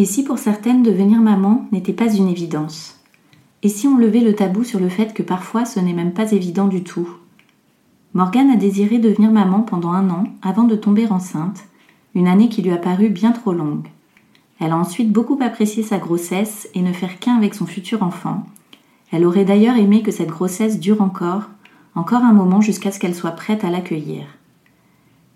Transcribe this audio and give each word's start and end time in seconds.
Et 0.00 0.06
si 0.06 0.24
pour 0.24 0.38
certaines 0.38 0.82
devenir 0.82 1.20
maman 1.20 1.66
n'était 1.72 1.92
pas 1.92 2.10
une 2.10 2.28
évidence? 2.28 2.98
Et 3.62 3.68
si 3.68 3.86
on 3.86 3.98
levait 3.98 4.20
le 4.20 4.34
tabou 4.34 4.64
sur 4.64 4.80
le 4.80 4.88
fait 4.88 5.12
que 5.12 5.22
parfois 5.22 5.66
ce 5.66 5.78
n'est 5.78 5.92
même 5.92 6.14
pas 6.14 6.32
évident 6.32 6.68
du 6.68 6.82
tout? 6.82 7.06
Morgane 8.14 8.48
a 8.48 8.56
désiré 8.56 8.98
devenir 8.98 9.30
maman 9.30 9.60
pendant 9.60 9.92
un 9.92 10.08
an 10.08 10.24
avant 10.40 10.62
de 10.64 10.74
tomber 10.74 11.06
enceinte, 11.08 11.64
une 12.14 12.28
année 12.28 12.48
qui 12.48 12.62
lui 12.62 12.70
a 12.70 12.78
paru 12.78 13.10
bien 13.10 13.32
trop 13.32 13.52
longue. 13.52 13.88
Elle 14.58 14.72
a 14.72 14.78
ensuite 14.78 15.12
beaucoup 15.12 15.38
apprécié 15.42 15.82
sa 15.82 15.98
grossesse 15.98 16.70
et 16.74 16.80
ne 16.80 16.94
faire 16.94 17.18
qu'un 17.18 17.36
avec 17.36 17.52
son 17.52 17.66
futur 17.66 18.02
enfant. 18.02 18.46
Elle 19.12 19.26
aurait 19.26 19.44
d'ailleurs 19.44 19.76
aimé 19.76 20.00
que 20.02 20.12
cette 20.12 20.30
grossesse 20.30 20.80
dure 20.80 21.02
encore, 21.02 21.42
encore 21.94 22.24
un 22.24 22.32
moment 22.32 22.62
jusqu'à 22.62 22.90
ce 22.90 22.98
qu'elle 22.98 23.14
soit 23.14 23.32
prête 23.32 23.64
à 23.64 23.70
l'accueillir. 23.70 24.24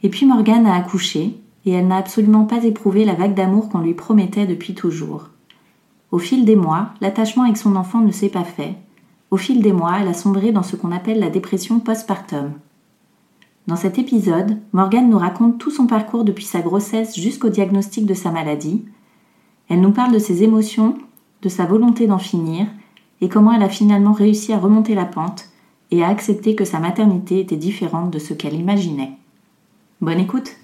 Et 0.03 0.09
puis 0.09 0.25
Morgane 0.25 0.65
a 0.65 0.75
accouché, 0.75 1.37
et 1.67 1.73
elle 1.73 1.87
n'a 1.89 1.97
absolument 1.97 2.45
pas 2.45 2.65
éprouvé 2.65 3.05
la 3.05 3.15
vague 3.15 3.35
d'amour 3.35 3.69
qu'on 3.69 3.81
lui 3.81 3.95
promettait 3.95 4.47
depuis 4.47 4.75
toujours. 4.75 5.31
Au 6.11 6.19
fil 6.19 6.45
des 6.45 6.57
mois, 6.57 6.91
l'attachement 7.01 7.45
avec 7.45 7.57
son 7.57 7.77
enfant 7.77 8.01
ne 8.01 8.13
s'est 8.13 8.29
pas 8.29 8.45
fait. 8.45 8.75
Au 9.31 9.37
fil 9.37 9.63
des 9.63 9.73
mois, 9.73 9.97
elle 10.01 10.09
a 10.09 10.15
sombré 10.15 10.53
dans 10.53 10.63
ce 10.63 10.77
qu'on 10.77 10.93
appelle 10.93 11.19
la 11.19 11.31
dépression 11.31 11.81
postpartum. 11.81 12.53
Dans 13.67 13.77
cet 13.77 13.99
épisode, 13.99 14.59
Morgane 14.73 15.09
nous 15.09 15.19
raconte 15.19 15.59
tout 15.59 15.71
son 15.71 15.87
parcours 15.87 16.25
depuis 16.25 16.45
sa 16.45 16.61
grossesse 16.61 17.19
jusqu'au 17.19 17.49
diagnostic 17.49 18.05
de 18.05 18.15
sa 18.15 18.31
maladie. 18.31 18.85
Elle 19.69 19.81
nous 19.81 19.91
parle 19.91 20.13
de 20.13 20.19
ses 20.19 20.43
émotions, 20.43 20.99
de 21.43 21.49
sa 21.49 21.65
volonté 21.65 22.07
d'en 22.07 22.19
finir, 22.19 22.67
et 23.23 23.29
comment 23.29 23.53
elle 23.53 23.63
a 23.63 23.71
finalement 23.71 24.13
réussi 24.13 24.53
à 24.53 24.59
remonter 24.59 24.95
la 24.95 25.07
pente 25.07 25.49
et 25.91 26.05
à 26.05 26.09
accepter 26.09 26.55
que 26.55 26.65
sa 26.65 26.79
maternité 26.79 27.41
était 27.41 27.57
différente 27.57 28.11
de 28.11 28.19
ce 28.19 28.35
qu'elle 28.35 28.55
imaginait. 28.55 29.13
Bonne 30.01 30.21
écoute 30.21 30.57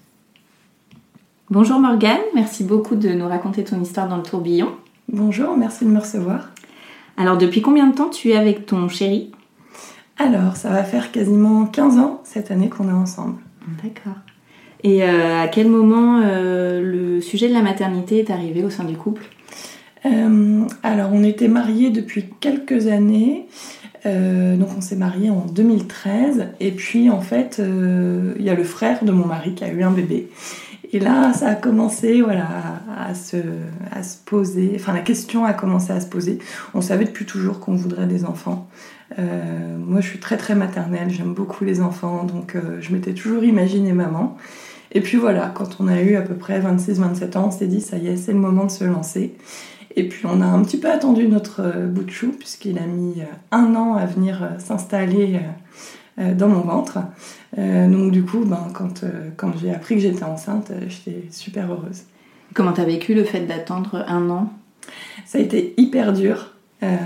Bonjour 1.51 1.81
Morgane, 1.81 2.21
merci 2.33 2.63
beaucoup 2.63 2.95
de 2.95 3.09
nous 3.09 3.27
raconter 3.27 3.65
ton 3.65 3.81
histoire 3.83 4.07
dans 4.07 4.19
le 4.19 4.23
tourbillon. 4.23 4.69
Bonjour, 5.09 5.57
merci 5.57 5.85
de 5.85 5.91
me 5.91 5.99
recevoir. 5.99 6.51
Alors 7.17 7.39
depuis 7.39 7.61
combien 7.61 7.89
de 7.89 7.95
temps 7.97 8.09
tu 8.09 8.31
es 8.31 8.37
avec 8.37 8.67
ton 8.67 8.89
chéri? 8.89 9.33
Alors, 10.17 10.55
ça 10.55 10.71
va 10.71 10.85
faire 10.85 11.11
quasiment 11.11 11.67
15 11.67 11.99
ans 11.99 12.21
cette 12.23 12.53
année 12.53 12.69
qu'on 12.69 12.89
est 12.89 12.93
ensemble. 12.93 13.35
D'accord. 13.83 14.21
Et 14.85 15.03
euh, 15.03 15.43
à 15.43 15.49
quel 15.49 15.69
moment 15.69 16.21
euh, 16.23 16.83
le 16.83 17.21
sujet 17.21 17.49
de 17.49 17.53
la 17.55 17.63
maternité 17.63 18.21
est 18.21 18.31
arrivé 18.31 18.63
au 18.63 18.71
sein 18.71 18.85
du 18.85 18.97
couple? 18.97 19.25
Euh, 20.07 20.63
alors, 20.85 21.11
on 21.13 21.25
était 21.25 21.49
mariés 21.49 21.91
depuis 21.91 22.27
quelques 22.39 22.87
années. 22.87 23.47
Euh, 24.07 24.57
donc, 24.57 24.69
on 24.79 24.81
s'est 24.81 24.97
mariés 24.97 25.31
en 25.31 25.47
2013. 25.47 26.47
Et 26.61 26.71
puis, 26.71 27.11
en 27.11 27.21
fait, 27.21 27.59
euh, 27.59 28.35
il 28.39 28.45
y 28.45 28.51
a 28.51 28.55
le 28.55 28.65
frère 28.65 29.05
de 29.05 29.11
mon 29.11 29.27
mari 29.27 29.55
qui 29.55 29.65
a 29.65 29.69
eu 29.69 29.83
un 29.83 29.91
bébé. 29.91 30.29
Et 30.93 30.99
là, 30.99 31.33
ça 31.33 31.49
a 31.49 31.55
commencé 31.55 32.23
à, 32.23 33.15
se, 33.15 33.37
poser. 34.25 34.73
Enfin, 34.75 34.93
la 34.93 35.01
question 35.01 35.45
a 35.45 35.53
commencé 35.53 35.93
à 35.93 36.01
se 36.01 36.07
poser. 36.07 36.41
On 36.75 36.81
savait 36.81 37.05
depuis 37.05 37.27
toujours 37.27 37.61
qu'on 37.61 37.77
voudrait 37.77 38.07
des 38.07 38.25
enfants. 38.25 38.69
Euh, 39.19 39.77
moi, 39.79 40.01
je 40.01 40.09
suis 40.09 40.19
très 40.19 40.37
très 40.37 40.57
maternelle, 40.57 41.11
j'aime 41.11 41.33
beaucoup 41.33 41.65
les 41.65 41.81
enfants, 41.81 42.25
donc 42.25 42.57
euh, 42.57 42.81
je 42.81 42.93
m'étais 42.93 43.13
toujours 43.13 43.45
imaginé 43.45 43.93
maman. 43.93 44.37
Et 44.93 45.01
puis 45.01 45.17
voilà, 45.17 45.53
quand 45.55 45.77
on 45.79 45.87
a 45.87 46.01
eu 46.01 46.17
à 46.17 46.23
peu 46.23 46.35
près 46.35 46.61
26-27 46.61 47.39
ans, 47.39 47.47
on 47.47 47.51
s'est 47.53 47.69
dit, 47.69 47.81
ça 47.81 47.97
y 47.97 48.09
est, 48.09 48.17
c'est 48.17 48.33
le 48.33 48.39
moment 48.39 48.65
de 48.65 48.73
se 48.73 48.83
lancer. 48.83 49.35
Et 49.95 50.09
puis 50.09 50.27
on 50.27 50.41
a 50.41 50.47
un 50.47 50.63
petit 50.63 50.79
peu 50.79 50.91
attendu 50.91 51.29
notre 51.29 51.63
euh, 51.63 51.87
bout 51.87 52.03
de 52.03 52.11
chou, 52.11 52.33
puisqu'il 52.37 52.79
a 52.79 52.87
mis 52.87 53.23
un 53.53 53.77
an 53.77 53.95
à 53.95 54.07
venir 54.07 54.49
s'installer 54.59 55.41
dans 56.19 56.49
mon 56.49 56.61
ventre. 56.61 56.99
Euh, 57.59 57.89
donc 57.89 58.13
du 58.13 58.23
coup, 58.23 58.45
ben, 58.45 58.69
quand, 58.73 59.03
euh, 59.03 59.31
quand 59.37 59.53
j'ai 59.61 59.73
appris 59.73 59.97
que 59.97 60.01
j'étais 60.03 60.25
enceinte, 60.25 60.71
euh, 60.71 60.81
j'étais 60.89 61.25
super 61.31 61.71
heureuse. 61.71 62.03
Comment 62.55 62.73
t'as 62.73 62.85
vécu 62.85 63.15
le 63.15 63.25
fait 63.25 63.41
d'attendre 63.41 64.05
un 64.07 64.31
an? 64.31 64.53
Ça 65.27 65.39
a 65.39 65.41
été 65.41 65.75
hyper 65.77 66.13
dur. 66.13 66.55
Euh, 66.83 66.97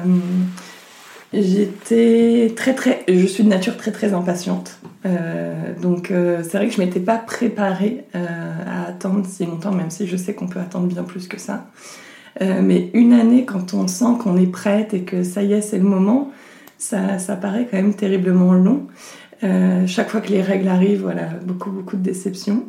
J'étais 1.36 2.52
très 2.54 2.74
très, 2.74 3.02
je 3.08 3.26
suis 3.26 3.42
de 3.42 3.48
nature 3.48 3.76
très 3.76 3.90
très 3.90 4.14
impatiente. 4.14 4.78
Euh, 5.04 5.72
donc 5.82 6.12
euh, 6.12 6.44
c'est 6.44 6.58
vrai 6.58 6.68
que 6.68 6.74
je 6.74 6.80
m'étais 6.80 7.00
pas 7.00 7.18
préparée 7.18 8.04
à 8.14 8.86
attendre 8.86 9.26
si 9.26 9.44
longtemps, 9.44 9.72
même 9.72 9.90
si 9.90 10.06
je 10.06 10.16
sais 10.16 10.34
qu'on 10.34 10.46
peut 10.46 10.60
attendre 10.60 10.86
bien 10.86 11.02
plus 11.02 11.26
que 11.26 11.40
ça. 11.40 11.66
Mais 12.40 12.90
une 12.94 13.12
année, 13.12 13.44
quand 13.44 13.74
on 13.74 13.88
sent 13.88 14.16
qu'on 14.20 14.36
est 14.36 14.46
prête 14.46 14.94
et 14.94 15.02
que 15.02 15.24
ça 15.24 15.42
y 15.42 15.52
est, 15.54 15.60
c'est 15.60 15.78
le 15.78 15.84
moment, 15.84 16.30
ça, 16.78 17.18
ça 17.18 17.34
paraît 17.34 17.66
quand 17.68 17.78
même 17.78 17.94
terriblement 17.94 18.52
long. 18.54 18.86
Euh, 19.44 19.86
chaque 19.86 20.08
fois 20.08 20.20
que 20.20 20.30
les 20.30 20.40
règles 20.40 20.68
arrivent, 20.68 21.02
voilà, 21.02 21.28
beaucoup 21.44 21.70
beaucoup 21.70 21.96
de 21.96 22.02
déceptions. 22.02 22.66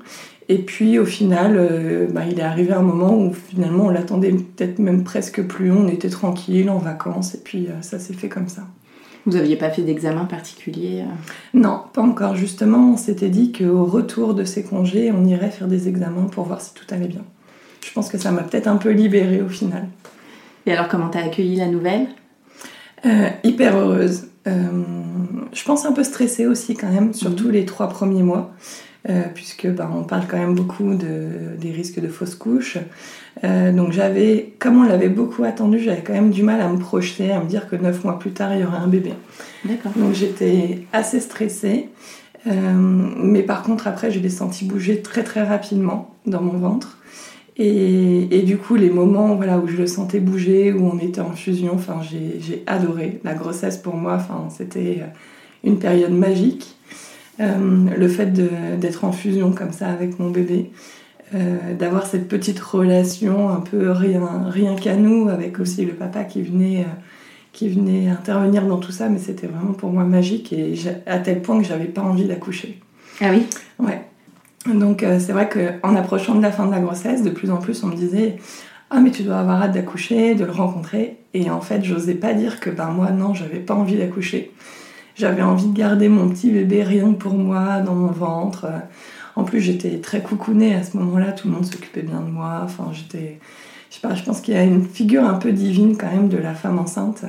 Et 0.49 0.59
puis 0.59 0.99
au 0.99 1.05
final, 1.05 1.55
euh, 1.57 2.07
bah, 2.11 2.23
il 2.29 2.39
est 2.39 2.43
arrivé 2.43 2.73
un 2.73 2.81
moment 2.81 3.17
où 3.17 3.33
finalement 3.33 3.85
on 3.85 3.89
l'attendait 3.89 4.31
peut-être 4.31 4.79
même 4.79 5.03
presque 5.03 5.41
plus. 5.43 5.71
On 5.71 5.87
était 5.87 6.09
tranquille 6.09 6.69
en 6.69 6.77
vacances 6.77 7.33
et 7.35 7.39
puis 7.39 7.67
euh, 7.67 7.81
ça 7.81 7.97
s'est 7.97 8.13
fait 8.13 8.29
comme 8.29 8.49
ça. 8.49 8.63
Vous 9.25 9.35
aviez 9.37 9.55
pas 9.55 9.71
fait 9.71 9.81
d'examen 9.81 10.25
particulier 10.25 11.01
euh? 11.01 11.13
Non, 11.55 11.81
pas 11.93 12.03
encore. 12.03 12.35
Justement, 12.35 12.91
on 12.93 12.97
s'était 12.97 13.29
dit 13.29 13.51
qu'au 13.51 13.85
retour 13.85 14.35
de 14.35 14.43
ces 14.43 14.63
congés, 14.63 15.11
on 15.11 15.25
irait 15.25 15.49
faire 15.49 15.67
des 15.67 15.87
examens 15.87 16.25
pour 16.25 16.43
voir 16.43 16.61
si 16.61 16.73
tout 16.75 16.85
allait 16.91 17.07
bien. 17.07 17.23
Je 17.83 17.91
pense 17.91 18.09
que 18.09 18.19
ça 18.19 18.31
m'a 18.31 18.43
peut-être 18.43 18.67
un 18.67 18.77
peu 18.77 18.91
libérée 18.91 19.41
au 19.41 19.49
final. 19.49 19.87
Et 20.67 20.73
alors 20.73 20.89
comment 20.89 21.07
t'as 21.07 21.23
accueilli 21.23 21.55
la 21.55 21.67
nouvelle? 21.67 22.07
Hyper 23.43 23.77
heureuse. 23.77 24.29
Euh, 24.47 24.67
je 25.53 25.63
pense 25.63 25.85
un 25.85 25.91
peu 25.91 26.03
stressée 26.03 26.45
aussi 26.45 26.75
quand 26.75 26.91
même, 26.91 27.13
surtout 27.13 27.49
les 27.49 27.65
trois 27.65 27.89
premiers 27.89 28.23
mois, 28.23 28.53
euh, 29.09 29.23
puisque 29.33 29.67
bah, 29.67 29.89
on 29.93 30.03
parle 30.03 30.25
quand 30.27 30.37
même 30.37 30.55
beaucoup 30.55 30.93
de, 30.95 31.55
des 31.59 31.71
risques 31.71 31.99
de 31.99 32.07
fausses 32.07 32.35
couches. 32.35 32.77
Euh, 33.43 33.71
donc 33.71 33.91
j'avais, 33.91 34.53
comme 34.59 34.77
on 34.77 34.83
l'avait 34.83 35.09
beaucoup 35.09 35.43
attendu, 35.43 35.79
j'avais 35.79 36.01
quand 36.01 36.13
même 36.13 36.31
du 36.31 36.43
mal 36.43 36.61
à 36.61 36.67
me 36.67 36.77
projeter, 36.77 37.31
à 37.31 37.39
me 37.39 37.47
dire 37.47 37.67
que 37.67 37.75
neuf 37.75 38.03
mois 38.03 38.19
plus 38.19 38.31
tard 38.31 38.53
il 38.53 38.61
y 38.61 38.63
aurait 38.63 38.77
un 38.77 38.87
bébé. 38.87 39.13
D'accord. 39.65 39.91
Donc 39.95 40.13
j'étais 40.13 40.85
assez 40.93 41.19
stressée. 41.19 41.89
Euh, 42.47 42.51
mais 42.53 43.41
par 43.41 43.63
contre, 43.63 43.87
après, 43.87 44.11
je 44.11 44.19
l'ai 44.19 44.29
senti 44.29 44.65
bouger 44.65 45.01
très 45.01 45.23
très 45.23 45.43
rapidement 45.43 46.15
dans 46.25 46.41
mon 46.41 46.57
ventre. 46.57 46.97
Et, 47.57 48.37
et 48.37 48.41
du 48.41 48.57
coup, 48.57 48.75
les 48.75 48.89
moments 48.89 49.35
voilà, 49.35 49.57
où 49.59 49.67
je 49.67 49.77
le 49.77 49.87
sentais 49.87 50.19
bouger, 50.19 50.73
où 50.73 50.89
on 50.91 50.99
était 50.99 51.21
en 51.21 51.31
fusion, 51.31 51.73
enfin, 51.73 52.01
j'ai 52.03 52.63
adoré. 52.67 53.19
La 53.23 53.33
grossesse 53.33 53.77
pour 53.77 53.95
moi, 53.95 54.15
enfin, 54.15 54.47
c'était 54.49 55.03
une 55.63 55.79
période 55.79 56.13
magique. 56.13 56.75
Euh, 57.41 57.85
le 57.97 58.07
fait 58.07 58.31
d'être 58.79 59.03
en 59.03 59.11
fusion 59.11 59.51
comme 59.51 59.73
ça 59.73 59.89
avec 59.89 60.19
mon 60.19 60.29
bébé, 60.29 60.71
euh, 61.33 61.73
d'avoir 61.77 62.05
cette 62.05 62.29
petite 62.29 62.59
relation 62.59 63.49
un 63.49 63.59
peu 63.59 63.91
rien, 63.91 64.47
rien 64.47 64.75
qu'à 64.75 64.95
nous, 64.95 65.27
avec 65.27 65.59
aussi 65.59 65.83
le 65.83 65.93
papa 65.93 66.23
qui 66.23 66.41
venait, 66.41 66.81
euh, 66.81 67.01
qui 67.51 67.67
venait 67.67 68.07
intervenir 68.07 68.65
dans 68.65 68.77
tout 68.77 68.93
ça, 68.93 69.09
mais 69.09 69.19
c'était 69.19 69.47
vraiment 69.47 69.73
pour 69.73 69.91
moi 69.91 70.05
magique 70.05 70.53
et 70.53 70.75
à 71.05 71.19
tel 71.19 71.41
point 71.41 71.59
que 71.59 71.67
j'avais 71.67 71.85
pas 71.85 72.01
envie 72.01 72.25
d'accoucher. 72.25 72.79
Ah 73.19 73.31
oui? 73.31 73.47
Ouais. 73.79 74.01
Donc 74.65 75.03
euh, 75.03 75.19
c'est 75.19 75.31
vrai 75.31 75.49
qu'en 75.49 75.95
approchant 75.95 76.35
de 76.35 76.41
la 76.41 76.51
fin 76.51 76.65
de 76.65 76.71
la 76.71 76.79
grossesse, 76.79 77.21
de 77.23 77.29
plus 77.29 77.51
en 77.51 77.57
plus 77.57 77.83
on 77.83 77.87
me 77.87 77.95
disait 77.95 78.37
Ah 78.89 78.99
mais 78.99 79.11
tu 79.11 79.23
dois 79.23 79.37
avoir 79.37 79.61
hâte 79.61 79.73
d'accoucher, 79.73 80.35
de 80.35 80.45
le 80.45 80.51
rencontrer. 80.51 81.17
Et 81.33 81.49
en 81.49 81.61
fait 81.61 81.83
j'osais 81.83 82.15
pas 82.15 82.33
dire 82.33 82.59
que 82.59 82.69
ben 82.69 82.87
moi 82.87 83.11
non, 83.11 83.33
j'avais 83.33 83.59
pas 83.59 83.75
envie 83.75 83.97
d'accoucher. 83.97 84.51
J'avais 85.15 85.43
envie 85.43 85.67
de 85.67 85.77
garder 85.77 86.09
mon 86.09 86.27
petit 86.29 86.51
bébé 86.51 86.83
rien 86.83 87.13
que 87.13 87.17
pour 87.17 87.33
moi 87.33 87.79
dans 87.79 87.95
mon 87.95 88.11
ventre. 88.11 88.67
En 89.37 89.43
plus, 89.43 89.59
j'étais 89.59 89.99
très 89.99 90.21
coucounée 90.21 90.75
à 90.75 90.83
ce 90.83 90.97
moment-là, 90.97 91.33
tout 91.33 91.47
le 91.47 91.53
monde 91.53 91.65
s'occupait 91.65 92.01
bien 92.01 92.21
de 92.21 92.29
moi. 92.29 92.61
Enfin, 92.63 92.91
j'étais. 92.93 93.39
Je 93.89 93.95
sais 93.95 94.01
pas, 94.01 94.15
je 94.15 94.23
pense 94.23 94.41
qu'il 94.41 94.53
y 94.53 94.57
a 94.57 94.63
une 94.63 94.85
figure 94.85 95.23
un 95.25 95.35
peu 95.35 95.51
divine 95.51 95.95
quand 95.97 96.11
même 96.11 96.27
de 96.27 96.37
la 96.37 96.53
femme 96.53 96.79
enceinte 96.79 97.25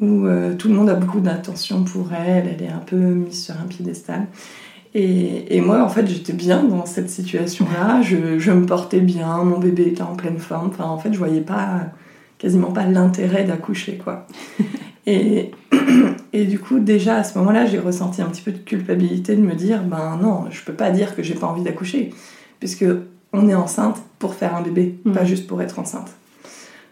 où 0.00 0.26
euh, 0.26 0.54
tout 0.54 0.68
le 0.68 0.74
monde 0.74 0.90
a 0.90 0.94
beaucoup 0.94 1.20
d'attention 1.20 1.82
pour 1.82 2.12
elle, 2.12 2.46
elle 2.46 2.62
est 2.62 2.70
un 2.70 2.78
peu 2.78 2.96
mise 2.96 3.46
sur 3.46 3.54
un 3.54 3.66
piédestal. 3.66 4.26
Et, 4.94 5.56
et 5.56 5.60
moi, 5.60 5.82
en 5.82 5.88
fait, 5.88 6.06
j'étais 6.06 6.32
bien 6.32 6.62
dans 6.62 6.86
cette 6.86 7.10
situation-là, 7.10 8.00
je, 8.02 8.38
je, 8.38 8.50
me 8.52 8.64
portais 8.64 9.00
bien, 9.00 9.44
mon 9.44 9.58
bébé 9.58 9.88
était 9.88 10.02
en 10.02 10.16
pleine 10.16 10.38
forme. 10.38 10.68
Enfin, 10.68 10.84
en 10.84 10.98
fait, 10.98 11.12
je 11.12 11.18
voyais 11.18 11.40
pas, 11.40 11.82
quasiment 12.38 12.72
pas 12.72 12.84
l'intérêt 12.84 13.44
d'accoucher, 13.44 13.98
quoi. 14.02 14.26
et, 15.06 15.50
et 16.32 16.44
du 16.46 16.58
coup, 16.58 16.78
déjà 16.78 17.16
à 17.16 17.24
ce 17.24 17.38
moment-là, 17.38 17.66
j'ai 17.66 17.78
ressenti 17.78 18.22
un 18.22 18.26
petit 18.26 18.42
peu 18.42 18.52
de 18.52 18.58
culpabilité 18.58 19.36
de 19.36 19.42
me 19.42 19.54
dire, 19.54 19.82
ben 19.82 20.18
non, 20.20 20.46
je 20.50 20.62
peux 20.62 20.72
pas 20.72 20.90
dire 20.90 21.14
que 21.14 21.22
j'ai 21.22 21.34
pas 21.34 21.46
envie 21.46 21.62
d'accoucher, 21.62 22.14
puisque 22.58 22.86
on 23.32 23.48
est 23.48 23.54
enceinte 23.54 24.02
pour 24.18 24.34
faire 24.34 24.56
un 24.56 24.62
bébé, 24.62 24.98
pas 25.12 25.22
mmh. 25.22 25.26
juste 25.26 25.46
pour 25.46 25.60
être 25.60 25.78
enceinte. 25.78 26.10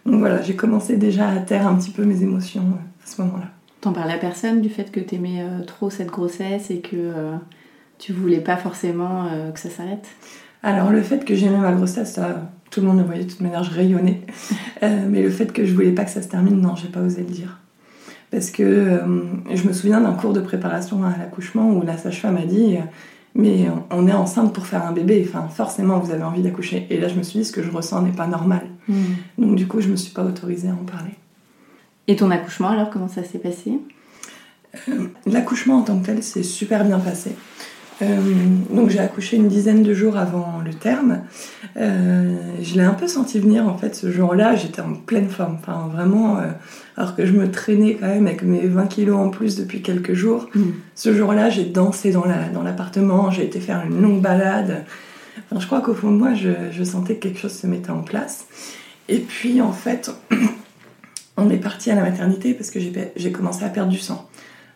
Donc 0.05 0.19
voilà, 0.19 0.41
j'ai 0.41 0.55
commencé 0.55 0.95
déjà 0.95 1.27
à 1.27 1.37
taire 1.39 1.67
un 1.67 1.75
petit 1.75 1.91
peu 1.91 2.05
mes 2.05 2.21
émotions 2.23 2.61
à 3.03 3.07
ce 3.07 3.21
moment-là. 3.21 3.47
T'en 3.81 3.91
parlais 3.91 4.13
à 4.13 4.17
personne 4.17 4.61
du 4.61 4.69
fait 4.69 4.91
que 4.91 4.99
t'aimais 4.99 5.41
euh, 5.41 5.63
trop 5.63 5.89
cette 5.89 6.07
grossesse 6.07 6.71
et 6.71 6.79
que 6.79 6.95
euh, 6.95 7.35
tu 7.97 8.13
voulais 8.13 8.39
pas 8.39 8.57
forcément 8.57 9.27
euh, 9.31 9.51
que 9.51 9.59
ça 9.59 9.69
s'arrête? 9.69 10.07
Alors 10.63 10.91
le 10.91 11.01
fait 11.01 11.25
que 11.25 11.35
j'aimais 11.35 11.57
ma 11.57 11.71
grossesse, 11.71 12.13
ça, 12.13 12.49
tout 12.71 12.81
le 12.81 12.87
monde 12.87 12.99
le 12.99 13.03
voyait 13.03 13.23
de 13.23 13.29
toute 13.29 13.41
manière, 13.41 13.63
je 13.63 13.71
rayonnais. 13.71 14.21
mais 14.81 15.21
le 15.21 15.29
fait 15.29 15.51
que 15.51 15.65
je 15.65 15.73
voulais 15.73 15.91
pas 15.91 16.03
que 16.03 16.11
ça 16.11 16.21
se 16.21 16.27
termine, 16.27 16.59
non, 16.59 16.75
j'ai 16.75 16.89
pas 16.89 17.01
osé 17.01 17.21
le 17.21 17.31
dire. 17.31 17.59
Parce 18.31 18.51
que 18.51 18.99
je 19.53 19.67
me 19.67 19.71
souviens 19.71 20.01
d'un 20.01 20.11
cours 20.11 20.33
de 20.33 20.41
préparation 20.41 21.03
à 21.05 21.17
l'accouchement 21.17 21.71
où 21.71 21.81
la 21.83 21.95
sage-femme 21.95 22.35
a 22.35 22.45
dit 22.45 22.77
mais 23.37 23.67
on 23.91 24.07
est 24.07 24.13
enceinte 24.13 24.51
pour 24.51 24.65
faire 24.65 24.85
un 24.85 24.91
bébé, 24.91 25.23
enfin 25.27 25.47
forcément 25.47 25.99
vous 25.99 26.11
avez 26.11 26.23
envie 26.23 26.41
d'accoucher. 26.41 26.87
Et 26.89 26.99
là 26.99 27.07
je 27.07 27.15
me 27.15 27.23
suis 27.23 27.39
dit 27.39 27.45
ce 27.45 27.51
que 27.51 27.61
je 27.61 27.69
ressens 27.69 28.01
n'est 28.01 28.11
pas 28.11 28.25
normal. 28.25 28.63
Hmm. 28.87 29.13
Donc 29.37 29.55
du 29.55 29.67
coup 29.67 29.79
je 29.79 29.89
me 29.89 29.95
suis 29.95 30.11
pas 30.11 30.23
autorisée 30.23 30.69
à 30.69 30.73
en 30.73 30.85
parler. 30.85 31.11
Et 32.07 32.15
ton 32.15 32.31
accouchement 32.31 32.69
alors 32.69 32.89
comment 32.89 33.07
ça 33.07 33.23
s'est 33.23 33.37
passé? 33.37 33.79
Euh, 34.89 35.07
L'accouchement 35.27 35.77
en 35.77 35.81
tant 35.83 35.99
que 35.99 36.07
tel 36.07 36.23
s'est 36.23 36.43
super 36.43 36.83
bien 36.83 36.99
passé. 36.99 37.35
Euh, 38.01 38.17
donc 38.69 38.89
j'ai 38.89 38.99
accouché 38.99 39.37
une 39.37 39.47
dizaine 39.47 39.81
de 39.83 39.93
jours 39.93 40.17
avant 40.17 40.61
le 40.63 40.73
terme. 40.73 41.21
Euh, 41.77 42.35
je 42.61 42.75
l'ai 42.75 42.83
un 42.83 42.93
peu 42.93 43.07
senti 43.07 43.39
venir 43.39 43.67
en 43.67 43.77
fait 43.77 43.95
ce 43.95 44.11
jour-là. 44.11 44.55
J'étais 44.55 44.81
en 44.81 44.93
pleine 44.93 45.29
forme, 45.29 45.57
enfin 45.59 45.89
vraiment. 45.91 46.37
alors 46.95 47.15
que 47.15 47.25
je 47.25 47.33
me 47.33 47.49
traînais 47.49 47.95
quand 47.95 48.07
même 48.07 48.27
avec 48.27 48.43
mes 48.43 48.67
20 48.67 48.87
kilos 48.87 49.17
en 49.17 49.29
plus 49.29 49.55
depuis 49.55 49.81
quelques 49.81 50.13
jours. 50.13 50.47
Mm. 50.53 50.63
Ce 50.95 51.15
jour-là, 51.15 51.49
j'ai 51.49 51.65
dansé 51.65 52.11
dans 52.11 52.25
l'appartement. 52.25 53.17
La, 53.17 53.23
dans 53.23 53.31
j'ai 53.31 53.45
été 53.45 53.59
faire 53.59 53.83
une 53.85 54.01
longue 54.01 54.21
balade. 54.21 54.85
Enfin, 55.49 55.59
je 55.59 55.65
crois 55.65 55.81
qu'au 55.81 55.93
fond 55.93 56.11
de 56.11 56.17
moi, 56.17 56.33
je, 56.33 56.49
je, 56.71 56.83
sentais 56.83 57.15
que 57.15 57.27
quelque 57.27 57.39
chose 57.39 57.53
se 57.53 57.67
mettait 57.67 57.91
en 57.91 58.01
place. 58.01 58.45
Et 59.09 59.19
puis 59.19 59.61
en 59.61 59.71
fait, 59.71 60.11
on 61.37 61.49
est 61.49 61.57
parti 61.57 61.91
à 61.91 61.95
la 61.95 62.01
maternité 62.01 62.53
parce 62.53 62.71
que 62.71 62.79
j'ai 62.79 63.31
commencé 63.31 63.63
à 63.63 63.69
perdre 63.69 63.91
du 63.91 63.99
sang. 63.99 64.27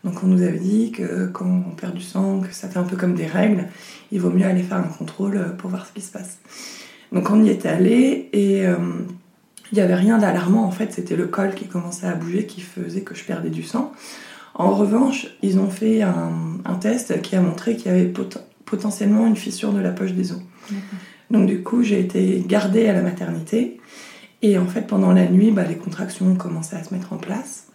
Donc 0.04 0.24
on 0.24 0.28
nous 0.28 0.42
avait 0.42 0.60
dit 0.60 0.92
que 0.92 1.28
quand 1.28 1.46
on 1.46 1.76
perd 1.76 1.94
du 1.94 2.02
sang, 2.02 2.40
que 2.42 2.54
ça 2.54 2.68
fait 2.68 2.80
un 2.80 2.84
peu 2.84 2.96
comme 2.96 3.14
des 3.14 3.28
règles, 3.28 3.68
il 4.12 4.20
vaut 4.20 4.32
mieux 4.32 4.46
aller 4.46 4.64
faire 4.64 4.78
un 4.78 4.84
contrôle 4.84 5.38
euh, 5.38 5.50
pour 5.50 5.70
voir 5.70 5.86
ce 5.86 5.94
qui 5.94 6.02
se 6.02 6.12
passe. 6.12 6.40
Donc 7.12 7.30
on 7.30 7.44
y 7.44 7.50
était 7.50 7.70
allé 7.70 8.30
et 8.34 8.66
euh, 8.66 8.78
il 9.72 9.76
n'y 9.76 9.82
avait 9.82 9.96
rien 9.96 10.18
d'alarmant 10.18 10.66
en 10.66 10.72
fait, 10.72 10.94
c'était 10.94 11.16
le 11.16 11.28
col 11.28 11.54
qui 11.54 11.68
commençait 11.68 12.08
à 12.08 12.16
bouger 12.16 12.46
qui 12.46 12.62
faisait 12.62 13.02
que 13.02 13.16
je 13.16 13.24
perdais 13.24 13.50
du 13.50 13.64
sang. 13.64 13.92
En 14.56 14.72
revanche, 14.72 15.28
ils 15.42 15.60
ont 15.60 15.70
fait 15.70 16.02
un, 16.02 16.76
test 16.82 17.22
qui 17.22 17.36
a 17.36 17.42
montré 17.42 17.76
qu'il 17.78 17.92
y 17.92 17.96
avait 17.96 18.12
potentiellement 18.66 19.26
une 19.28 19.36
fissure 19.36 19.72
de 19.72 19.80
la 19.80 19.92
poche 19.92 20.12
des 20.12 20.34
os. 20.34 20.42
Donc 21.30 21.48
du 21.48 21.64
coup, 21.64 21.84
j'ai 21.84 22.00
été 22.00 22.44
gardée 22.46 22.88
à 22.88 22.94
la 22.94 23.02
maternité 23.02 23.80
et 24.42 24.58
en 24.58 24.66
fait 24.66 24.88
pendant 24.88 25.14
la 25.14 25.28
nuit, 25.28 25.52
bah, 25.52 25.64
les 25.64 25.78
contractions 25.78 26.28
ont 26.28 26.36
commencé 26.36 26.76
à 26.76 26.84
se 26.84 26.94
mettre 26.94 27.14
en 27.14 27.18
place. 27.18 27.68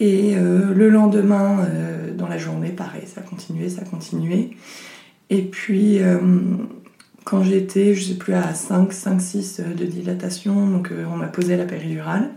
Et 0.00 0.36
euh, 0.36 0.72
le 0.74 0.90
lendemain, 0.90 1.60
euh, 1.60 2.14
dans 2.14 2.28
la 2.28 2.38
journée, 2.38 2.70
pareil, 2.70 3.02
ça 3.06 3.20
continuait, 3.20 3.68
ça 3.68 3.82
continuait. 3.82 4.50
Et 5.30 5.42
puis, 5.42 6.00
euh, 6.00 6.18
quand 7.24 7.42
j'étais, 7.42 7.94
je 7.94 8.04
sais 8.04 8.14
plus, 8.14 8.34
à 8.34 8.54
5, 8.54 8.92
5, 8.92 9.20
6 9.20 9.60
de 9.76 9.84
dilatation, 9.84 10.68
donc 10.68 10.90
on 11.12 11.16
m'a 11.16 11.26
posé 11.26 11.56
la 11.56 11.64
péridurale. 11.64 12.30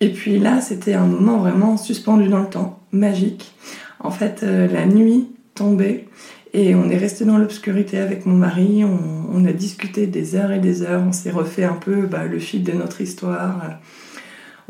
Et 0.00 0.10
puis 0.10 0.38
là, 0.38 0.60
c'était 0.60 0.94
un 0.94 1.06
moment 1.06 1.38
vraiment 1.38 1.76
suspendu 1.76 2.28
dans 2.28 2.38
le 2.38 2.48
temps, 2.48 2.80
magique. 2.92 3.52
En 3.98 4.10
fait, 4.10 4.42
la 4.42 4.86
nuit 4.86 5.28
tombait 5.54 6.06
et 6.54 6.74
on 6.74 6.88
est 6.88 6.96
resté 6.96 7.26
dans 7.26 7.36
l'obscurité 7.36 7.98
avec 7.98 8.24
mon 8.24 8.34
mari. 8.34 8.82
On, 8.84 9.44
a 9.44 9.52
discuté 9.52 10.06
des 10.06 10.36
heures 10.36 10.52
et 10.52 10.58
des 10.58 10.82
heures. 10.82 11.02
On 11.06 11.12
s'est 11.12 11.30
refait 11.30 11.64
un 11.64 11.74
peu 11.74 12.06
bah, 12.06 12.24
le 12.24 12.38
fil 12.38 12.62
de 12.62 12.72
notre 12.72 13.02
histoire. 13.02 13.78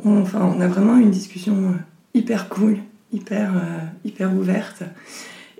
enfin, 0.04 0.52
on 0.56 0.60
a 0.60 0.66
vraiment 0.66 0.96
une 0.96 1.10
discussion 1.10 1.74
hyper 2.14 2.48
cool, 2.48 2.78
hyper, 3.12 3.52
euh, 3.56 3.78
hyper 4.04 4.34
ouverte. 4.34 4.82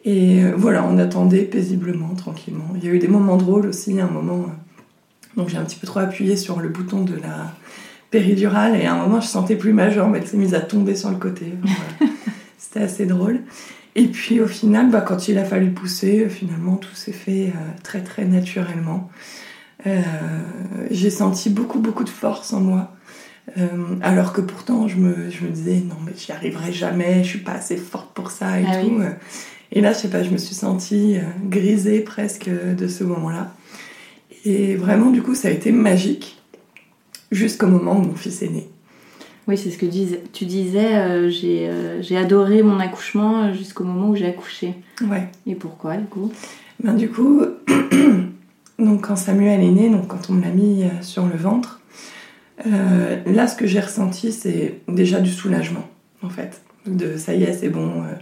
Et 0.05 0.43
euh, 0.43 0.55
voilà, 0.56 0.85
on 0.85 0.99
attendait 0.99 1.43
paisiblement, 1.43 2.14
tranquillement. 2.14 2.69
Il 2.76 2.85
y 2.85 2.88
a 2.88 2.93
eu 2.93 2.99
des 2.99 3.08
moments 3.08 3.37
drôles 3.37 3.67
aussi, 3.67 4.00
un 4.00 4.08
moment. 4.08 4.41
Euh, 4.41 5.37
donc 5.37 5.49
j'ai 5.49 5.58
un 5.58 5.64
petit 5.64 5.79
peu 5.79 5.87
trop 5.87 6.00
appuyé 6.00 6.37
sur 6.37 6.61
le 6.61 6.69
bouton 6.69 7.02
de 7.02 7.14
la 7.14 7.55
péridurale 8.11 8.75
et 8.75 8.87
à 8.87 8.94
un 8.94 8.99
moment 8.99 9.20
je 9.20 9.29
sentais 9.29 9.55
plus 9.55 9.73
ma 9.73 9.88
jambe, 9.88 10.17
elle 10.17 10.26
s'est 10.26 10.37
mise 10.37 10.55
à 10.55 10.61
tomber 10.61 10.97
sur 10.97 11.11
le 11.11 11.17
côté. 11.17 11.55
C'était 12.58 12.81
assez 12.81 13.06
drôle. 13.06 13.41
Et 13.94 14.08
puis 14.08 14.41
au 14.41 14.49
final, 14.49 14.91
bah, 14.91 15.00
quand 15.00 15.29
il 15.29 15.38
a 15.38 15.44
fallu 15.44 15.70
pousser, 15.70 16.29
finalement 16.29 16.76
tout 16.76 16.94
s'est 16.94 17.12
fait 17.12 17.52
très 17.85 18.02
très 18.02 18.25
naturellement. 18.25 19.08
j'ai 20.91 21.11
senti 21.11 21.49
beaucoup 21.49 21.79
beaucoup 21.79 22.02
de 22.02 22.08
force 22.08 22.52
en 22.52 22.61
moi. 22.61 22.93
Euh, 23.58 23.97
alors 24.02 24.32
que 24.32 24.41
pourtant, 24.41 24.88
je 24.88 24.97
me, 24.97 25.31
je 25.31 25.44
me, 25.44 25.50
disais, 25.50 25.82
non, 25.87 25.97
mais 26.05 26.12
j'y 26.17 26.32
arriverai 26.32 26.73
jamais, 26.73 27.25
je 27.25 27.29
suis 27.29 27.38
pas 27.41 27.52
assez 27.52 27.76
forte 27.76 28.12
pour 28.14 28.31
ça 28.31 28.61
et 28.61 28.64
ah 28.67 28.82
tout. 28.82 29.00
Et 29.73 29.81
là, 29.81 29.93
je 29.93 29.99
sais 29.99 30.11
pas, 30.11 30.23
je 30.23 30.31
me 30.31 30.37
suis 30.37 30.55
sentie 30.55 31.17
euh, 31.17 31.23
grisée 31.49 32.00
presque 32.00 32.49
de 32.49 32.88
ce 32.88 33.05
moment-là. 33.05 33.52
Et 34.44 34.76
vraiment, 34.76 35.11
du 35.11 35.23
coup, 35.23 35.35
ça 35.35 35.49
a 35.49 35.50
été 35.50 35.70
magique 35.73 36.38
jusqu'au 37.31 37.67
moment 37.67 37.97
où 37.99 38.02
mon 38.02 38.14
fils 38.14 38.43
est 38.43 38.49
né. 38.49 38.69
Oui, 39.47 39.56
c'est 39.58 39.70
ce 39.70 39.79
que 39.79 39.87
tu 40.32 40.44
disais. 40.44 40.97
Euh, 40.97 41.31
j'ai 41.31 42.17
adoré 42.17 42.62
mon 42.62 42.79
accouchement 42.79 43.52
jusqu'au 43.52 43.85
moment 43.85 44.11
où 44.11 44.17
j'ai 44.17 44.26
accouché. 44.26 44.75
Ouais. 45.02 45.29
Et 45.47 45.55
pourquoi, 45.55 45.97
du 45.97 46.06
coup? 46.06 46.32
Ben, 46.82 46.94
du 46.94 47.08
coup, 47.08 47.43
donc, 48.79 49.06
quand 49.06 49.17
Samuel 49.17 49.62
est 49.62 49.71
né, 49.71 49.90
donc, 49.90 50.07
quand 50.07 50.30
on 50.30 50.35
me 50.35 50.42
l'a 50.42 50.50
mis 50.50 50.85
sur 51.02 51.26
le 51.26 51.37
ventre, 51.37 51.79
euh, 52.67 53.17
là, 53.26 53.47
ce 53.47 53.57
que 53.57 53.67
j'ai 53.67 53.81
ressenti, 53.81 54.33
c'est 54.33 54.81
déjà 54.88 55.21
du 55.21 55.31
soulagement, 55.31 55.88
en 56.23 56.29
fait. 56.29 56.62
De 56.87 57.17
ça 57.17 57.35
y 57.35 57.45
est, 57.45 57.52
c'est 57.52 57.69
bon, 57.69 58.02
euh, 58.02 58.14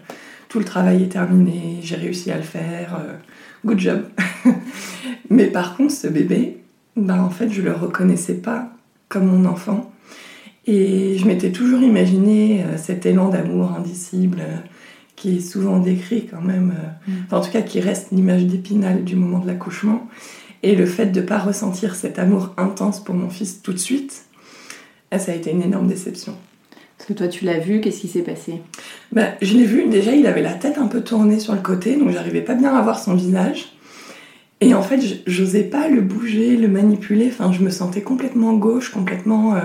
tout 0.49 0.59
le 0.59 0.64
travail 0.64 1.04
est 1.04 1.09
terminé, 1.09 1.78
j'ai 1.83 1.97
réussi 1.97 2.30
à 2.30 2.37
le 2.37 2.42
faire, 2.42 2.97
euh, 2.99 3.14
good 3.64 3.78
job. 3.78 4.02
Mais 5.30 5.47
par 5.47 5.76
contre, 5.76 5.92
ce 5.92 6.09
bébé, 6.09 6.59
ben, 6.97 7.21
en 7.21 7.30
fait, 7.30 7.50
je 7.50 7.62
le 7.62 7.73
reconnaissais 7.73 8.35
pas 8.35 8.71
comme 9.09 9.26
mon 9.26 9.49
enfant. 9.49 9.92
Et 10.66 11.16
je 11.16 11.26
m'étais 11.26 11.50
toujours 11.50 11.80
imaginé 11.80 12.62
cet 12.76 13.07
élan 13.07 13.30
d'amour 13.30 13.73
indicible 13.73 14.42
qui 15.16 15.38
est 15.38 15.40
souvent 15.40 15.78
décrit 15.78 16.26
quand 16.26 16.42
même, 16.42 16.75
mm. 17.07 17.35
en 17.35 17.40
tout 17.40 17.50
cas 17.50 17.62
qui 17.62 17.80
reste 17.80 18.09
l'image 18.12 18.45
d'épinal 18.45 19.02
du 19.02 19.16
moment 19.16 19.38
de 19.38 19.47
l'accouchement. 19.47 20.07
Et 20.62 20.75
le 20.75 20.85
fait 20.85 21.07
de 21.07 21.21
ne 21.21 21.26
pas 21.26 21.38
ressentir 21.38 21.95
cet 21.95 22.18
amour 22.18 22.52
intense 22.59 23.02
pour 23.02 23.14
mon 23.14 23.30
fils 23.30 23.62
tout 23.62 23.73
de 23.73 23.78
suite, 23.78 24.27
ah, 25.10 25.18
ça 25.18 25.32
a 25.32 25.34
été 25.34 25.50
une 25.50 25.62
énorme 25.62 25.88
déception. 25.88 26.34
Parce 26.96 27.08
que 27.08 27.12
toi, 27.14 27.28
tu 27.28 27.44
l'as 27.44 27.58
vu, 27.58 27.80
qu'est-ce 27.80 28.00
qui 28.00 28.08
s'est 28.08 28.22
passé? 28.22 28.60
Bah, 29.12 29.28
Je 29.40 29.56
l'ai 29.56 29.64
vu, 29.64 29.88
déjà, 29.88 30.12
il 30.12 30.26
avait 30.26 30.42
la 30.42 30.54
tête 30.54 30.78
un 30.78 30.88
peu 30.88 31.00
tournée 31.00 31.38
sur 31.38 31.54
le 31.54 31.60
côté, 31.60 31.96
donc 31.96 32.10
j'arrivais 32.10 32.40
pas 32.40 32.54
bien 32.54 32.74
à 32.74 32.82
voir 32.82 32.98
son 32.98 33.14
visage. 33.14 33.72
Et 34.60 34.74
en 34.74 34.82
fait, 34.82 35.00
j'osais 35.26 35.62
pas 35.62 35.88
le 35.88 36.00
bouger, 36.00 36.56
le 36.56 36.66
manipuler, 36.66 37.28
enfin, 37.28 37.52
je 37.52 37.62
me 37.62 37.70
sentais 37.70 38.02
complètement 38.02 38.54
gauche, 38.54 38.90
complètement 38.90 39.54
euh, 39.54 39.60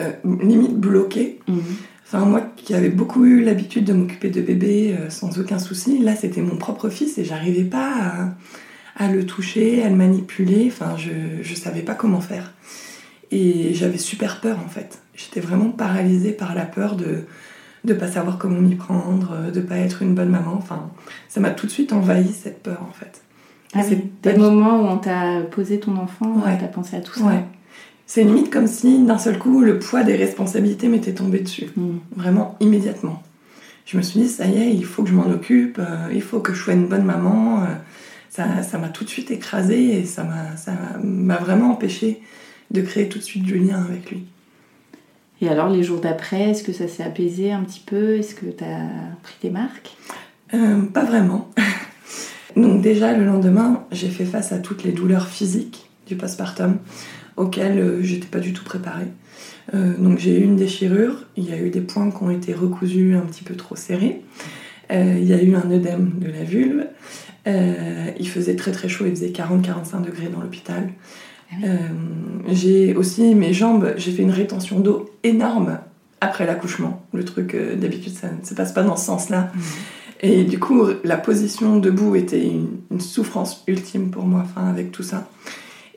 euh, 0.00 0.10
limite 0.42 0.76
bloquée. 0.78 1.38
Mhm. 1.46 1.60
Enfin, 2.06 2.24
moi 2.24 2.40
qui 2.56 2.74
avais 2.74 2.88
beaucoup 2.88 3.26
eu 3.26 3.42
l'habitude 3.42 3.84
de 3.84 3.92
m'occuper 3.92 4.30
de 4.30 4.40
bébés 4.40 4.96
euh, 4.98 5.10
sans 5.10 5.38
aucun 5.38 5.58
souci, 5.58 5.98
là, 5.98 6.16
c'était 6.16 6.40
mon 6.40 6.56
propre 6.56 6.88
fils 6.88 7.18
et 7.18 7.24
j'arrivais 7.24 7.64
pas 7.64 7.90
à, 8.96 9.04
à, 9.04 9.12
le 9.12 9.26
toucher, 9.26 9.82
à 9.82 9.90
le 9.90 9.96
manipuler, 9.96 10.68
enfin, 10.68 10.96
je, 10.96 11.10
je 11.42 11.54
savais 11.54 11.82
pas 11.82 11.94
comment 11.94 12.22
faire. 12.22 12.54
Et 13.30 13.74
j'avais 13.74 13.98
super 13.98 14.40
peur 14.40 14.58
en 14.64 14.68
fait. 14.68 14.98
J'étais 15.14 15.40
vraiment 15.40 15.70
paralysée 15.70 16.32
par 16.32 16.54
la 16.54 16.64
peur 16.64 16.96
de 16.96 17.24
ne 17.84 17.94
pas 17.94 18.08
savoir 18.08 18.38
comment 18.38 18.60
m'y 18.60 18.74
prendre, 18.74 19.50
de 19.52 19.60
ne 19.60 19.64
pas 19.64 19.76
être 19.76 20.02
une 20.02 20.14
bonne 20.14 20.30
maman. 20.30 20.54
Enfin, 20.56 20.90
ça 21.28 21.40
m'a 21.40 21.50
tout 21.50 21.66
de 21.66 21.70
suite 21.72 21.92
envahi 21.92 22.32
cette 22.32 22.62
peur 22.62 22.80
en 22.88 22.92
fait. 22.92 23.22
Ah 23.74 23.82
c'est 23.82 24.00
des 24.22 24.34
moments 24.34 24.82
où 24.82 24.86
on 24.86 24.98
t'a 24.98 25.40
posé 25.50 25.80
ton 25.80 25.96
enfant, 25.96 26.40
ouais. 26.44 26.56
t'as 26.58 26.68
pensé 26.68 26.96
à 26.96 27.00
tout 27.00 27.18
ça. 27.18 27.24
Ouais. 27.24 27.44
C'est 28.06 28.22
limite 28.22 28.50
comme 28.50 28.66
si 28.66 29.02
d'un 29.02 29.18
seul 29.18 29.38
coup 29.38 29.62
le 29.62 29.78
poids 29.78 30.04
des 30.04 30.14
responsabilités 30.14 30.88
m'était 30.88 31.14
tombé 31.14 31.40
dessus. 31.40 31.70
Hmm. 31.76 31.98
Vraiment 32.14 32.56
immédiatement. 32.60 33.22
je 33.86 33.96
me 33.96 34.02
suis 34.02 34.20
dit, 34.20 34.28
ça 34.28 34.46
y 34.46 34.62
est, 34.62 34.72
il 34.72 34.84
faut 34.84 35.02
que 35.02 35.08
je 35.08 35.14
m'en 35.14 35.28
occupe, 35.28 35.80
il 36.12 36.22
faut 36.22 36.40
que 36.40 36.54
je 36.54 36.62
sois 36.62 36.74
une 36.74 36.86
bonne 36.86 37.04
maman. 37.04 37.66
ça 38.30 38.78
m'a 38.78 38.88
tout 38.88 39.04
de 39.04 39.08
suite 39.08 39.30
écrasée 39.30 39.98
et 39.98 40.04
ça 40.04 40.24
m'a 41.02 41.36
vraiment 41.36 41.72
empêché 41.72 42.22
de 42.70 42.80
créer 42.80 43.08
tout 43.08 43.18
de 43.18 43.24
suite 43.24 43.44
du 43.44 43.58
lien 43.58 43.82
avec 43.82 44.10
lui. 44.10 44.24
Et 45.40 45.48
alors, 45.48 45.68
les 45.68 45.82
jours 45.82 46.00
d'après, 46.00 46.50
est-ce 46.50 46.62
que 46.62 46.72
ça 46.72 46.88
s'est 46.88 47.02
apaisé 47.02 47.52
un 47.52 47.62
petit 47.64 47.82
peu? 47.84 48.16
Est-ce 48.16 48.34
que 48.34 48.46
tu 48.46 48.64
as 48.64 48.88
pris 49.22 49.34
tes 49.40 49.50
marques? 49.50 49.96
Euh, 50.54 50.82
Pas 50.82 51.04
vraiment. 51.04 51.50
Donc 52.56 52.80
déjà, 52.80 53.16
le 53.16 53.24
lendemain, 53.24 53.84
j'ai 53.90 54.08
fait 54.08 54.24
face 54.24 54.52
à 54.52 54.58
toutes 54.58 54.84
les 54.84 54.92
douleurs 54.92 55.28
physiques 55.28 55.90
du 56.06 56.16
postpartum 56.16 56.78
auxquelles 57.36 57.78
euh, 57.78 58.02
j'étais 58.02 58.28
pas 58.28 58.38
du 58.38 58.52
tout 58.52 58.64
préparée. 58.64 59.08
Euh, 59.74 59.96
donc 59.96 60.18
j'ai 60.18 60.38
eu 60.38 60.44
une 60.44 60.56
déchirure, 60.56 61.24
il 61.36 61.48
y 61.48 61.52
a 61.52 61.58
eu 61.58 61.70
des 61.70 61.80
points 61.80 62.10
qui 62.10 62.22
ont 62.22 62.30
été 62.30 62.52
recousus 62.52 63.16
un 63.16 63.22
petit 63.22 63.42
peu 63.42 63.56
trop 63.56 63.74
serrés, 63.74 64.20
il 64.90 65.24
y 65.24 65.32
a 65.32 65.42
eu 65.42 65.56
un 65.56 65.68
œdème 65.70 66.12
de 66.18 66.28
la 66.28 66.44
vulve, 66.44 66.86
il 67.46 68.28
faisait 68.28 68.54
très 68.54 68.72
très 68.72 68.88
chaud, 68.88 69.06
il 69.06 69.16
faisait 69.16 69.30
40-45 69.30 70.04
degrés 70.04 70.28
dans 70.28 70.40
l'hôpital. 70.40 70.90
Ah 71.50 71.54
euh, 71.64 71.76
j'ai 72.48 72.94
aussi 72.94 73.34
mes 73.34 73.52
jambes, 73.52 73.94
j'ai 73.96 74.12
fait 74.12 74.22
une 74.22 74.30
rétention 74.30 74.80
d'eau 74.80 75.10
énorme 75.22 75.78
après 76.20 76.46
l'accouchement. 76.46 77.02
Le 77.12 77.24
truc, 77.24 77.54
euh, 77.54 77.76
d'habitude, 77.76 78.12
ça 78.12 78.28
ne 78.28 78.44
se 78.44 78.54
passe 78.54 78.72
pas 78.72 78.82
dans 78.82 78.96
ce 78.96 79.06
sens-là. 79.06 79.50
Mhm. 79.54 79.62
Et 80.20 80.44
du 80.44 80.58
coup, 80.58 80.86
la 81.02 81.16
position 81.16 81.78
debout 81.78 82.16
était 82.16 82.42
une, 82.42 83.00
souffrance 83.00 83.62
ultime 83.66 84.10
pour 84.10 84.24
moi, 84.24 84.44
enfin, 84.44 84.68
avec 84.68 84.92
tout 84.92 85.02
ça. 85.02 85.28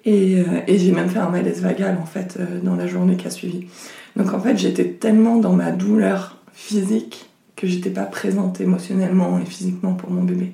Et, 0.03 0.39
euh, 0.39 0.61
et 0.67 0.79
j'ai 0.79 0.91
même 0.91 1.09
fait 1.09 1.19
un 1.19 1.29
malaise 1.29 1.61
vagal, 1.61 1.97
en 2.01 2.05
fait, 2.05 2.37
dans 2.63 2.75
la 2.75 2.87
journée 2.87 3.15
qui 3.15 3.27
a 3.27 3.29
suivi. 3.29 3.67
Donc, 4.15 4.33
en 4.33 4.39
fait, 4.39 4.57
j'étais 4.57 4.85
tellement 4.85 5.37
dans 5.37 5.53
ma 5.53 5.71
douleur 5.71 6.37
physique 6.53 7.29
que 7.55 7.67
j'étais 7.67 7.89
pas 7.89 8.03
présente 8.03 8.59
émotionnellement 8.59 9.39
et 9.39 9.45
physiquement 9.45 9.93
pour 9.93 10.09
mon 10.11 10.23
bébé. 10.23 10.51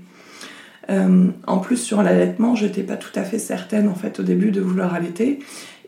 Euh, 0.89 1.27
en 1.47 1.57
plus, 1.59 1.77
sur 1.77 2.03
l'allaitement, 2.03 2.55
j'étais 2.55 2.83
pas 2.83 2.97
tout 2.97 3.11
à 3.15 3.23
fait 3.23 3.39
certaine 3.39 3.87
en 3.87 3.95
fait 3.95 4.19
au 4.19 4.23
début 4.23 4.51
de 4.51 4.61
vouloir 4.61 4.93
allaiter. 4.93 5.39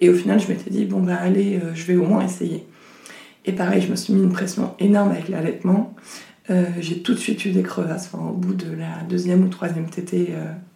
Et 0.01 0.09
au 0.09 0.13
final, 0.13 0.39
je 0.39 0.47
m'étais 0.47 0.69
dit, 0.69 0.85
bon 0.85 1.01
bah 1.01 1.17
allez, 1.19 1.57
euh, 1.57 1.73
je 1.73 1.83
vais 1.85 1.95
au 1.95 2.05
moins 2.05 2.23
essayer. 2.23 2.65
Et 3.45 3.51
pareil, 3.51 3.81
je 3.81 3.91
me 3.91 3.95
suis 3.95 4.13
mis 4.13 4.23
une 4.23 4.31
pression 4.31 4.73
énorme 4.79 5.11
avec 5.11 5.29
l'allaitement. 5.29 5.93
Euh, 6.49 6.65
j'ai 6.79 7.01
tout 7.01 7.13
de 7.13 7.19
suite 7.19 7.45
eu 7.45 7.51
des 7.51 7.63
crevasses, 7.63 8.09
au 8.13 8.33
bout 8.33 8.53
de 8.53 8.71
la 8.75 9.03
deuxième 9.07 9.43
ou 9.43 9.49
troisième 9.49 9.85
tétée, 9.85 10.29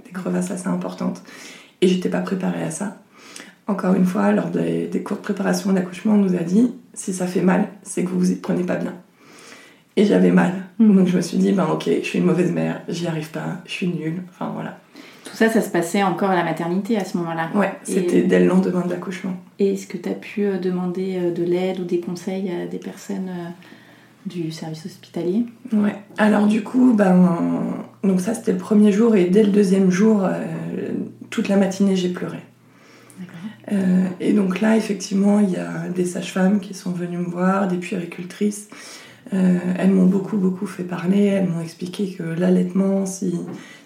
des 0.05 0.11
crevasses 0.11 0.51
assez 0.51 0.67
importantes. 0.67 1.23
Et 1.81 1.88
j'étais 1.88 2.09
pas 2.09 2.21
préparée 2.21 2.63
à 2.63 2.71
ça. 2.71 3.01
Encore 3.67 3.93
une 3.93 4.05
fois, 4.05 4.31
lors 4.31 4.49
des, 4.49 4.88
des 4.88 5.03
cours 5.03 5.17
de 5.17 5.21
préparation 5.21 5.71
d'accouchement, 5.73 6.13
on 6.13 6.17
nous 6.17 6.35
a 6.35 6.43
dit, 6.43 6.71
si 6.93 7.13
ça 7.13 7.27
fait 7.27 7.41
mal, 7.41 7.67
c'est 7.83 8.03
que 8.03 8.09
vous 8.09 8.19
vous 8.19 8.31
y 8.31 8.35
prenez 8.35 8.63
pas 8.63 8.75
bien. 8.75 8.93
Et 10.00 10.06
j'avais 10.06 10.32
mal. 10.32 10.53
Mm. 10.79 10.96
Donc 10.96 11.08
je 11.08 11.18
me 11.18 11.22
suis 11.22 11.38
dit, 11.38 11.51
ben 11.51 11.68
ok, 11.72 11.89
je 12.01 12.06
suis 12.06 12.20
une 12.20 12.25
mauvaise 12.25 12.51
mère, 12.51 12.82
j'y 12.88 13.06
arrive 13.08 13.29
pas, 13.32 13.58
je 13.65 13.72
suis 13.72 13.88
nulle. 13.88 14.24
Enfin 14.29 14.51
voilà. 14.53 14.79
Tout 15.25 15.36
ça, 15.36 15.50
ça 15.50 15.62
se 15.62 15.70
passait 15.70 16.01
encore 16.03 16.29
à 16.29 16.36
la 16.36 16.44
maternité 16.44 16.98
à 16.98 17.03
ce 17.03 17.18
moment-là 17.18 17.50
Ouais, 17.53 17.72
c'était 17.84 18.22
dès 18.22 18.39
le 18.39 18.48
lendemain 18.48 18.82
de 18.86 18.89
l'accouchement. 18.89 19.36
Et 19.60 19.74
est-ce 19.74 19.88
que 19.88 19.98
tu 19.98 20.08
as 20.08 20.13
pu 20.13 20.46
euh, 20.46 20.58
demander 20.58 21.18
euh, 21.18 21.32
de 21.32 21.44
l'aide 21.44 21.82
ou 21.82 21.84
des 21.84 22.00
conseils 22.00 22.50
à 22.50 22.65
des 22.65 22.77
personnes 22.77 23.27
euh, 23.27 23.50
du 24.25 24.51
service 24.51 24.86
hospitalier? 24.86 25.46
Ouais, 25.74 25.96
alors 26.18 26.48
du 26.48 26.63
coup, 26.63 26.94
ben, 26.94 27.75
donc 28.03 28.22
ça 28.22 28.34
c'était 28.34 28.53
le 28.53 28.58
premier 28.58 28.94
jour 28.94 29.18
et 29.18 29.25
dès 29.25 29.44
le 29.44 29.51
deuxième 29.51 29.91
jour, 29.91 30.27
toute 31.29 31.48
la 31.48 31.58
matinée 31.58 31.96
j'ai 31.96 32.10
pleuré. 32.10 32.39
et 34.20 34.34
donc 34.34 34.62
là, 34.62 34.77
effectivement, 34.77 35.39
il 35.39 35.51
y 35.51 35.58
a 35.58 35.88
des 35.89 36.06
sages-femmes 36.06 36.60
qui 36.60 36.74
sont 36.74 36.91
venues 36.91 37.18
me 37.18 37.29
voir, 37.29 37.68
des 37.68 37.77
puéricultrices 37.77 38.70
euh, 39.33 39.57
elles 39.77 39.91
m'ont 39.91 40.05
beaucoup, 40.05 40.38
beaucoup 40.38 40.65
fait 40.65 40.83
parler. 40.83 41.25
Elles 41.25 41.47
m'ont 41.47 41.61
expliqué 41.61 42.11
que 42.11 42.23
l'allaitement, 42.23 43.05
si, 43.05 43.35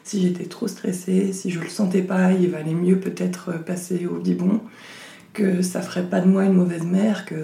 si 0.03 0.21
j'étais 0.21 0.45
trop 0.45 0.67
stressée, 0.67 1.33
si 1.33 1.49
je 1.51 1.59
le 1.59 1.67
sentais 1.67 2.01
pas, 2.01 2.31
il 2.31 2.49
valait 2.49 2.73
mieux 2.73 2.99
peut-être 2.99 3.63
passer 3.63 4.05
au 4.05 4.19
biberon, 4.19 4.61
que 5.33 5.61
ça 5.61 5.81
ferait 5.81 6.05
pas 6.05 6.21
de 6.21 6.27
moi 6.27 6.45
une 6.45 6.53
mauvaise 6.53 6.85
mère, 6.85 7.25
que 7.25 7.35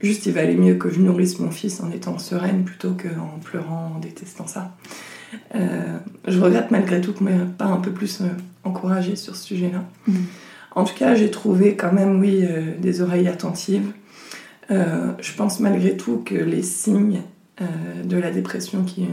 juste 0.00 0.26
il 0.26 0.32
valait 0.32 0.54
mieux 0.54 0.74
que 0.74 0.90
je 0.90 1.00
nourrisse 1.00 1.38
mon 1.40 1.50
fils 1.50 1.80
en 1.80 1.90
étant 1.90 2.18
sereine 2.18 2.64
plutôt 2.64 2.92
qu'en 2.92 3.38
pleurant, 3.40 3.92
en 3.96 3.98
détestant 3.98 4.46
ça. 4.46 4.76
Euh, 5.54 5.98
je 6.26 6.40
regrette 6.40 6.70
malgré 6.70 7.00
tout 7.00 7.12
qu'on 7.12 7.24
m'ait 7.24 7.38
pas 7.56 7.66
un 7.66 7.76
peu 7.76 7.92
plus 7.92 8.20
euh, 8.20 8.24
encouragée 8.64 9.14
sur 9.14 9.36
ce 9.36 9.44
sujet-là. 9.44 9.84
Mmh. 10.08 10.14
En 10.74 10.84
tout 10.84 10.94
cas, 10.94 11.14
j'ai 11.14 11.30
trouvé 11.30 11.76
quand 11.76 11.92
même, 11.92 12.20
oui, 12.20 12.44
des 12.78 13.00
oreilles 13.02 13.26
attentives. 13.26 13.92
Euh, 14.70 15.12
je 15.20 15.32
pense 15.34 15.60
malgré 15.60 15.96
tout 15.96 16.22
que 16.24 16.34
les 16.34 16.62
signes 16.62 17.22
euh, 17.60 17.64
de 18.04 18.16
la 18.16 18.30
dépression 18.30 18.84
qui, 18.84 19.06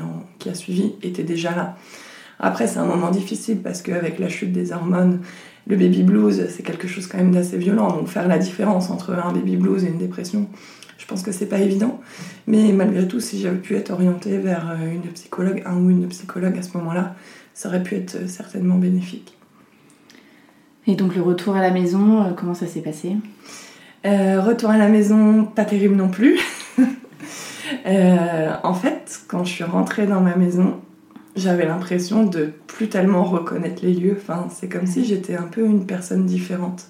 a 0.50 0.54
suivi 0.54 0.94
étaient 1.02 1.24
déjà 1.24 1.56
là. 1.56 1.78
Après, 2.40 2.68
c'est 2.68 2.78
un 2.78 2.86
moment 2.86 3.10
difficile 3.10 3.58
parce 3.58 3.82
qu'avec 3.82 4.20
la 4.20 4.30
chute 4.30 4.52
des 4.52 4.72
hormones, 4.72 5.22
le 5.66 5.76
baby 5.76 6.04
blues, 6.04 6.48
c'est 6.50 6.62
quelque 6.62 6.88
chose 6.88 7.08
quand 7.08 7.18
même 7.18 7.32
d'assez 7.32 7.58
violent. 7.58 7.88
Donc 7.88 8.08
faire 8.08 8.28
la 8.28 8.38
différence 8.38 8.92
entre 8.92 9.14
un 9.14 9.34
baby 9.34 9.58
blues 9.58 9.84
et 9.84 9.88
une 9.88 9.98
dépression, 9.98 10.48
je 11.00 11.06
pense 11.08 11.24
que 11.24 11.32
c'est 11.32 11.48
pas 11.48 11.60
évident. 11.60 12.00
Mais 12.46 12.72
malgré 12.72 13.08
tout, 13.08 13.20
si 13.20 13.40
j'avais 13.42 13.58
pu 13.58 13.76
être 13.76 13.90
orientée 13.90 14.38
vers 14.38 14.70
euh, 14.70 14.94
une 14.94 15.12
psychologue, 15.14 15.64
un 15.66 15.78
ou 15.78 15.90
une 15.90 16.08
psychologue 16.10 16.58
à 16.58 16.62
ce 16.62 16.78
moment-là, 16.78 17.16
ça 17.56 17.70
aurait 17.70 17.82
pu 17.82 17.96
être 17.96 18.30
certainement 18.30 18.76
bénéfique. 18.76 19.36
Et 20.86 20.96
donc 20.96 21.16
le 21.16 21.24
retour 21.24 21.56
à 21.56 21.62
la 21.62 21.72
maison, 21.72 22.34
comment 22.38 22.54
ça 22.54 22.68
s'est 22.68 22.82
passé? 22.82 23.18
Euh, 24.06 24.42
retour 24.42 24.70
à 24.70 24.78
la 24.78 24.88
maison, 24.88 25.46
pas 25.46 25.66
terrible 25.66 25.96
non 25.96 26.10
plus. 26.10 26.40
Euh, 27.86 28.54
en 28.64 28.74
fait, 28.74 29.22
quand 29.28 29.44
je 29.44 29.52
suis 29.52 29.64
rentrée 29.64 30.08
dans 30.08 30.22
ma 30.22 30.36
maison, 30.36 30.80
j'avais 31.36 31.66
l'impression 31.66 32.26
de 32.26 32.50
plus 32.66 32.88
tellement 32.88 33.24
reconnaître 33.24 33.84
les 33.84 33.94
lieux. 33.94 34.18
Enfin, 34.18 34.48
c'est 34.50 34.70
comme 34.70 34.86
si 34.86 35.04
j'étais 35.04 35.36
un 35.36 35.44
peu 35.44 35.66
une 35.66 35.86
personne 35.86 36.26
différente. 36.26 36.90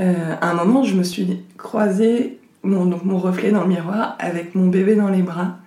Euh, 0.00 0.34
à 0.40 0.50
un 0.50 0.54
moment, 0.54 0.84
je 0.84 0.94
me 0.94 1.02
suis 1.02 1.42
croisée 1.58 2.38
mon, 2.62 2.86
donc 2.86 3.04
mon 3.04 3.18
reflet 3.18 3.50
dans 3.50 3.62
le 3.62 3.68
miroir 3.68 4.16
avec 4.18 4.54
mon 4.54 4.68
bébé 4.68 4.94
dans 4.94 5.08
les 5.08 5.22
bras 5.22 5.58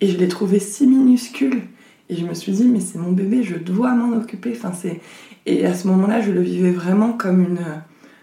et 0.00 0.06
je 0.06 0.16
l'ai 0.16 0.28
trouvé 0.28 0.58
si 0.60 0.86
minuscule. 0.86 1.62
Et 2.08 2.16
je 2.16 2.24
me 2.24 2.34
suis 2.34 2.52
dit, 2.52 2.66
mais 2.66 2.80
c'est 2.80 2.98
mon 2.98 3.12
bébé, 3.12 3.42
je 3.42 3.56
dois 3.56 3.94
m'en 3.94 4.16
occuper. 4.16 4.52
Enfin. 4.56 4.72
Et 5.46 5.66
à 5.66 5.74
ce 5.74 5.88
moment-là, 5.88 6.20
je 6.20 6.30
le 6.30 6.40
vivais 6.40 6.72
vraiment 6.72 7.12
comme 7.12 7.42
une 7.42 7.60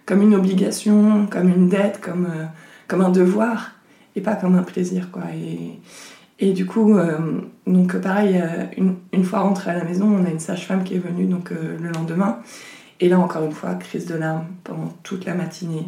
comme 0.05 0.21
une 0.21 0.35
obligation, 0.35 1.27
comme 1.27 1.49
une 1.49 1.69
dette, 1.69 1.99
comme, 2.01 2.25
euh, 2.25 2.45
comme 2.87 3.01
un 3.01 3.09
devoir, 3.09 3.71
et 4.15 4.21
pas 4.21 4.35
comme 4.35 4.55
un 4.55 4.63
plaisir. 4.63 5.09
Quoi. 5.11 5.23
Et, 5.33 5.79
et 6.39 6.53
du 6.53 6.65
coup, 6.65 6.97
euh, 6.97 7.17
donc 7.67 7.97
pareil, 7.99 8.39
euh, 8.41 8.65
une, 8.77 8.95
une, 9.13 9.23
fois 9.23 9.39
rentrée 9.39 9.71
à 9.71 9.75
la 9.75 9.83
maison, 9.83 10.05
on 10.07 10.25
a 10.25 10.29
une 10.29 10.39
sage-femme 10.39 10.83
qui 10.83 10.95
est 10.95 10.99
venue 10.99 11.25
donc, 11.25 11.51
le 11.51 11.91
lendemain. 11.91 12.39
Et 12.99 13.09
là, 13.09 13.19
encore 13.19 13.43
une 13.43 13.51
fois, 13.51 13.73
crise 13.75 14.05
de 14.05 14.15
larmes 14.15 14.47
pendant 14.63 14.93
toute 15.03 15.25
la 15.25 15.33
matinée. 15.33 15.87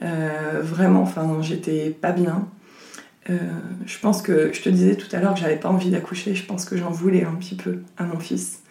vraiment, 0.00 1.02
enfin, 1.02 1.38
j'étais 1.40 1.88
pas 1.88 2.12
bien. 2.12 2.46
je 3.28 3.98
pense 4.00 4.20
que, 4.20 4.52
je 4.52 4.60
te 4.60 4.68
disais 4.68 4.96
tout 4.96 5.08
à 5.16 5.20
l'heure 5.20 5.32
que 5.32 5.40
j'avais 5.40 5.56
pas 5.56 5.70
envie 5.70 5.90
d'accoucher, 5.90 6.34
je 6.34 6.44
pense 6.44 6.66
que 6.66 6.76
j'en 6.76 6.90
voulais 6.90 7.24
un 7.24 7.34
petit 7.36 7.54
peu 7.54 7.78
à 7.96 8.04
mon 8.04 8.18
fils 8.18 8.62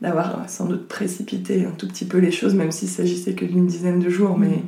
d'avoir 0.00 0.48
sans 0.48 0.66
doute 0.66 0.88
précipité 0.88 1.64
un 1.64 1.70
tout 1.70 1.88
petit 1.88 2.04
peu 2.04 2.18
les 2.18 2.30
choses, 2.30 2.54
même 2.54 2.72
s'il 2.72 2.88
s'agissait 2.88 3.34
que 3.34 3.44
d'une 3.44 3.66
dizaine 3.66 3.98
de 3.98 4.10
jours, 4.10 4.38
mais 4.38 4.62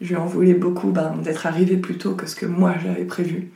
je 0.00 0.08
lui 0.08 0.16
en 0.16 0.26
voulais 0.26 0.54
beaucoup 0.54 0.90
ben, 0.90 1.16
d'être 1.22 1.46
arrivé 1.46 1.76
plus 1.76 1.96
tôt 1.96 2.14
que 2.14 2.26
ce 2.26 2.36
que 2.36 2.46
moi 2.46 2.74
j'avais 2.82 3.04
prévu. 3.04 3.50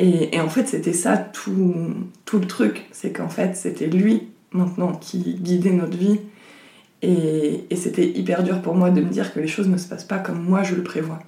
Et, 0.00 0.38
en 0.40 0.48
fait, 0.48 0.68
c'était 0.68 0.92
ça 0.92 1.16
tout, 1.16 1.74
tout 2.24 2.38
le 2.38 2.46
truc, 2.46 2.86
c'est 2.92 3.10
qu'en 3.10 3.28
fait, 3.28 3.56
c'était 3.56 3.88
lui 3.88 4.28
maintenant 4.52 4.92
qui 4.92 5.34
guidait 5.42 5.72
notre 5.72 5.96
vie. 5.96 6.20
Et, 7.02 7.64
et 7.68 7.76
c'était 7.76 8.08
hyper 8.08 8.44
dur 8.44 8.62
pour 8.62 8.74
moi 8.74 8.90
de 8.90 9.00
me 9.00 9.10
dire 9.10 9.32
que 9.32 9.40
les 9.40 9.48
choses 9.48 9.68
ne 9.68 9.76
se 9.76 9.88
passent 9.88 10.04
pas 10.04 10.18
comme 10.18 10.40
moi 10.40 10.62
je 10.62 10.76
le 10.76 10.84
prévois. 10.84 11.18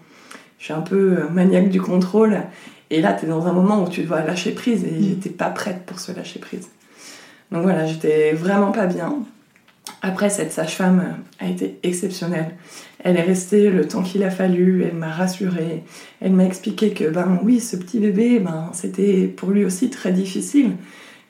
Je 0.58 0.66
suis 0.66 0.72
un 0.72 0.82
peu 0.82 1.18
euh, 1.18 1.28
maniaque 1.30 1.70
du 1.70 1.80
contrôle, 1.80 2.42
et 2.90 3.00
là, 3.00 3.14
tu 3.14 3.24
es 3.24 3.28
dans 3.28 3.46
un 3.46 3.52
moment 3.52 3.82
où 3.82 3.88
tu 3.88 4.02
dois 4.02 4.22
lâcher 4.22 4.52
prise, 4.52 4.84
et 4.84 5.02
j'étais 5.02 5.30
pas 5.30 5.48
prête 5.48 5.84
pour 5.86 5.98
se 5.98 6.12
lâcher 6.12 6.38
prise. 6.38 6.68
Donc 7.52 7.62
voilà, 7.62 7.86
j'étais 7.86 8.32
vraiment 8.32 8.72
pas 8.72 8.86
bien. 8.86 9.24
Après, 10.02 10.30
cette 10.30 10.52
sage-femme 10.52 11.16
a 11.40 11.48
été 11.48 11.78
exceptionnelle. 11.82 12.52
Elle 13.02 13.16
est 13.16 13.22
restée 13.22 13.70
le 13.70 13.86
temps 13.86 14.02
qu'il 14.02 14.22
a 14.22 14.30
fallu, 14.30 14.82
elle 14.82 14.96
m'a 14.96 15.10
rassurée, 15.10 15.84
elle 16.20 16.32
m'a 16.32 16.44
expliqué 16.44 16.90
que, 16.90 17.04
ben 17.04 17.40
oui, 17.42 17.60
ce 17.60 17.76
petit 17.76 17.98
bébé, 17.98 18.38
ben, 18.38 18.70
c'était 18.72 19.26
pour 19.26 19.50
lui 19.50 19.64
aussi 19.64 19.90
très 19.90 20.12
difficile, 20.12 20.76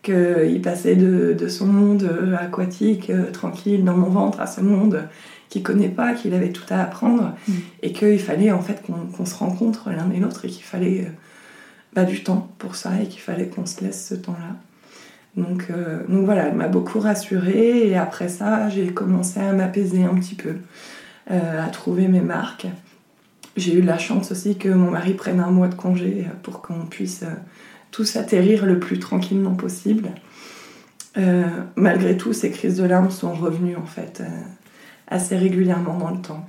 qu'il 0.02 0.60
passait 0.62 0.96
de, 0.96 1.48
son 1.48 1.66
monde 1.66 2.08
aquatique, 2.38 3.10
euh, 3.10 3.30
tranquille, 3.30 3.84
dans 3.84 3.96
mon 3.96 4.08
ventre, 4.08 4.40
à 4.40 4.46
ce 4.46 4.60
monde 4.60 5.08
qu'il 5.48 5.62
connaît 5.62 5.88
pas, 5.88 6.14
qu'il 6.14 6.32
avait 6.32 6.50
tout 6.50 6.64
à 6.70 6.80
apprendre, 6.80 7.34
mm. 7.48 7.52
et 7.82 7.92
qu'il 7.92 8.20
fallait 8.20 8.52
en 8.52 8.62
fait 8.62 8.82
qu'on 8.82 9.26
se 9.26 9.34
rencontre 9.34 9.90
l'un 9.90 10.10
et 10.12 10.20
l'autre, 10.20 10.44
et 10.44 10.48
qu'il 10.48 10.64
fallait 10.64 11.02
euh, 11.02 11.10
bah, 11.92 12.04
du 12.04 12.22
temps 12.22 12.48
pour 12.58 12.76
ça, 12.76 12.92
et 13.02 13.06
qu'il 13.06 13.20
fallait 13.20 13.48
qu'on 13.48 13.66
se 13.66 13.82
laisse 13.82 14.08
ce 14.08 14.14
temps-là. 14.14 14.56
Donc, 15.36 15.66
euh, 15.70 16.00
donc 16.08 16.24
voilà, 16.24 16.48
elle 16.48 16.56
m'a 16.56 16.68
beaucoup 16.68 16.98
rassurée 16.98 17.88
et 17.88 17.96
après 17.96 18.28
ça, 18.28 18.68
j'ai 18.68 18.88
commencé 18.92 19.38
à 19.40 19.52
m'apaiser 19.52 20.04
un 20.04 20.14
petit 20.14 20.34
peu, 20.34 20.56
euh, 21.30 21.64
à 21.64 21.68
trouver 21.68 22.08
mes 22.08 22.20
marques. 22.20 22.66
J'ai 23.56 23.74
eu 23.74 23.82
la 23.82 23.98
chance 23.98 24.32
aussi 24.32 24.56
que 24.56 24.68
mon 24.68 24.90
mari 24.90 25.14
prenne 25.14 25.40
un 25.40 25.50
mois 25.50 25.68
de 25.68 25.74
congé 25.74 26.26
pour 26.42 26.62
qu'on 26.62 26.86
puisse 26.86 27.22
euh, 27.22 27.32
tous 27.90 28.16
atterrir 28.16 28.66
le 28.66 28.78
plus 28.78 28.98
tranquillement 28.98 29.54
possible. 29.54 30.10
Euh, 31.16 31.44
malgré 31.76 32.16
tout, 32.16 32.32
ces 32.32 32.50
crises 32.50 32.76
de 32.76 32.84
larmes 32.84 33.10
sont 33.10 33.32
revenues 33.32 33.76
en 33.76 33.86
fait 33.86 34.22
assez 35.08 35.36
régulièrement 35.36 35.98
dans 35.98 36.10
le 36.10 36.20
temps. 36.20 36.48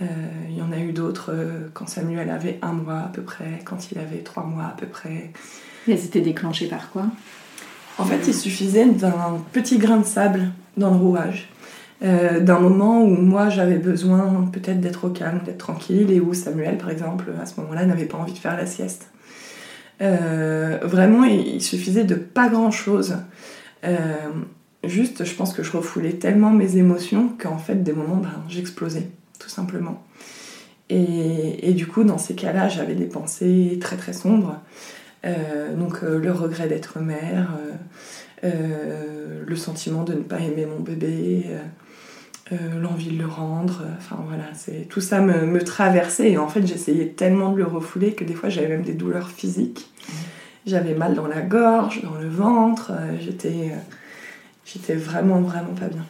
Il 0.00 0.56
y 0.56 0.60
en 0.60 0.72
a 0.72 0.78
eu 0.78 0.92
d'autres 0.92 1.32
quand 1.72 1.88
Samuel 1.88 2.28
avait 2.30 2.58
un 2.62 2.72
mois 2.72 2.98
à 2.98 3.08
peu 3.08 3.22
près, 3.22 3.60
quand 3.64 3.92
il 3.92 3.98
avait 3.98 4.18
trois 4.18 4.44
mois 4.44 4.64
à 4.64 4.74
peu 4.76 4.86
près. 4.86 5.30
Et 5.86 5.92
elles 5.92 6.04
étaient 6.04 6.20
déclenchées 6.20 6.66
par 6.66 6.90
quoi? 6.90 7.06
En 7.98 8.04
fait, 8.04 8.26
il 8.26 8.34
suffisait 8.34 8.86
d'un 8.86 9.38
petit 9.52 9.78
grain 9.78 9.98
de 9.98 10.04
sable 10.04 10.50
dans 10.76 10.90
le 10.90 10.96
rouage. 10.96 11.48
Euh, 12.02 12.40
d'un 12.40 12.60
moment 12.60 13.02
où 13.02 13.08
moi 13.08 13.48
j'avais 13.48 13.78
besoin 13.78 14.50
peut-être 14.52 14.80
d'être 14.80 15.06
au 15.06 15.10
calme, 15.10 15.40
d'être 15.46 15.58
tranquille, 15.58 16.10
et 16.10 16.20
où 16.20 16.34
Samuel, 16.34 16.76
par 16.76 16.90
exemple, 16.90 17.24
à 17.40 17.46
ce 17.46 17.58
moment-là, 17.60 17.86
n'avait 17.86 18.04
pas 18.04 18.18
envie 18.18 18.34
de 18.34 18.38
faire 18.38 18.56
la 18.56 18.66
sieste. 18.66 19.10
Euh, 20.02 20.78
vraiment, 20.82 21.24
il, 21.24 21.62
suffisait 21.62 22.04
de 22.04 22.14
pas 22.14 22.48
grand-chose. 22.48 23.16
Euh, 23.84 23.96
juste, 24.84 25.24
je 25.24 25.34
pense 25.34 25.54
que 25.54 25.62
je 25.62 25.72
refoulais 25.72 26.12
tellement 26.12 26.50
mes 26.50 26.76
émotions 26.76 27.30
qu'en 27.38 27.56
fait, 27.56 27.82
des 27.82 27.94
moments, 27.94 28.16
ben, 28.16 28.42
j'explosais, 28.48 29.08
tout 29.38 29.48
simplement. 29.48 30.04
Et, 30.90 31.70
et, 31.70 31.72
du 31.72 31.86
coup, 31.86 32.04
dans 32.04 32.18
ces 32.18 32.34
cas-là, 32.34 32.68
j'avais 32.68 32.94
des 32.94 33.06
pensées 33.06 33.78
très 33.80 33.96
très 33.96 34.12
sombres. 34.12 34.60
Donc, 35.76 36.02
le 36.02 36.32
regret 36.32 36.68
d'être 36.68 37.00
mère, 37.00 37.48
le 38.42 39.56
sentiment 39.56 40.04
de 40.04 40.14
ne 40.14 40.22
pas 40.22 40.38
aimer 40.40 40.66
mon 40.66 40.80
bébé, 40.80 41.46
euh, 42.52 42.80
l'envie 42.80 43.10
de 43.10 43.18
le 43.18 43.26
rendre. 43.26 43.82
Euh, 43.82 43.94
enfin 43.98 44.18
voilà, 44.28 44.44
c'est 44.54 44.88
tout 44.88 45.00
ça 45.00 45.20
me, 45.20 45.46
me, 45.46 45.64
traversait 45.64 46.30
et 46.30 46.38
en 46.38 46.46
fait 46.46 46.64
j'essayais 46.64 47.08
tellement 47.08 47.50
de 47.50 47.56
le 47.56 47.64
refouler 47.64 48.12
que 48.12 48.22
des 48.22 48.34
fois 48.34 48.48
j'avais 48.50 48.68
même 48.68 48.82
des 48.82 48.92
douleurs 48.92 49.28
physiques. 49.30 49.90
J'avais 50.64 50.94
mal 50.94 51.14
dans 51.14 51.26
la 51.26 51.40
gorge, 51.40 52.02
dans 52.02 52.14
le 52.14 52.28
ventre. 52.28 52.92
Euh, 52.92 53.16
j'étais, 53.20 53.72
j'étais 54.64 54.94
vraiment 54.94 55.40
vraiment 55.40 55.74
pas 55.74 55.88
bien. 55.88 56.04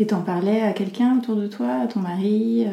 Et 0.00 0.06
t'en 0.06 0.22
parlais 0.22 0.62
à 0.62 0.72
quelqu'un 0.72 1.18
autour 1.18 1.36
de 1.36 1.46
toi, 1.46 1.82
à 1.82 1.86
ton 1.86 2.00
mari, 2.00 2.66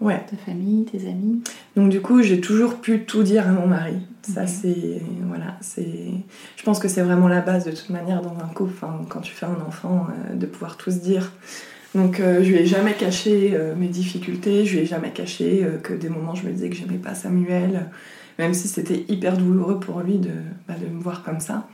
ouais. 0.00 0.24
ta 0.30 0.36
famille, 0.38 0.86
tes 0.86 1.06
amis? 1.06 1.42
Donc 1.76 1.90
du 1.90 2.00
coup 2.00 2.22
j'ai 2.22 2.40
toujours 2.40 2.76
pu 2.76 3.04
tout 3.04 3.22
dire 3.22 3.46
à 3.46 3.52
mon 3.52 3.66
mari. 3.66 3.98
Ça 4.34 4.46
c'est 4.46 5.02
voilà, 5.26 5.56
c'est. 5.60 6.10
Je 6.56 6.62
pense 6.62 6.78
que 6.78 6.88
c'est 6.88 7.02
vraiment 7.02 7.28
la 7.28 7.40
base 7.40 7.64
de 7.64 7.70
toute 7.70 7.90
manière 7.90 8.20
dans 8.22 8.36
un 8.42 8.48
couple. 8.54 8.74
Quand 9.08 9.20
tu 9.20 9.32
fais 9.32 9.46
un 9.46 9.66
enfant, 9.66 10.06
de 10.34 10.46
pouvoir 10.46 10.76
tout 10.76 10.90
se 10.90 10.98
dire. 10.98 11.32
Donc 11.94 12.20
euh, 12.20 12.42
je 12.42 12.50
lui 12.50 12.56
ai 12.56 12.66
jamais 12.66 12.92
caché 12.92 13.52
euh, 13.54 13.74
mes 13.74 13.88
difficultés, 13.88 14.66
je 14.66 14.76
lui 14.76 14.82
ai 14.82 14.86
jamais 14.86 15.10
caché 15.10 15.64
euh, 15.64 15.78
que 15.78 15.94
des 15.94 16.08
moments 16.08 16.34
je 16.34 16.46
me 16.46 16.52
disais 16.52 16.68
que 16.68 16.76
j'aimais 16.76 16.98
pas 16.98 17.14
Samuel, 17.14 17.86
même 18.38 18.52
si 18.52 18.68
c'était 18.68 19.04
hyper 19.08 19.36
douloureux 19.36 19.80
pour 19.80 20.00
lui 20.00 20.18
de, 20.18 20.30
bah, 20.68 20.74
de 20.80 20.86
me 20.86 21.00
voir 21.00 21.22
comme 21.22 21.40
ça. 21.40 21.68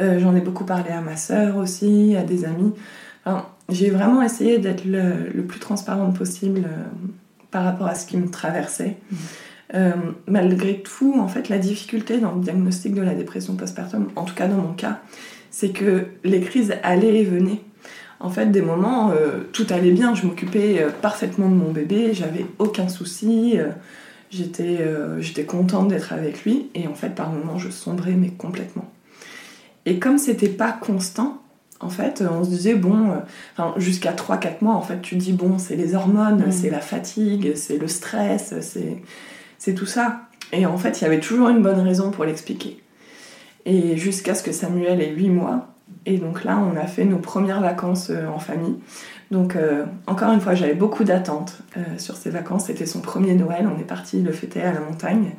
J'en 0.00 0.36
ai 0.36 0.40
beaucoup 0.40 0.64
parlé 0.64 0.90
à 0.90 1.00
ma 1.00 1.16
sœur 1.16 1.56
aussi, 1.56 2.14
à 2.16 2.22
des 2.22 2.44
amis. 2.44 2.72
j'ai 3.68 3.90
vraiment 3.90 4.22
essayé 4.22 4.58
d'être 4.58 4.84
le, 4.84 5.42
plus 5.42 5.58
transparente 5.58 6.16
possible 6.16 6.68
par 7.50 7.64
rapport 7.64 7.88
à 7.88 7.96
ce 7.96 8.06
qui 8.06 8.16
me 8.16 8.30
traversait. 8.30 8.96
Mmh. 9.10 9.16
Malgré 10.26 10.80
tout, 10.80 11.16
en 11.18 11.28
fait, 11.28 11.48
la 11.48 11.58
difficulté 11.58 12.18
dans 12.18 12.32
le 12.32 12.40
diagnostic 12.40 12.94
de 12.94 13.02
la 13.02 13.14
dépression 13.14 13.54
postpartum, 13.54 14.08
en 14.16 14.24
tout 14.24 14.34
cas 14.34 14.48
dans 14.48 14.56
mon 14.56 14.72
cas, 14.72 15.00
c'est 15.50 15.70
que 15.70 16.06
les 16.24 16.40
crises 16.40 16.74
allaient 16.82 17.20
et 17.20 17.24
venaient 17.24 17.60
en 18.20 18.30
fait, 18.30 18.46
des 18.46 18.62
moments, 18.62 19.10
euh, 19.10 19.44
tout 19.52 19.66
allait 19.70 19.92
bien, 19.92 20.14
je 20.14 20.26
m'occupais 20.26 20.82
euh, 20.82 20.90
parfaitement 20.90 21.48
de 21.48 21.54
mon 21.54 21.70
bébé, 21.70 22.14
j'avais 22.14 22.46
aucun 22.58 22.88
souci, 22.88 23.54
euh, 23.56 23.68
j'étais, 24.30 24.78
j'étais 25.20 25.44
contente 25.44 25.88
d'être 25.88 26.12
avec 26.12 26.44
lui, 26.44 26.68
et 26.74 26.86
en 26.86 26.94
fait, 26.94 27.10
par 27.10 27.30
moments, 27.30 27.58
je 27.58 27.70
sombrais, 27.70 28.12
mais 28.12 28.30
complètement. 28.30 28.90
Et 29.86 29.98
comme 29.98 30.18
c'était 30.18 30.48
pas 30.48 30.72
constant, 30.72 31.40
en 31.80 31.88
fait, 31.88 32.24
on 32.28 32.42
se 32.42 32.50
disait, 32.50 32.74
bon, 32.74 33.12
jusqu'à 33.76 34.12
3-4 34.12 34.62
mois, 34.62 34.74
en 34.74 34.82
fait, 34.82 35.00
tu 35.00 35.14
dis, 35.14 35.32
bon, 35.32 35.58
c'est 35.58 35.76
les 35.76 35.94
hormones, 35.94 36.44
mm. 36.48 36.52
c'est 36.52 36.70
la 36.70 36.80
fatigue, 36.80 37.52
c'est 37.54 37.78
le 37.78 37.86
stress, 37.86 38.52
c'est, 38.60 39.00
c'est 39.58 39.74
tout 39.74 39.86
ça. 39.86 40.22
Et 40.52 40.66
en 40.66 40.78
fait, 40.78 41.00
il 41.00 41.04
y 41.04 41.06
avait 41.06 41.20
toujours 41.20 41.48
une 41.48 41.62
bonne 41.62 41.80
raison 41.80 42.10
pour 42.10 42.24
l'expliquer. 42.24 42.82
Et 43.66 43.96
jusqu'à 43.96 44.34
ce 44.34 44.42
que 44.42 44.52
Samuel 44.52 45.02
ait 45.02 45.10
8 45.10 45.28
mois, 45.28 45.68
et 46.06 46.16
donc 46.18 46.44
là, 46.44 46.58
on 46.58 46.76
a 46.76 46.86
fait 46.86 47.04
nos 47.04 47.18
premières 47.18 47.60
vacances 47.60 48.10
euh, 48.10 48.26
en 48.28 48.38
famille. 48.38 48.76
Donc 49.30 49.56
euh, 49.56 49.84
encore 50.06 50.32
une 50.32 50.40
fois, 50.40 50.54
j'avais 50.54 50.74
beaucoup 50.74 51.04
d'attentes 51.04 51.58
euh, 51.76 51.80
sur 51.98 52.16
ces 52.16 52.30
vacances. 52.30 52.66
C'était 52.66 52.86
son 52.86 53.00
premier 53.00 53.34
Noël, 53.34 53.68
on 53.72 53.78
est 53.78 53.84
parti 53.84 54.22
le 54.22 54.32
fêter 54.32 54.62
à 54.62 54.72
la 54.72 54.80
montagne. 54.80 55.32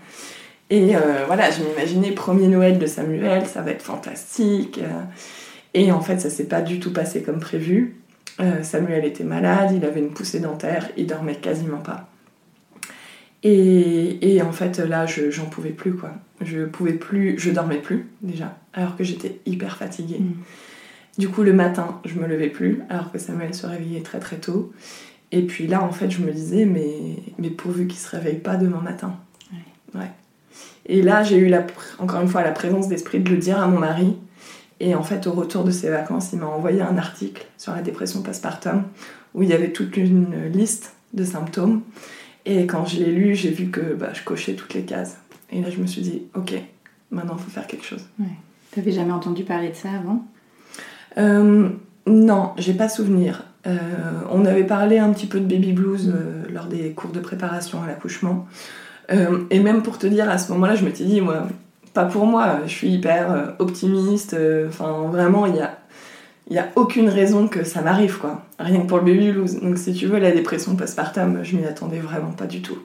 Et 0.71 0.93
voilà, 1.25 1.49
je 1.49 1.63
m'imaginais 1.63 2.11
premier 2.11 2.47
Noël 2.47 2.77
de 2.77 2.85
Samuel, 2.85 3.47
ça 3.47 3.63
va 3.63 3.71
être 3.71 3.81
fantastique. 3.81 4.79
et 5.73 5.91
en 5.91 5.99
fait, 5.99 6.19
ça 6.19 6.29
s'est 6.29 6.43
pas 6.43 6.61
du 6.61 6.79
tout 6.79 6.93
passé 6.93 7.23
comme 7.23 7.39
prévu. 7.39 7.95
Samuel 8.61 9.03
était 9.03 9.23
malade, 9.23 9.71
il 9.75 9.83
avait 9.83 9.99
une 9.99 10.11
poussée 10.11 10.39
dentaire, 10.39 10.87
il 10.95 11.07
dormait 11.07 11.33
quasiment 11.33 11.79
pas. 11.79 12.08
Et, 13.43 14.41
en 14.41 14.51
fait, 14.51 14.79
là, 14.79 15.05
je, 15.05 15.31
j'en 15.31 15.45
pouvais 15.45 15.69
plus, 15.69 15.95
quoi. 15.95 16.11
Je 16.41 16.65
pouvais 16.65 16.93
plus, 16.93 17.37
je 17.37 17.51
dormais 17.51 17.77
plus, 17.77 18.07
déjà, 18.21 18.57
alors 18.73 18.95
que 18.95 19.03
j'étais 19.03 19.39
hyper 19.45 19.77
fatiguée. 19.77 20.19
Mm. 20.19 20.33
Du 21.17 21.29
coup, 21.29 21.43
le 21.43 21.53
matin, 21.53 21.99
je 22.05 22.19
me 22.19 22.27
levais 22.27 22.49
plus, 22.49 22.81
alors 22.89 23.11
que 23.11 23.17
Samuel 23.17 23.53
se 23.53 23.65
réveillait 23.65 24.01
très 24.01 24.19
très 24.19 24.37
tôt. 24.37 24.71
Et 25.31 25.43
puis 25.43 25.67
là, 25.67 25.83
en 25.83 25.91
fait, 25.91 26.09
je 26.09 26.21
me 26.21 26.31
disais, 26.31 26.65
mais, 26.65 27.17
mais 27.37 27.49
pourvu 27.49 27.87
qu'il 27.87 27.99
se 27.99 28.09
réveille 28.09 28.39
pas 28.39 28.55
demain 28.55 28.81
matin. 28.81 29.15
Ouais. 29.93 30.11
Et 30.85 31.01
là, 31.01 31.23
j'ai 31.23 31.37
eu 31.37 31.47
la, 31.47 31.65
encore 31.99 32.21
une 32.21 32.27
fois 32.27 32.43
la 32.43 32.51
présence 32.51 32.87
d'esprit 32.87 33.19
de 33.19 33.29
le 33.29 33.37
dire 33.37 33.59
à 33.59 33.67
mon 33.67 33.79
mari. 33.79 34.15
Et 34.79 34.95
en 34.95 35.03
fait, 35.03 35.27
au 35.27 35.33
retour 35.33 35.63
de 35.63 35.71
ses 35.71 35.89
vacances, 35.89 36.31
il 36.33 36.39
m'a 36.39 36.47
envoyé 36.47 36.81
un 36.81 36.97
article 36.97 37.45
sur 37.57 37.73
la 37.75 37.81
dépression 37.81 38.21
postpartum 38.21 38.83
où 39.33 39.43
il 39.43 39.49
y 39.49 39.53
avait 39.53 39.71
toute 39.71 39.97
une 39.97 40.47
liste 40.51 40.95
de 41.13 41.23
symptômes. 41.23 41.81
Et 42.49 42.65
quand 42.65 42.85
je 42.85 42.97
l'ai 42.97 43.11
lu, 43.11 43.35
j'ai 43.35 43.51
vu 43.51 43.69
que 43.69 43.93
bah, 43.93 44.09
je 44.13 44.23
cochais 44.23 44.53
toutes 44.53 44.73
les 44.73 44.81
cases. 44.81 45.17
Et 45.51 45.61
là, 45.61 45.69
je 45.69 45.77
me 45.77 45.85
suis 45.85 46.01
dit, 46.01 46.23
ok, 46.33 46.53
maintenant, 47.11 47.35
il 47.37 47.43
faut 47.43 47.51
faire 47.51 47.67
quelque 47.67 47.85
chose. 47.85 48.03
Ouais. 48.19 48.25
T'avais 48.71 48.91
jamais 48.91 49.11
entendu 49.11 49.43
parler 49.43 49.69
de 49.69 49.75
ça 49.75 49.89
avant? 49.91 50.25
Euh, 51.17 51.69
Non, 52.07 52.53
j'ai 52.57 52.73
pas 52.73 52.89
souvenir. 52.89 53.43
Euh, 53.67 53.77
on 54.31 54.45
avait 54.45 54.63
parlé 54.63 54.97
un 54.97 55.11
petit 55.11 55.27
peu 55.27 55.39
de 55.39 55.45
baby 55.45 55.73
blues 55.73 56.07
mm. 56.07 56.11
euh, 56.11 56.43
lors 56.51 56.65
des 56.65 56.91
cours 56.91 57.11
de 57.11 57.19
préparation 57.19 57.83
à 57.83 57.87
l'accouchement. 57.87 58.47
Euh, 59.11 59.43
et 59.51 59.59
même 59.59 59.83
pour 59.83 59.99
te 59.99 60.07
dire, 60.07 60.29
à 60.29 60.39
ce 60.39 60.51
moment-là, 60.53 60.75
je 60.75 60.85
me 60.85 60.93
suis 60.93 61.05
dit, 61.05 61.21
moi, 61.21 61.47
pas 61.93 62.05
pour 62.05 62.25
moi, 62.25 62.61
je 62.65 62.71
suis 62.71 62.89
hyper 62.89 63.55
optimiste. 63.59 64.35
Enfin, 64.67 65.07
vraiment, 65.11 65.45
il 65.45 65.55
y 65.55 65.61
a 65.61 65.77
il 66.49 66.53
n'y 66.53 66.59
a 66.59 66.69
aucune 66.75 67.09
raison 67.09 67.47
que 67.47 67.63
ça 67.63 67.81
m'arrive, 67.81 68.17
quoi. 68.17 68.43
Rien 68.57 68.81
que 68.81 68.87
pour 68.87 68.97
le 68.97 69.05
baby 69.05 69.31
blues. 69.31 69.59
Donc, 69.61 69.77
si 69.77 69.93
tu 69.93 70.07
veux, 70.07 70.17
la 70.17 70.31
dépression 70.31 70.75
postpartum, 70.75 71.43
je 71.43 71.55
m'y 71.55 71.65
attendais 71.65 71.99
vraiment 71.99 72.31
pas 72.31 72.47
du 72.47 72.61
tout. 72.61 72.79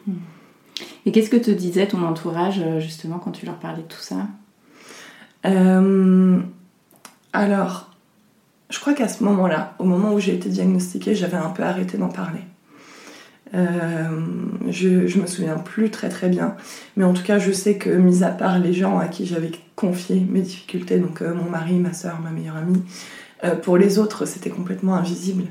Et 1.06 1.12
qu'est-ce 1.12 1.30
que 1.30 1.36
te 1.36 1.50
disait 1.50 1.86
ton 1.86 2.02
entourage, 2.02 2.60
euh, 2.60 2.80
justement, 2.80 3.18
quand 3.18 3.30
tu 3.30 3.46
leur 3.46 3.56
parlais 3.56 3.82
de 3.82 3.88
tout 3.88 4.00
ça? 4.00 4.16
Euh, 5.46 6.38
Alors, 7.32 7.90
je 8.68 8.78
crois 8.80 8.92
qu'à 8.92 9.08
ce 9.08 9.24
moment-là, 9.24 9.74
au 9.78 9.84
moment 9.84 10.12
où 10.12 10.20
j'ai 10.20 10.34
été 10.34 10.48
diagnostiquée, 10.48 11.14
j'avais 11.14 11.36
un 11.36 11.50
peu 11.50 11.62
arrêté 11.62 11.96
d'en 11.96 12.08
parler. 12.08 12.40
Euh, 13.54 14.08
je, 14.68 15.06
je 15.06 15.20
me 15.20 15.26
souviens 15.26 15.56
plus 15.58 15.90
très 15.90 16.08
très 16.08 16.28
bien, 16.28 16.56
mais 16.96 17.04
en 17.04 17.12
tout 17.12 17.22
cas, 17.22 17.38
je 17.38 17.52
sais 17.52 17.78
que, 17.78 17.90
mis 17.90 18.24
à 18.24 18.30
part 18.30 18.58
les 18.58 18.72
gens 18.72 18.98
à 18.98 19.06
qui 19.06 19.26
j'avais 19.26 19.52
confié 19.76 20.26
mes 20.28 20.40
difficultés, 20.40 20.98
donc 20.98 21.20
mon 21.20 21.48
mari, 21.48 21.74
ma 21.74 21.92
soeur, 21.92 22.20
ma 22.20 22.30
meilleure 22.30 22.56
amie, 22.56 22.82
pour 23.62 23.76
les 23.76 23.98
autres, 23.98 24.26
c'était 24.26 24.50
complètement 24.50 24.94
invisible. 24.94 25.44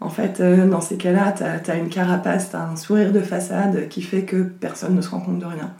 En 0.00 0.10
fait, 0.10 0.40
euh, 0.40 0.68
dans 0.68 0.80
ces 0.80 0.96
cas-là, 0.96 1.32
tu 1.32 1.70
as, 1.70 1.76
une 1.76 1.88
carapace, 1.88 2.50
tu 2.50 2.56
as 2.56 2.68
un 2.68 2.76
sourire 2.76 3.12
de 3.12 3.20
façade 3.20 3.88
qui 3.88 4.02
fait 4.02 4.22
que 4.22 4.42
personne 4.42 4.94
ne 4.94 5.00
se 5.00 5.10
rend 5.10 5.20
compte 5.20 5.40
de 5.40 5.44
rien. 5.44 5.74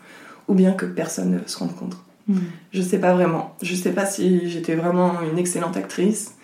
Ou 0.49 0.55
bien 0.55 0.73
que 0.73 0.87
personne 0.87 1.31
ne 1.31 1.47
se 1.47 1.59
rend 1.59 1.69
compte. 1.69 1.97
Hmm. 2.27 2.39
Je 2.73 2.83
sais 2.83 2.99
pas 2.99 3.15
vraiment. 3.15 3.55
Je 3.63 3.75
sais 3.75 3.93
pas 3.93 4.07
si 4.07 4.49
j'étais 4.49 4.75
vraiment 4.75 5.13
une 5.31 5.39
excellente 5.39 5.77
actrice 5.77 6.35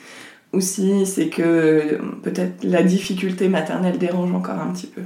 ou 0.53 0.61
si 0.61 1.05
c'est 1.05 1.29
que 1.29 1.99
peut-être 2.23 2.63
la 2.63 2.83
difficulté 2.83 3.49
maternelle 3.49 3.99
dérange 3.99 4.33
encore 4.33 4.59
un 4.61 4.73
petit 4.73 4.87
peu. 4.87 5.03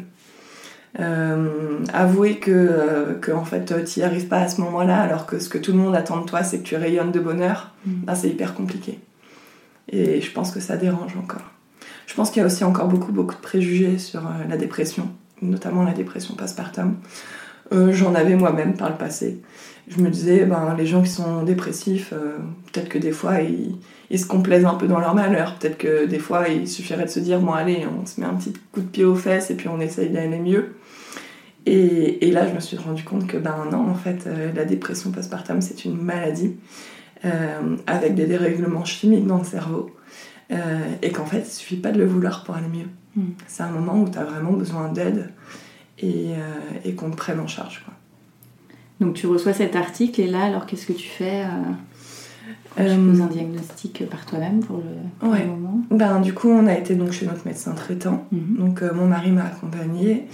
Euh, 1.01 1.79
avouer 1.93 2.39
que, 2.39 3.19
que 3.21 3.31
en 3.31 3.45
fait 3.45 3.73
tu 3.85 4.01
n'y 4.01 4.05
arrives 4.05 4.27
pas 4.27 4.39
à 4.39 4.49
ce 4.49 4.61
moment-là 4.63 5.01
alors 5.01 5.27
que 5.27 5.39
ce 5.39 5.49
que 5.49 5.59
tout 5.59 5.73
le 5.73 5.79
monde 5.79 5.95
attend 5.95 6.21
de 6.23 6.27
toi 6.27 6.43
c'est 6.43 6.59
que 6.59 6.65
tu 6.65 6.77
rayonnes 6.77 7.13
de 7.13 7.21
bonheur, 7.21 7.73
hmm. 7.87 8.05
ben, 8.05 8.15
c'est 8.15 8.29
hyper 8.29 8.55
compliqué. 8.55 8.99
Et 9.91 10.21
je 10.21 10.33
pense 10.33 10.51
que 10.51 10.61
ça 10.61 10.77
dérange 10.77 11.17
encore. 11.17 11.51
Je 12.07 12.15
pense 12.15 12.31
qu'il 12.31 12.41
y 12.41 12.43
a 12.43 12.47
aussi 12.47 12.65
encore 12.65 12.89
beaucoup, 12.89 13.13
beaucoup 13.13 13.35
de 13.35 13.41
préjugés 13.41 13.99
sur 13.99 14.21
euh, 14.27 14.31
la 14.49 14.57
dépression, 14.57 15.09
notamment 15.43 15.85
la 15.85 15.93
dépression 15.93 16.35
postpartum. 16.35 16.97
Euh, 17.73 17.93
J'en 17.93 18.15
avais 18.15 18.35
moi-même 18.35 18.75
par 18.75 18.91
le 18.91 18.97
passé. 18.97 19.41
Je 19.89 20.01
me 20.01 20.11
disais, 20.11 20.45
ben, 20.45 20.75
les 20.77 20.87
gens 20.87 21.03
qui 21.03 21.11
sont 21.11 21.43
dépressifs, 21.43 22.13
euh, 22.13 22.37
peut-être 22.73 22.89
que 22.89 22.99
des 22.99 23.13
fois, 23.13 23.37
ils, 23.41 24.19
se 24.19 24.27
complaisent 24.27 24.67
un 24.67 24.75
peu 24.75 24.87
dans 24.87 25.01
leur 25.01 25.15
malheur. 25.15 25.57
Peut-être 25.59 25.79
que 25.79 26.07
des 26.07 26.19
fois, 26.19 26.49
il 26.49 26.69
suffirait 26.69 27.05
de 27.05 27.11
se 27.11 27.21
dire, 27.21 27.41
bon, 27.41 27.53
allez, 27.53 27.87
on 27.87 28.05
se 28.05 28.21
met 28.21 28.27
un 28.27 28.35
petit 28.35 28.53
coup 28.73 28.81
de 28.81 28.87
pied 28.87 29.05
aux 29.05 29.15
fesses 29.15 29.51
et 29.51 29.55
puis 29.55 29.69
on 29.69 29.81
essaye 29.81 30.11
d'aller 30.11 30.39
mieux. 30.39 30.75
Et, 31.67 32.31
là, 32.31 32.49
je 32.49 32.55
me 32.55 32.61
suis 32.61 32.79
rendu 32.79 33.05
compte 33.05 33.27
que, 33.27 33.37
ben 33.37 33.67
non, 33.71 33.91
en 33.91 33.95
fait, 33.95 34.27
euh, 34.27 34.53
la 34.55 34.65
dépression 34.65 35.11
postpartum, 35.11 35.61
c'est 35.61 35.85
une 35.85 36.01
maladie 36.01 36.57
avec 37.87 38.15
des 38.15 38.27
dérèglements 38.27 38.85
chimiques 38.85 39.27
dans 39.27 39.39
le 39.39 39.45
cerveau. 39.45 39.91
et 41.03 41.11
qu'en 41.11 41.27
fait, 41.27 41.41
il 41.41 41.51
suffit 41.51 41.77
pas 41.77 41.93
de 41.93 41.99
le 41.99 42.07
vouloir 42.07 42.45
pour 42.45 42.57
aller 42.57 42.69
mieux. 42.69 42.89
Mm. 43.17 43.33
C'est 43.47 43.63
un 43.63 43.71
moment 43.71 44.01
où 44.01 44.09
tu 44.09 44.19
as 44.19 44.25
vraiment 44.25 44.53
besoin 44.53 44.91
d'aide 44.93 45.31
et, 45.99 46.33
et 46.85 46.95
qu'on 46.95 47.11
te 47.11 47.17
prenne 47.17 47.41
en 47.41 47.47
charge. 47.47 47.83
Quoi. 47.85 47.95
Donc 49.01 49.15
tu 49.15 49.27
reçois 49.27 49.53
cet 49.53 49.77
article 49.77 50.21
et 50.21 50.27
là, 50.27 50.45
alors 50.45 50.67
qu'est-ce 50.67 50.87
que 50.87 50.93
tu 50.93 51.09
fais 51.09 51.45
tu 52.77 52.83
poses 52.85 53.21
un 53.21 53.27
diagnostic 53.27 54.09
par 54.09 54.25
toi-même 54.25 54.61
pour, 54.61 54.79
le, 54.79 55.47
moment? 55.47 55.81
Ben, 55.91 56.21
Du 56.21 56.33
coup, 56.33 56.49
on 56.49 56.67
a 56.67 56.75
été 56.75 56.95
donc 56.95 57.13
chez 57.13 57.27
notre 57.27 57.47
médecin 57.47 57.73
traitant. 57.73 58.27
Mhm. 58.33 58.57
Donc 58.59 58.83
mon 58.83 59.07
mari 59.07 59.31
m'a 59.31 59.45
accompagnée. 59.45 60.27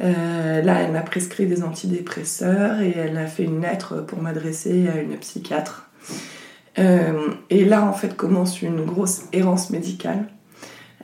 Euh, 0.00 0.62
là, 0.62 0.80
elle 0.80 0.92
m'a 0.92 1.00
prescrit 1.00 1.46
des 1.46 1.64
antidépresseurs 1.64 2.80
et 2.80 2.94
elle 2.96 3.16
a 3.16 3.26
fait 3.26 3.44
une 3.44 3.60
lettre 3.60 4.04
pour 4.06 4.22
m'adresser 4.22 4.88
à 4.88 5.00
une 5.00 5.16
psychiatre. 5.16 5.87
Euh, 6.78 7.28
et 7.50 7.64
là, 7.64 7.84
en 7.84 7.92
fait, 7.92 8.16
commence 8.16 8.62
une 8.62 8.84
grosse 8.84 9.24
errance 9.32 9.70
médicale. 9.70 10.26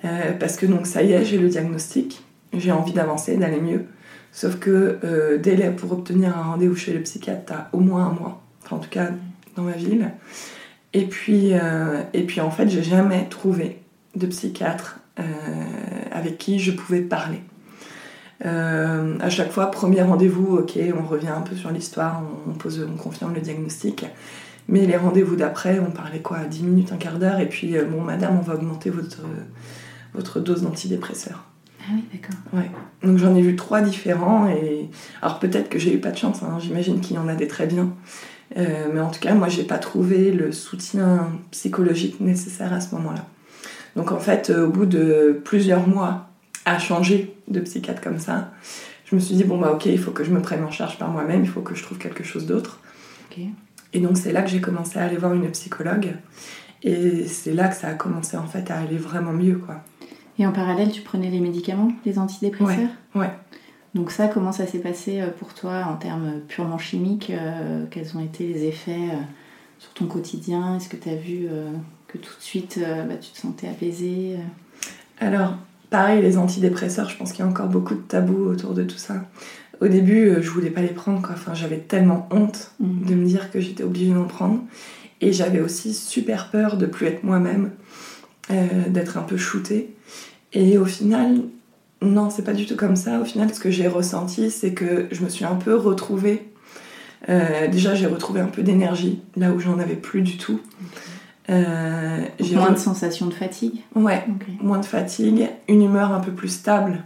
Euh, 0.05 0.33
parce 0.38 0.57
que 0.57 0.67
donc 0.67 0.87
ça 0.87 1.03
y 1.03 1.12
est, 1.12 1.25
j'ai 1.25 1.38
le 1.38 1.49
diagnostic, 1.49 2.23
j'ai 2.53 2.73
envie 2.73 2.93
d'avancer, 2.93 3.37
d'aller 3.37 3.61
mieux. 3.61 3.87
Sauf 4.33 4.59
que 4.59 5.38
délai 5.40 5.71
pour 5.71 5.93
obtenir 5.93 6.37
un 6.37 6.43
rendez-vous 6.43 6.75
chez 6.75 6.93
le 6.93 7.01
psychiatre, 7.03 7.45
t'as 7.47 7.69
au 7.73 7.79
moins 7.79 8.07
un 8.07 8.12
mois. 8.12 8.43
En 8.71 8.79
tout 8.79 8.90
cas, 8.90 9.11
dans 9.57 9.62
ma 9.62 9.73
ville. 9.73 10.11
Et 10.93 11.07
puis, 11.07 11.53
et 12.12 12.23
puis 12.25 12.40
en 12.40 12.51
fait, 12.51 12.69
j'ai 12.69 12.83
jamais 12.83 13.29
trouvé 13.31 13.81
de 14.17 14.27
psychiatre 14.27 14.99
avec 16.11 16.37
qui 16.38 16.59
je 16.59 16.73
pouvais 16.73 17.01
parler. 17.01 17.43
Euh, 18.45 19.17
à 19.21 19.31
chaque 19.31 19.51
fois, 19.51 19.71
premier 19.71 20.03
rendez-vous, 20.03 20.59
ok, 20.59 20.79
on 20.99 21.07
revient 21.07 21.29
un 21.29 21.40
peu 21.40 21.55
sur 21.55 21.71
l'histoire, 21.71 22.23
on 22.49 22.97
confirme 22.97 23.35
le 23.35 23.40
diagnostic. 23.40 24.07
Mais 24.68 24.87
les 24.87 24.96
rendez-vous 24.96 25.37
d'après, 25.37 25.79
on 25.79 25.90
parlait 25.90 26.20
quoi 26.20 26.38
10 26.44 26.62
minutes, 26.62 26.92
un 26.92 26.96
quart 26.96 27.18
d'heure, 27.18 27.40
et 27.40 27.48
puis 27.48 27.77
euh, 27.77 27.85
bon, 27.85 28.00
madame, 28.00 28.38
on 28.38 28.42
va 28.42 28.55
augmenter 28.55 28.90
votre, 28.90 29.20
votre 30.14 30.40
dose 30.40 30.62
d'antidépresseur. 30.62 31.44
Ah 31.81 31.92
oui, 31.94 32.05
d'accord. 32.12 32.37
Ouais. 32.55 32.70
Donc 33.03 33.18
j'en 33.18 33.35
ai 33.35 33.42
vu 33.42 33.57
trois 33.57 33.83
différents, 33.83 34.48
et 34.48 34.88
alors 35.20 35.38
peut-être 35.38 35.68
que 35.68 35.79
j'ai 35.79 35.94
eu 35.94 35.98
pas 35.98 36.11
de 36.11 36.16
chance, 36.16 36.42
hein. 36.42 36.59
j'imagine 36.61 37.00
qu'il 37.00 37.16
y 37.16 37.18
en 37.18 37.29
a 37.29 37.35
des 37.35 37.48
très 37.48 37.66
bien. 37.66 37.92
Euh, 38.57 38.87
mais 38.92 39.00
en 39.00 39.11
tout 39.11 39.20
cas, 39.20 39.35
moi, 39.35 39.48
j'ai 39.48 39.64
pas 39.64 39.79
trouvé 39.79 40.31
le 40.31 40.53
soutien 40.53 41.31
psychologique 41.50 42.20
nécessaire 42.20 42.72
à 42.72 42.81
ce 42.81 42.94
moment-là. 42.94 43.27
Donc 43.96 44.12
en 44.12 44.18
fait, 44.18 44.50
au 44.50 44.68
bout 44.68 44.87
de 44.87 45.40
plusieurs 45.44 45.87
mois 45.87 46.29
à 46.64 46.79
changer 46.79 47.35
de 47.48 47.61
psychiatre 47.61 48.00
comme 48.00 48.18
ça. 48.18 48.53
Je 49.05 49.14
me 49.14 49.20
suis 49.20 49.35
dit, 49.35 49.44
bon, 49.44 49.59
bah 49.59 49.72
ok, 49.72 49.87
il 49.87 49.98
faut 49.98 50.12
que 50.12 50.24
je 50.24 50.31
me 50.31 50.40
prenne 50.40 50.64
en 50.64 50.70
charge 50.70 50.98
par 50.98 51.11
moi-même, 51.11 51.42
il 51.42 51.48
faut 51.48 51.61
que 51.61 51.74
je 51.74 51.83
trouve 51.83 51.98
quelque 51.98 52.24
chose 52.24 52.46
d'autre. 52.46 52.81
Et 53.95 54.01
donc, 54.01 54.19
c'est 54.19 54.33
là 54.33 54.43
que 54.43 54.51
j'ai 54.51 54.61
commencé 54.61 54.99
à 54.99 55.05
aller 55.05 55.17
voir 55.17 55.33
une 55.33 55.51
psychologue. 55.51 56.17
Et 56.83 57.27
c'est 57.27 57.55
là 57.55 57.69
que 57.69 57.77
ça 57.77 57.89
a 57.89 57.95
commencé 57.95 58.37
en 58.37 58.47
fait 58.47 58.71
à 58.71 58.79
aller 58.79 58.99
vraiment 58.99 59.33
mieux, 59.33 59.57
quoi. 59.57 59.77
Et 60.39 60.47
en 60.47 60.53
parallèle, 60.53 60.91
tu 60.91 61.01
prenais 61.01 61.31
les 61.31 61.41
médicaments, 61.41 61.93
les 62.05 62.19
antidépresseurs? 62.19 62.91
Ouais. 63.15 63.31
Donc 63.95 64.11
ça, 64.11 64.27
comment 64.27 64.53
ça 64.53 64.67
s'est 64.67 64.81
passé 64.81 65.21
euh, 65.21 65.29
pour 65.29 65.55
toi 65.55 65.85
en 65.89 65.97
termes 65.97 66.41
purement 66.49 66.79
chimiques 66.79 67.31
euh, 67.31 67.87
Quels 67.91 68.17
ont 68.17 68.21
été 68.21 68.45
les 68.47 68.65
effets 68.65 69.11
euh, 69.13 69.23
sur 69.79 69.95
ton 69.95 70.07
quotidien? 70.07 70.77
Est-ce 70.77 70.89
que 70.89 70.97
tu 70.97 71.09
as 71.09 71.15
vu 71.15 71.47
que 72.09 72.19
tout 72.19 72.37
de 72.37 72.43
suite, 72.43 72.81
bah, 72.81 73.15
tu 73.15 73.31
te 73.31 73.39
sentais 73.39 73.69
apaisée 73.69 74.37
Alors, 75.21 75.55
Pareil, 75.95 76.23
les 76.23 76.39
antidépresseurs, 76.39 77.09
je 77.09 77.17
pense 77.17 77.31
qu'il 77.31 77.45
y 77.45 77.47
a 77.47 77.51
encore 77.51 77.69
beaucoup 77.69 77.95
de 77.95 78.01
tabous 78.01 78.49
autour 78.49 78.75
de 78.75 78.83
tout 78.83 78.97
ça. 78.99 79.27
Au 79.81 79.89
début, 79.89 80.29
euh, 80.29 80.43
je 80.43 80.51
voulais 80.51 80.71
pas 80.71 80.83
les 80.83 80.89
prendre, 80.89 81.21
quoi. 81.23 81.35
Enfin, 81.35 81.55
j'avais 81.55 81.79
tellement 81.79 82.29
honte 82.31 82.73
mhm. 82.81 83.07
de 83.07 83.15
me 83.15 83.25
dire 83.25 83.51
que 83.51 83.61
j'étais 83.61 83.83
obligée 83.83 84.13
d'en 84.13 84.25
prendre. 84.25 84.63
Et 85.21 85.33
j'avais 85.33 85.61
aussi 85.61 85.95
super 85.95 86.51
peur 86.51 86.77
de 86.77 86.87
plus 86.87 87.07
être 87.07 87.25
moi-même, 87.25 87.71
euh, 88.51 88.89
d'être 88.89 89.17
un 89.17 89.23
peu 89.23 89.37
shootée. 89.37 89.95
Et 90.53 90.77
au 90.79 90.85
final, 90.85 91.41
non, 92.03 92.31
c'est 92.31 92.45
pas 92.45 92.53
du 92.53 92.67
tout 92.67 92.77
comme 92.77 92.97
ça. 92.97 93.21
Au 93.21 93.25
final, 93.25 93.53
ce 93.53 93.61
que 93.61 93.71
j'ai 93.71 93.89
ressenti, 93.89 94.51
c'est 94.51 94.73
que 94.73 95.07
je 95.11 95.23
me 95.23 95.29
suis 95.29 95.45
un 95.45 95.55
peu 95.55 95.75
retrouvée. 95.75 96.47
Euh, 97.29 97.69
déjà, 97.69 97.95
j'ai 97.95 98.07
retrouvé 98.07 98.41
un 98.41 98.47
peu 98.47 98.63
d'énergie 98.63 99.23
là 99.37 99.53
où 99.53 99.61
j'en 99.61 99.79
avais 99.79 99.97
plus 99.97 100.23
du 100.23 100.37
tout. 100.37 100.61
Euh, 101.51 102.25
j'ai 102.41 102.57
moins 102.57 102.73
de 102.73 102.79
sensation 102.79 103.27
de 103.27 103.35
fatigue 103.35 103.83
Ouais, 103.95 104.25
moins 104.63 104.79
de 104.79 104.87
fatigue, 104.87 105.49
une 105.69 105.83
humeur 105.83 106.13
un 106.13 106.21
peu 106.21 106.33
plus 106.33 106.49
stable. 106.49 107.05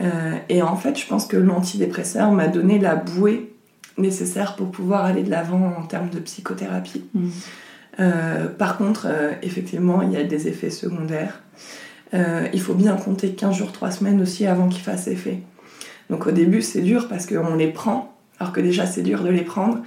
Euh, 0.00 0.34
et 0.48 0.62
en 0.62 0.76
fait, 0.76 0.98
je 0.98 1.06
pense 1.06 1.26
que 1.26 1.36
l'antidépresseur 1.36 2.30
m'a 2.32 2.48
donné 2.48 2.78
la 2.78 2.96
bouée 2.96 3.52
nécessaire 3.96 4.56
pour 4.56 4.70
pouvoir 4.70 5.04
aller 5.04 5.22
de 5.22 5.30
l'avant 5.30 5.72
en 5.78 5.82
termes 5.82 6.10
de 6.10 6.18
psychothérapie. 6.18 7.04
Mm. 7.14 7.28
Euh, 8.00 8.48
par 8.48 8.76
contre, 8.76 9.06
effectivement, 9.42 10.02
il 10.02 10.12
y 10.12 10.16
a 10.16 10.24
des 10.24 10.48
effets 10.48 10.70
secondaires. 10.70 11.42
il 12.12 12.60
faut 12.60 12.74
bien 12.74 12.96
compter 12.96 13.34
15 13.34 13.56
jours, 13.56 13.72
3 13.72 13.90
semaines 13.92 14.20
aussi 14.20 14.46
avant 14.46 14.68
qu'ils 14.68 14.82
fassent 14.82 15.08
effet. 15.08 15.40
Donc 16.10 16.26
au 16.26 16.32
début, 16.32 16.62
c'est 16.62 16.82
dur 16.82 17.08
parce 17.08 17.26
qu'on 17.26 17.54
les 17.54 17.68
prend, 17.68 18.16
alors 18.38 18.52
que 18.52 18.60
déjà 18.60 18.86
c'est 18.86 19.02
dur 19.02 19.22
de 19.22 19.30
les 19.30 19.42
prendre 19.42 19.78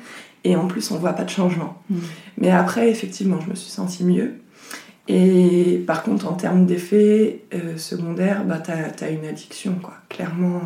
et 0.44 0.56
en 0.56 0.68
plus 0.68 0.92
on 0.92 0.98
voit 0.98 1.14
pas 1.14 1.24
de 1.24 1.30
changement. 1.30 1.82
Mm. 1.90 1.98
Mais 2.38 2.52
après, 2.52 2.90
effectivement, 2.90 3.40
je 3.42 3.50
me 3.50 3.56
suis 3.56 3.70
sentie 3.70 4.04
mieux. 4.04 4.36
Et 5.08 5.84
par 5.88 6.04
contre, 6.04 6.28
en 6.28 6.34
termes 6.34 6.66
d'effets 6.66 7.44
euh, 7.54 7.78
secondaires, 7.78 8.44
bah, 8.44 8.62
tu 8.64 8.72
as, 8.72 9.10
une 9.10 9.26
addiction, 9.26 9.76
quoi. 9.82 9.94
Clairement, 10.10 10.62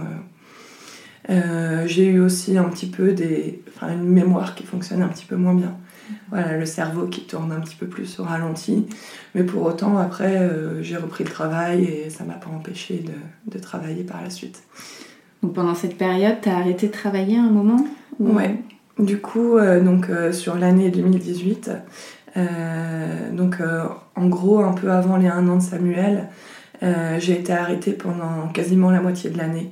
euh, 1.30 1.34
euh, 1.34 1.84
j'ai 1.88 2.08
eu 2.08 2.20
aussi 2.20 2.58
un 2.58 2.64
petit 2.66 2.88
peu 2.88 3.12
des, 3.12 3.62
une 3.84 4.04
mémoire 4.04 4.56
qui 4.56 4.64
fonctionne 4.64 5.04
un 5.04 5.08
petit 5.08 5.26
peu 5.26 5.36
moins 5.36 5.54
bien. 5.54 5.76
Voilà, 6.30 6.58
le 6.58 6.66
cerveau 6.66 7.08
qui 7.08 7.22
tourne 7.22 7.52
un 7.52 7.60
petit 7.60 7.76
peu 7.76 7.86
plus 7.86 8.20
au 8.20 8.24
ralenti. 8.24 8.88
Mais 9.36 9.44
pour 9.44 9.64
autant, 9.64 9.98
après, 9.98 10.50
j'ai 10.82 10.98
repris 10.98 11.24
le 11.24 11.30
travail 11.30 11.86
et 11.86 12.10
ça 12.10 12.26
m'a 12.26 12.34
pas 12.34 12.50
empêché 12.50 13.06
de, 13.06 13.52
de, 13.52 13.60
travailler 13.60 14.04
par 14.04 14.22
la 14.22 14.30
suite. 14.30 14.64
Donc 15.42 15.54
pendant 15.54 15.76
cette 15.76 15.98
période, 15.98 16.36
tu 16.42 16.50
as 16.50 16.58
arrêté 16.58 16.88
de 16.88 16.92
travailler 16.92 17.38
un 17.38 17.50
moment 17.50 17.86
Ouais. 18.20 18.60
Du 19.00 19.20
coup, 19.20 19.58
donc, 19.84 20.08
sur 20.32 20.56
l'année 20.56 20.92
2018, 20.92 21.70
euh, 21.70 21.78
donc, 22.36 23.58
en 24.16 24.28
gros, 24.28 24.60
un 24.60 24.74
peu 24.74 24.92
avant 24.92 25.18
les 25.18 25.28
1 25.28 25.48
an 25.48 25.58
de 25.58 25.62
Samuel, 25.62 26.30
j'ai 26.82 27.34
été 27.34 27.54
arrêtée 27.54 27.94
pendant 27.94 28.48
quasiment 28.54 28.92
la 28.92 29.02
moitié 29.02 29.30
de 29.30 29.38
l'année. 29.38 29.72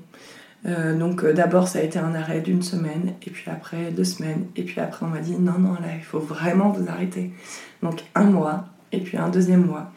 donc 0.65 1.25
d'abord 1.25 1.67
ça 1.67 1.79
a 1.79 1.81
été 1.81 1.99
un 1.99 2.13
arrêt 2.15 2.41
d'une 2.41 2.61
semaine, 2.61 3.13
et 3.25 3.29
puis 3.29 3.49
après 3.49 3.91
deux 3.91 4.03
semaines, 4.03 4.45
et 4.55 4.63
puis 4.63 4.81
après 4.81 5.05
on 5.05 5.09
m'a 5.09 5.19
dit 5.19 5.37
non, 5.39 5.57
non, 5.57 5.73
là 5.73 5.87
il 5.95 6.03
faut 6.03 6.19
vraiment 6.19 6.69
vous 6.69 6.89
arrêter. 6.89 7.31
Donc 7.81 8.03
un 8.15 8.25
mois, 8.25 8.65
et 8.91 8.99
puis 8.99 9.17
un 9.17 9.29
deuxième 9.29 9.65
mois. 9.65 9.91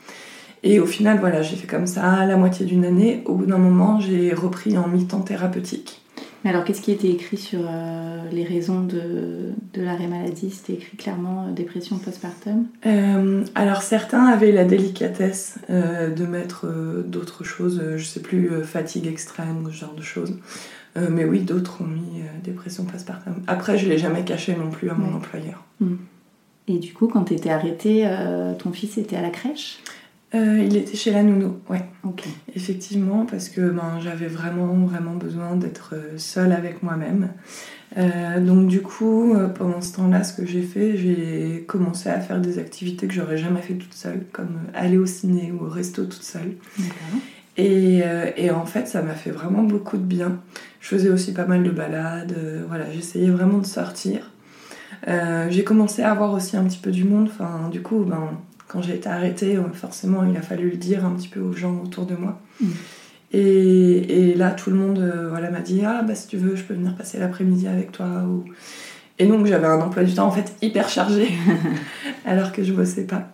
Et 0.63 0.79
au 0.79 0.87
final, 0.87 1.19
voilà, 1.19 1.43
j'ai 1.43 1.57
fait 1.57 1.67
comme 1.67 1.89
ça 1.89 2.25
la 2.25 2.37
moitié 2.37 2.65
d'une 2.65 2.85
année. 2.85 3.23
Au 3.25 3.35
bout 3.35 3.47
d'un 3.47 3.59
moment, 3.59 3.99
j'ai 3.99 4.33
repris 4.33 4.79
en 4.79 4.87
mi-temps 4.87 5.23
thérapeutique. 5.23 6.02
Mais 6.45 6.51
alors, 6.51 6.65
qu'est-ce 6.65 6.81
qui 6.81 6.91
était 6.91 7.09
écrit 7.09 7.37
sur 7.37 7.61
euh, 7.63 8.23
les 8.33 8.45
raisons 8.45 8.83
de, 8.83 9.53
de 9.75 9.83
l'arrêt 9.83 10.09
maladie? 10.09 10.51
C'était 10.51 10.75
écrit 10.75 10.97
clairement 10.97 11.47
euh, 11.47 11.53
dépression 11.53 11.99
postpartum? 11.99 12.67
Euh, 12.85 13.45
Alors, 13.55 13.83
certains 13.83 14.27
avaient 14.27 14.51
la 14.53 14.65
délicatesse 14.65 15.59
de 15.69 16.27
mettre 16.27 16.67
d'autres 17.07 17.45
choses, 17.45 17.83
je 17.97 18.05
sais 18.05 18.21
plus, 18.21 18.51
fatigue 18.65 19.07
extrême, 19.07 19.69
ce 19.71 19.77
genre 19.77 19.95
de 19.95 20.03
choses. 20.03 20.37
mais 20.97 21.25
oui, 21.25 21.41
d'autres 21.41 21.81
ont 21.83 21.87
mis 21.87 22.23
dépression 22.43 22.85
postpartum. 22.85 23.43
Après, 23.47 23.79
je 23.79 23.87
ne 23.87 23.91
l'ai 23.91 23.99
jamais 23.99 24.25
caché 24.25 24.57
non 24.57 24.71
plus 24.71 24.91
à 24.91 24.95
mon 24.95 25.15
employeur. 25.15 25.65
Hmm. 25.81 25.97
Et 26.69 26.79
du 26.79 26.93
coup, 26.93 27.09
quand 27.09 27.25
tu 27.25 27.35
étais 27.35 27.51
arrêtée, 27.51 28.09
ton 28.59 28.73
fils 28.73 28.99
était 28.99 29.17
à 29.17 29.23
la 29.23 29.31
crèche? 29.31 29.79
Euh, 30.35 30.65
il 30.65 30.77
était 30.77 30.97
chez 30.97 31.11
la 31.11 31.23
nounou, 31.23 31.59
ouais. 31.69 31.85
Effectivement, 32.55 33.27
parce 33.27 33.49
que 33.49 33.61
ben, 33.61 34.01
j'avais 34.03 34.29
vraiment, 34.29 34.75
vraiment 34.87 35.15
besoin 35.15 35.57
d'être 35.57 35.95
euh, 35.95 36.17
seule 36.17 36.53
avec 36.53 36.83
moi-même. 36.83 37.29
Euh, 37.99 38.41
donc 38.41 38.69
du 38.69 38.81
coup, 38.81 39.37
pendant 39.55 39.83
ce 39.83 39.95
temps-là, 39.97 40.25
ce 40.25 40.33
que 40.33 40.47
j'ai 40.47 40.63
fait, 40.63 40.97
j'ai 40.97 41.65
commencé 41.69 42.09
à 42.09 42.19
faire 42.21 42.41
des 42.41 42.59
activités 42.59 43.07
que 43.07 43.13
j'aurais 43.13 43.37
jamais 43.37 43.61
fait 43.61 43.75
toute 43.75 43.93
seule, 43.93 44.25
comme 44.33 44.61
aller 44.73 44.97
au 44.97 45.05
ciné 45.05 45.53
ou 45.53 45.67
au 45.67 45.69
resto 45.69 46.05
toute 46.05 46.23
seule. 46.23 46.57
Et, 47.59 48.01
et, 48.39 48.51
en 48.51 48.65
fait, 48.65 48.89
ça 48.89 49.03
m'a 49.03 49.13
fait 49.13 49.31
vraiment 49.31 49.63
beaucoup 49.63 49.99
de 49.99 50.03
bien. 50.03 50.39
Je 50.81 50.89
faisais 50.89 51.11
aussi 51.11 51.35
pas 51.35 51.45
mal 51.45 51.63
de 51.63 51.71
balades, 51.71 52.35
voilà, 52.67 52.91
j'essayais 52.91 53.29
vraiment 53.29 53.59
de 53.59 53.67
sortir. 53.67 54.31
j'ai 55.07 55.63
commencé 55.63 56.01
à 56.01 56.13
avoir 56.13 56.33
aussi 56.33 56.57
un 56.57 56.65
petit 56.65 56.79
peu 56.79 56.91
du 56.91 57.05
monde, 57.05 57.29
enfin, 57.31 57.69
du 57.71 57.83
coup, 57.83 58.05
ben 58.05 58.31
quand 58.73 58.81
j'ai 58.83 58.95
été 58.95 59.09
arrêtée, 59.09 59.57
euh, 59.57 59.69
forcément, 59.73 60.25
il 60.25 60.37
a 60.37 60.43
fallu 60.43 60.71
le 60.71 60.77
dire 60.77 61.05
un 61.05 61.11
petit 61.11 61.29
peu 61.29 61.41
aux 61.41 61.53
gens 61.53 61.83
autour 61.85 62.07
de 62.07 62.15
moi. 62.17 62.41
Mm. 62.61 62.67
Et, 63.35 64.31
et, 64.31 64.35
là, 64.35 64.51
tout 64.51 64.71
le 64.71 64.77
monde 64.77 64.99
euh, 64.99 65.29
voilà, 65.29 65.51
m'a 65.51 65.61
dit 65.61 65.83
Ah, 65.85 66.03
bah 66.03 66.15
si 66.15 66.27
tu 66.27 66.37
veux, 66.37 66.57
je 66.57 66.63
peux 66.63 66.75
venir 66.75 66.95
passer 66.97 67.19
l'après-midi 67.19 67.69
avec 67.69 67.93
toi. 67.93 68.07
Ou... 68.27 68.45
Et 69.19 69.27
donc, 69.27 69.47
j'avais 69.47 69.67
un 69.67 69.81
emploi 69.81 70.05
du 70.05 70.15
temps 70.15 70.27
en 70.27 70.31
fait 70.31 70.55
hyper 70.63 70.89
chargé, 70.89 71.29
alors 72.25 72.53
que 72.53 72.63
je 72.63 72.73
bossais 72.73 73.05
pas. 73.05 73.33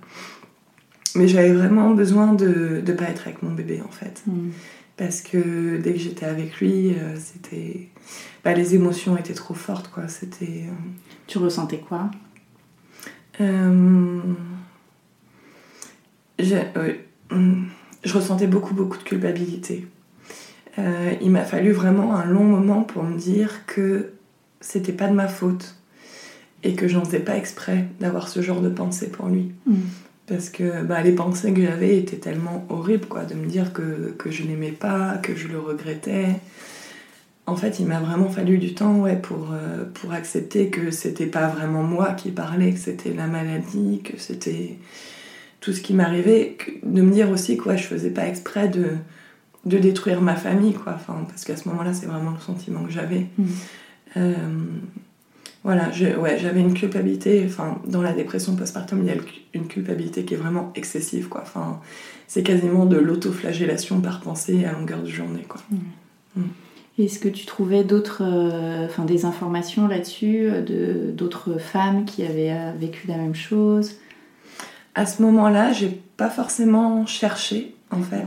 mais 1.15 1.29
j'avais 1.29 1.53
vraiment 1.53 1.91
besoin 1.91 2.35
de 2.35 2.83
ne 2.85 2.93
pas 2.93 3.07
être 3.07 3.27
avec 3.27 3.43
mon 3.43 3.53
bébé 3.53 3.81
en 3.87 3.91
fait. 3.91 4.23
Mm. 4.27 4.51
Parce 4.97 5.21
que 5.21 5.79
dès 5.79 5.93
que 5.93 6.01
j'étais 6.01 6.27
avec 6.27 6.61
lui, 6.61 6.91
euh, 6.91 7.17
c'était. 7.17 7.89
Bah, 8.45 8.53
les 8.55 8.75
émotions 8.75 9.17
étaient 9.17 9.35
trop 9.35 9.55
fortes 9.55 9.89
quoi. 9.89 10.09
C'était. 10.09 10.65
euh, 10.67 10.73
Tu 11.29 11.39
ressentais 11.39 11.79
quoi? 11.79 12.11
Je, 16.39 16.57
hum, 17.31 17.69
je 18.05 18.15
ressentais 18.15 18.47
beaucoup, 18.47 18.75
beaucoup 18.75 18.99
de 18.99 19.03
culpabilité. 19.03 19.87
Euh, 20.79 21.13
il 21.21 21.31
m'a 21.31 21.45
fallu 21.45 21.73
vraiment 21.73 22.15
un 22.15 22.25
long 22.25 22.45
moment 22.45 22.83
pour 22.83 23.03
me 23.03 23.19
dire 23.19 23.67
que 23.67 24.11
c'était 24.61 24.93
pas 24.93 25.09
de 25.09 25.15
ma 25.15 25.29
faute 25.29 25.77
et 26.63 26.75
que 26.75 26.89
j'en 26.89 27.05
faisais 27.05 27.21
pas 27.21 27.37
exprès 27.37 27.87
d'avoir 28.01 28.29
ce 28.29 28.43
genre 28.43 28.61
de 28.61 28.69
pensée 28.69 29.09
pour 29.09 29.27
lui. 29.27 29.53
Mm. 29.67 29.75
Parce 30.27 30.51
que 30.51 30.83
bah, 30.83 31.01
les 31.03 31.13
pensées 31.13 31.53
que 31.53 31.63
j'avais 31.63 31.99
étaient 31.99 32.17
tellement 32.17 32.67
horribles, 32.69 33.07
quoi, 33.07 33.25
de 33.25 33.35
me 33.35 33.47
dire 33.47 33.73
que, 33.73 34.15
que 34.19 34.31
je 34.31 34.43
l'aimais 34.45 34.73
pas, 34.73 35.17
que 35.23 35.35
je 35.35 35.49
le 35.49 35.59
regrettais. 35.59 36.27
En 37.47 37.57
fait, 37.57 37.81
il 37.81 37.87
m'a 37.87 37.99
vraiment 37.99 38.29
fallu 38.29 38.59
du 38.59 38.75
temps 38.75 39.01
ouais, 39.01 39.17
pour, 39.17 39.53
euh, 39.53 39.85
pour 39.95 40.13
accepter 40.13 40.69
que 40.69 40.91
c'était 40.91 41.27
pas 41.27 41.49
vraiment 41.49 41.83
moi 41.83 42.13
qui 42.13 42.31
parlais, 42.31 42.73
que 42.73 42.79
c'était 42.79 43.15
la 43.15 43.27
maladie, 43.27 44.03
que 44.05 44.19
c'était 44.19 44.77
tout 45.61 45.73
ce 45.73 45.81
qui 45.81 45.95
m'arrivait. 45.95 46.57
De 46.83 47.03
me 47.03 47.13
dire 47.13 47.31
aussi 47.31 47.57
que 47.57 47.69
ouais, 47.69 47.79
je 47.79 47.85
faisais 47.85 48.11
pas 48.11 48.27
exprès 48.27 48.69
de, 48.69 48.87
de 49.67 49.79
détruire 49.79 50.21
ma 50.21 50.37
famille, 50.37 50.75
quoi. 50.75 50.95
Enfin, 50.95 51.25
parce 51.29 51.45
qu'à 51.45 51.57
ce 51.57 51.69
moment-là, 51.69 51.93
c'est 51.93 52.07
vraiment 52.07 52.31
le 52.33 52.41
sentiment 52.41 52.85
que 52.85 52.91
j'avais. 52.91 53.27
Mm. 53.39 53.45
Euh, 54.17 54.33
voilà, 55.65 55.91
je- 55.91 56.17
ouais, 56.17 56.39
j'avais 56.39 56.61
une 56.61 56.75
culpabilité. 56.75 57.43
Enfin, 57.47 57.81
dans 57.87 58.01
la 58.03 58.13
dépression 58.13 58.55
postpartum, 58.57 59.01
il 59.03 59.07
y 59.09 59.11
a 59.11 59.17
une 59.55 59.67
culpabilité 59.67 60.25
qui 60.25 60.35
est 60.35 60.39
vraiment 60.39 60.73
excessive, 60.77 61.29
quoi. 61.29 61.43
Enfin, 61.43 61.81
c'est 62.27 62.43
quasiment 62.43 62.87
de 62.87 62.97
l'autoflagellation 62.97 64.01
par 64.01 64.21
pensée 64.21 64.65
à 64.65 64.73
longueur 64.73 65.03
de 65.03 65.09
journée, 65.09 65.45
quoi. 65.49 65.61
Est-ce 66.99 67.19
que 67.21 67.29
tu 67.29 67.47
trouvais 67.47 67.85
d'autres, 67.85 68.23
euh, 68.25 68.87
enfin 68.87 69.05
des 69.05 69.25
informations 69.25 69.87
là-dessus 69.87 70.51
de 70.67 71.13
d'autres 71.13 71.59
femmes 71.61 72.05
qui 72.05 72.25
avaient 72.25 72.51
euh, 72.51 72.73
vécu 72.79 73.07
la 73.07 73.17
même 73.17 73.35
chose? 73.37 73.95
À 74.99 75.07
ce 75.07 75.23
moment-là, 75.23 75.73
j'ai 75.73 75.91
pas 76.17 76.29
forcément 76.29 77.07
cherché, 77.07 77.77
en 77.93 78.03
fait. 78.03 78.27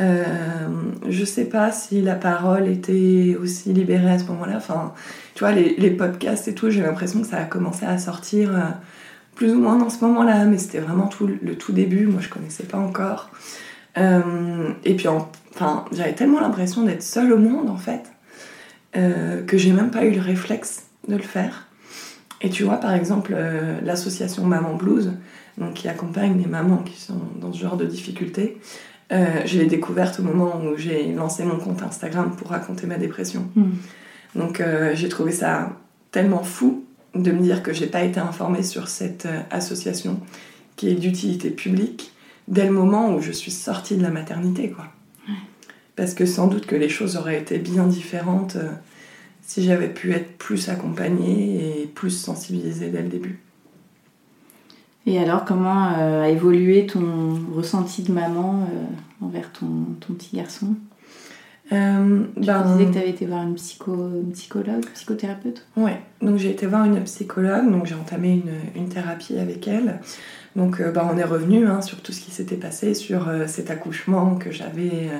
Euh, 0.00 0.68
je 1.06 1.22
sais 1.22 1.44
pas 1.44 1.70
si 1.70 2.00
la 2.00 2.14
parole 2.14 2.66
était 2.66 3.36
aussi 3.38 3.74
libérée 3.74 4.12
à 4.12 4.18
ce 4.18 4.24
moment-là. 4.24 4.54
Enfin, 4.56 4.94
tu 5.34 5.40
vois, 5.40 5.52
les, 5.52 5.76
les 5.76 5.90
podcasts 5.90 6.48
et 6.48 6.54
tout, 6.54 6.70
j'ai 6.70 6.80
l'impression 6.80 7.20
que 7.20 7.26
ça 7.26 7.36
a 7.36 7.44
commencé 7.44 7.84
à 7.84 7.98
sortir 7.98 8.56
euh, 8.56 8.60
plus 9.34 9.52
ou 9.52 9.58
moins 9.60 9.76
dans 9.76 9.90
ce 9.90 10.02
moment-là, 10.06 10.46
mais 10.46 10.56
c'était 10.56 10.78
vraiment 10.80 11.08
tout, 11.08 11.26
le 11.26 11.56
tout 11.56 11.72
début. 11.72 12.06
Moi, 12.06 12.22
je 12.22 12.30
connaissais 12.30 12.64
pas 12.64 12.78
encore. 12.78 13.28
Euh, 13.98 14.70
et 14.86 14.94
puis, 14.96 15.08
en- 15.08 15.30
enfin, 15.54 15.84
j'avais 15.92 16.14
tellement 16.14 16.40
l'impression 16.40 16.84
d'être 16.84 17.02
seule 17.02 17.34
au 17.34 17.38
monde, 17.38 17.68
en 17.68 17.76
fait, 17.76 18.04
que 18.94 19.58
j'ai 19.58 19.72
même 19.72 19.90
pas 19.90 20.04
eu 20.06 20.12
le 20.12 20.22
réflexe 20.22 20.84
de 21.08 21.16
le 21.16 21.22
faire. 21.22 21.66
Et 22.40 22.48
tu 22.48 22.62
vois, 22.62 22.76
par 22.78 22.94
exemple, 22.94 23.36
l'association 23.84 24.44
Maman 24.46 24.74
Blues, 24.74 25.12
donc, 25.58 25.74
qui 25.74 25.88
accompagne 25.88 26.38
les 26.38 26.46
mamans 26.46 26.78
qui 26.78 27.00
sont 27.00 27.20
dans 27.40 27.52
ce 27.52 27.58
genre 27.58 27.76
de 27.76 27.84
difficultés, 27.84 28.58
euh, 29.12 29.42
je 29.44 29.58
l'ai 29.58 29.66
découverte 29.66 30.20
au 30.20 30.22
moment 30.22 30.60
où 30.64 30.76
j'ai 30.76 31.12
lancé 31.12 31.44
mon 31.44 31.58
compte 31.58 31.82
Instagram 31.82 32.34
pour 32.36 32.48
raconter 32.48 32.86
ma 32.86 32.96
dépression. 32.96 33.46
Mm. 33.54 33.70
Donc 34.34 34.60
euh, 34.60 34.92
j'ai 34.94 35.08
trouvé 35.08 35.32
ça 35.32 35.76
tellement 36.10 36.42
fou 36.42 36.84
de 37.14 37.30
me 37.30 37.40
dire 37.40 37.62
que 37.62 37.72
j'ai 37.72 37.86
pas 37.86 38.02
été 38.02 38.20
informée 38.20 38.62
sur 38.62 38.88
cette 38.88 39.26
euh, 39.26 39.40
association 39.50 40.20
qui 40.76 40.88
est 40.88 40.94
d'utilité 40.94 41.50
publique 41.50 42.12
dès 42.48 42.64
le 42.64 42.72
moment 42.72 43.14
où 43.14 43.20
je 43.20 43.32
suis 43.32 43.50
sortie 43.50 43.96
de 43.96 44.02
la 44.02 44.10
maternité, 44.10 44.70
quoi. 44.70 44.86
Parce 45.94 46.14
que 46.14 46.24
sans 46.24 46.46
doute 46.46 46.66
que 46.66 46.74
les 46.74 46.88
choses 46.88 47.16
auraient 47.16 47.38
été 47.38 47.58
bien 47.58 47.86
différentes 47.86 48.56
euh, 48.56 48.70
si 49.42 49.62
j'avais 49.62 49.90
pu 49.90 50.12
être 50.12 50.38
plus 50.38 50.70
accompagnée 50.70 51.82
et 51.82 51.86
plus 51.86 52.10
sensibilisée 52.10 52.88
dès 52.88 53.02
le 53.02 53.08
début. 53.08 53.40
Et 55.06 55.18
alors, 55.18 55.44
comment 55.44 55.92
euh, 55.98 56.22
a 56.22 56.28
évolué 56.28 56.86
ton 56.86 57.38
ressenti 57.54 58.02
de 58.02 58.12
maman 58.12 58.66
euh, 58.70 59.24
envers 59.24 59.50
ton, 59.52 59.66
ton 60.00 60.14
petit 60.14 60.36
garçon? 60.36 60.74
Euh, 61.72 62.24
Tu 62.36 62.46
ben, 62.46 62.62
disais 62.62 62.86
que 62.86 62.92
tu 62.92 62.98
avais 62.98 63.10
été 63.10 63.26
voir 63.26 63.42
une, 63.42 63.54
psycho, 63.54 63.94
une 63.94 64.32
psychologue, 64.32 64.84
psychothérapeute? 64.94 65.66
Ouais, 65.76 66.00
donc 66.20 66.36
j'ai 66.36 66.50
été 66.50 66.66
voir 66.66 66.84
une 66.84 67.02
psychologue, 67.04 67.70
donc 67.70 67.86
j'ai 67.86 67.94
entamé 67.94 68.32
une, 68.32 68.80
une 68.80 68.88
thérapie 68.88 69.38
avec 69.38 69.66
elle. 69.66 70.00
Donc 70.54 70.82
bah, 70.92 71.08
on 71.10 71.16
est 71.16 71.24
revenu 71.24 71.66
hein, 71.66 71.80
sur 71.80 72.02
tout 72.02 72.12
ce 72.12 72.20
qui 72.20 72.30
s'était 72.30 72.56
passé, 72.56 72.94
sur 72.94 73.28
euh, 73.28 73.46
cet 73.46 73.70
accouchement 73.70 74.34
que 74.34 74.50
j'avais 74.50 75.08
euh, 75.10 75.18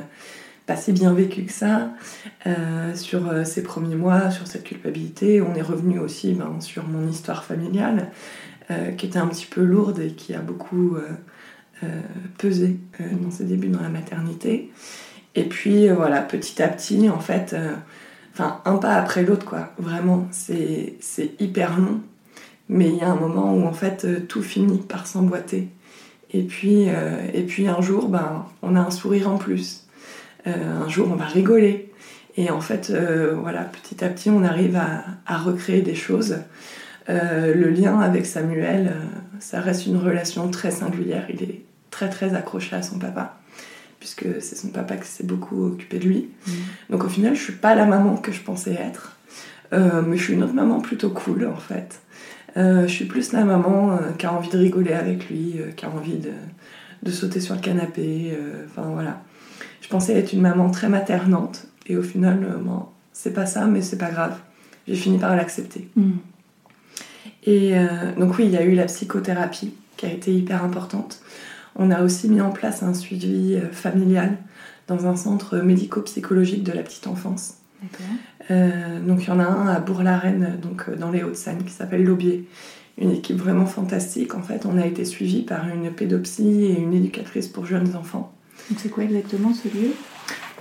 pas 0.67 0.77
si 0.77 0.93
bien 0.93 1.13
vécu 1.13 1.45
que 1.45 1.53
ça, 1.53 1.91
euh, 2.47 2.95
sur 2.95 3.29
euh, 3.29 3.45
ces 3.45 3.63
premiers 3.63 3.97
mois, 3.97 4.31
sur 4.31 4.47
cette 4.47 4.65
culpabilité. 4.65 5.43
On 5.43 5.55
est 5.55 5.63
revenu 5.63 5.99
aussi 5.99 6.35
ben, 6.35 6.61
sur 6.61 6.87
mon 6.87 7.09
histoire 7.09 7.45
familiale, 7.45 8.11
euh, 8.71 8.93
qui 8.93 9.07
était 9.07 9.19
un 9.19 9.27
petit 9.27 9.47
peu 9.47 9.63
lourde 9.63 9.99
et 10.01 10.13
qui 10.13 10.35
a 10.35 10.41
beaucoup 10.41 10.97
pesé 12.39 12.79
dans 13.01 13.33
ses 13.33 13.43
débuts 13.43 13.67
dans 13.67 13.83
la 13.83 13.89
maternité. 13.89 14.71
Et 15.35 15.43
puis 15.49 15.89
voilà, 15.89 16.23
petit 16.23 16.63
à 16.63 16.69
petit, 16.69 17.11
en 17.11 17.19
fait, 17.19 17.57
un 18.39 18.77
pas 18.77 18.95
après 18.95 19.25
l'autre, 19.25 19.45
quoi. 19.45 19.73
Vraiment, 19.79 20.29
c'est 20.31 20.95
hyper 21.41 21.77
long. 21.77 22.01
Mais 22.69 22.89
il 22.89 22.99
y 22.99 23.01
a 23.01 23.11
un 23.11 23.17
moment 23.17 23.53
où 23.53 23.67
en 23.67 23.73
fait 23.73 24.29
tout 24.29 24.43
finit 24.43 24.79
par 24.79 25.09
s'emboîter. 25.09 25.71
Et 26.31 26.45
puis, 26.45 26.87
et 27.35 27.43
puis 27.43 27.67
un 27.67 27.81
jour, 27.81 28.09
ben, 28.09 28.47
on 28.63 28.77
a 28.77 28.81
un 28.81 28.93
sourire 28.93 29.29
en 29.29 29.37
plus. 29.37 29.82
Euh, 30.47 30.83
un 30.85 30.89
jour, 30.89 31.09
on 31.11 31.17
va 31.17 31.27
rigoler. 31.27 31.93
Et 32.37 32.51
en 32.51 32.61
fait, 32.61 32.91
euh, 32.91 33.35
voilà, 33.35 33.63
petit 33.63 34.03
à 34.03 34.09
petit, 34.09 34.31
on 34.31 34.43
arrive 34.43 34.77
à, 34.77 35.05
à 35.27 35.37
recréer 35.37 35.83
des 35.83 35.95
choses. 35.95 36.37
Euh, 37.11 37.55
le 37.55 37.69
lien 37.69 38.01
avec 38.01 38.27
Samuel, 38.27 38.89
euh, 38.89 39.01
ça 39.39 39.61
reste 39.61 39.87
une 39.87 39.99
relation 39.99 40.49
très 40.49 40.71
singulière. 40.71 41.27
Il 41.29 41.43
est 41.43 41.63
très 41.91 42.09
très 42.09 42.35
accroché 42.35 42.75
à 42.75 42.83
son 42.83 42.99
papa, 42.99 43.39
puisque 44.01 44.27
c'est 44.41 44.57
son 44.57 44.69
papa 44.69 44.97
qui 44.97 45.09
s'est 45.09 45.27
beaucoup 45.27 45.67
occupé 45.67 45.99
de 45.99 46.05
lui. 46.05 46.31
Donc 46.89 47.05
au 47.05 47.09
final, 47.09 47.35
je 47.35 47.43
suis 47.43 47.53
pas 47.53 47.75
la 47.75 47.85
maman 47.85 48.17
que 48.17 48.33
je 48.33 48.41
pensais 48.41 48.73
être, 48.73 49.17
mais 49.73 50.17
je 50.17 50.23
suis 50.23 50.33
une 50.33 50.43
autre 50.43 50.55
maman 50.55 50.81
plutôt 50.81 51.11
cool 51.11 51.47
en 51.47 51.57
fait. 51.57 52.01
Je 52.57 52.87
suis 52.87 53.05
plus 53.05 53.33
la 53.33 53.45
maman 53.45 53.99
qui 54.17 54.25
a 54.25 54.33
envie 54.33 54.49
de 54.49 54.57
rigoler 54.57 54.95
avec 54.95 55.29
lui, 55.29 55.57
qui 55.77 55.85
a 55.85 55.91
envie 55.91 56.17
de, 56.17 56.33
de 57.03 57.11
sauter 57.11 57.41
sur 57.41 57.55
le 57.55 57.61
canapé. 57.61 58.33
Enfin 58.71 58.89
voilà. 58.89 59.21
Pensais 59.93 60.15
être 60.15 60.33
une 60.33 60.41
maman 60.41 60.71
très 60.71 60.89
maternante, 60.89 61.67
et 61.87 61.99
au 61.99 62.03
final, 62.03 62.43
euh, 62.45 62.57
bon, 62.57 62.87
c'est 63.13 63.35
pas 63.35 63.45
ça, 63.45 63.67
mais 63.67 63.83
c'est 63.83 63.99
pas 63.99 64.11
grave. 64.11 64.39
J'ai 64.89 64.95
fini 64.95 65.19
par 65.19 65.37
l'accepter. 65.37 65.87
Mm. 65.97 66.13
Et 67.45 67.77
euh, 67.77 67.87
donc 68.19 68.39
oui, 68.39 68.47
il 68.47 68.53
y 68.53 68.57
a 68.57 68.63
eu 68.63 68.75
la 68.75 68.87
psychothérapie 68.87 69.75
qui 69.99 70.07
a 70.07 70.11
été 70.11 70.33
hyper 70.33 70.65
importante. 70.65 71.21
On 71.77 71.91
a 71.91 72.03
aussi 72.03 72.31
mis 72.31 72.41
en 72.41 72.53
place 72.53 72.83
un 72.83 72.95
suivi 72.95 73.57
euh, 73.57 73.71
familial 73.71 74.39
dans 74.89 75.07
un 75.07 75.15
centre 75.15 75.59
médico-psychologique 75.59 76.65
de 76.65 76.73
la 76.73 76.83
petite 76.83 77.07
enfance. 77.07 77.59
Euh, 78.51 78.99
donc 79.07 79.25
il 79.25 79.29
y 79.29 79.31
en 79.31 79.41
a 79.41 79.45
un 79.45 79.67
à 79.67 79.79
Bourg-la-Reine, 79.79 80.59
donc 80.63 80.89
dans 80.97 81.11
les 81.11 81.23
Hauts-de-Seine, 81.23 81.65
qui 81.65 81.73
s'appelle 81.73 82.03
l'Aubier. 82.03 82.49
Une 82.97 83.11
équipe 83.11 83.37
vraiment 83.37 83.67
fantastique. 83.67 84.35
En 84.35 84.43
fait, 84.43 84.65
on 84.65 84.79
a 84.79 84.87
été 84.87 85.05
suivi 85.05 85.43
par 85.43 85.69
une 85.69 85.91
pédopsie 85.91 86.65
et 86.65 86.81
une 86.81 86.95
éducatrice 86.95 87.49
pour 87.49 87.67
jeunes 87.67 87.95
enfants. 87.95 88.33
C'est 88.77 88.89
quoi 88.89 89.05
exactement 89.05 89.53
ce 89.55 89.69
lieu? 89.69 89.93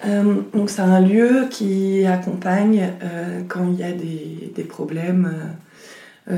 Euh, 0.05 0.41
donc 0.53 0.69
c'est 0.69 0.81
un 0.81 0.99
lieu 0.99 1.47
qui 1.49 2.05
accompagne 2.05 2.93
euh, 3.03 3.41
quand 3.47 3.67
il 3.71 3.75
y 3.79 3.83
a 3.83 3.91
des, 3.91 4.51
des 4.55 4.63
problèmes. 4.63 5.31
euh, 6.29 6.37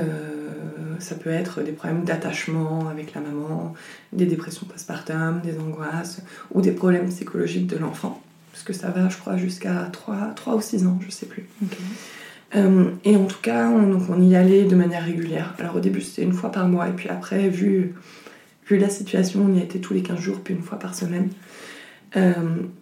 ça 0.99 1.15
peut 1.15 1.31
être 1.31 1.61
des 1.61 1.71
problèmes 1.71 2.03
d'attachement 2.03 2.87
avec 2.87 3.13
la 3.13 3.21
maman, 3.21 3.73
des 4.13 4.25
dépressions 4.25 4.65
postpartum, 4.65 5.41
des 5.43 5.59
angoisses 5.59 6.21
ou 6.51 6.61
des 6.61 6.71
problèmes 6.71 7.09
psychologiques 7.09 7.67
de 7.67 7.77
l'enfant. 7.77 8.21
Parce 8.51 8.63
que 8.63 8.73
ça 8.73 8.89
va, 8.89 9.09
je 9.09 9.17
crois, 9.17 9.35
jusqu'à 9.35 9.89
3, 9.91 10.33
3 10.35 10.55
ou 10.55 10.61
6 10.61 10.85
ans, 10.85 10.99
je 11.05 11.11
sais 11.11 11.25
plus. 11.25 11.47
Et 13.03 13.15
en 13.15 13.25
tout 13.25 13.41
cas, 13.41 13.67
on, 13.67 13.87
donc 13.87 14.03
on 14.09 14.21
y 14.21 14.35
allait 14.35 14.63
de 14.65 14.75
manière 14.75 15.03
régulière. 15.03 15.55
Alors 15.57 15.77
au 15.77 15.79
début, 15.79 16.01
c'était 16.01 16.21
une 16.21 16.33
fois 16.33 16.51
par 16.51 16.67
mois, 16.67 16.87
et 16.87 16.93
puis 16.93 17.09
après, 17.09 17.49
vu, 17.49 17.95
vu 18.67 18.77
la 18.77 18.89
situation, 18.89 19.45
on 19.47 19.53
y 19.53 19.59
était 19.59 19.79
tous 19.79 19.93
les 19.93 20.01
15 20.01 20.19
jours, 20.19 20.39
puis 20.43 20.53
une 20.53 20.61
fois 20.61 20.79
par 20.79 20.95
semaine. 20.95 21.29
Euh, 22.15 22.33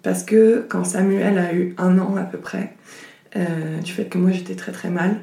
parce 0.04 0.24
que 0.24 0.66
quand 0.68 0.84
Samuel 0.84 1.38
a 1.38 1.54
eu 1.54 1.74
un 1.78 1.98
an 2.00 2.16
à 2.18 2.24
peu 2.24 2.38
près, 2.38 2.76
euh, 3.36 3.80
du 3.80 3.92
fait 3.92 4.06
que 4.06 4.18
moi 4.18 4.32
j'étais 4.32 4.56
très 4.56 4.72
très 4.72 4.90
mal, 4.90 5.22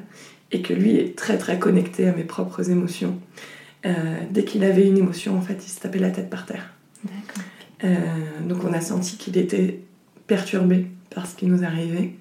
et 0.51 0.61
que 0.61 0.73
lui 0.73 0.95
est 0.95 1.15
très 1.15 1.37
très 1.37 1.59
connecté 1.59 2.07
à 2.07 2.13
mes 2.13 2.23
propres 2.23 2.71
émotions, 2.71 3.19
euh, 3.85 3.91
dès 4.31 4.43
qu'il 4.43 4.63
avait 4.63 4.87
une 4.87 4.97
émotion, 4.97 5.37
en 5.37 5.41
fait, 5.41 5.63
il 5.65 5.69
se 5.69 5.79
tapait 5.79 5.99
la 5.99 6.09
tête 6.09 6.29
par 6.29 6.45
terre. 6.45 6.73
Donc 8.45 8.65
on 8.65 8.73
a 8.73 8.81
senti 8.81 9.15
qu'il 9.15 9.37
était 9.37 9.79
perturbé 10.27 10.87
par 11.15 11.27
ce 11.27 11.35
qui 11.35 11.45
nous 11.45 11.63
arrivait. 11.63 12.15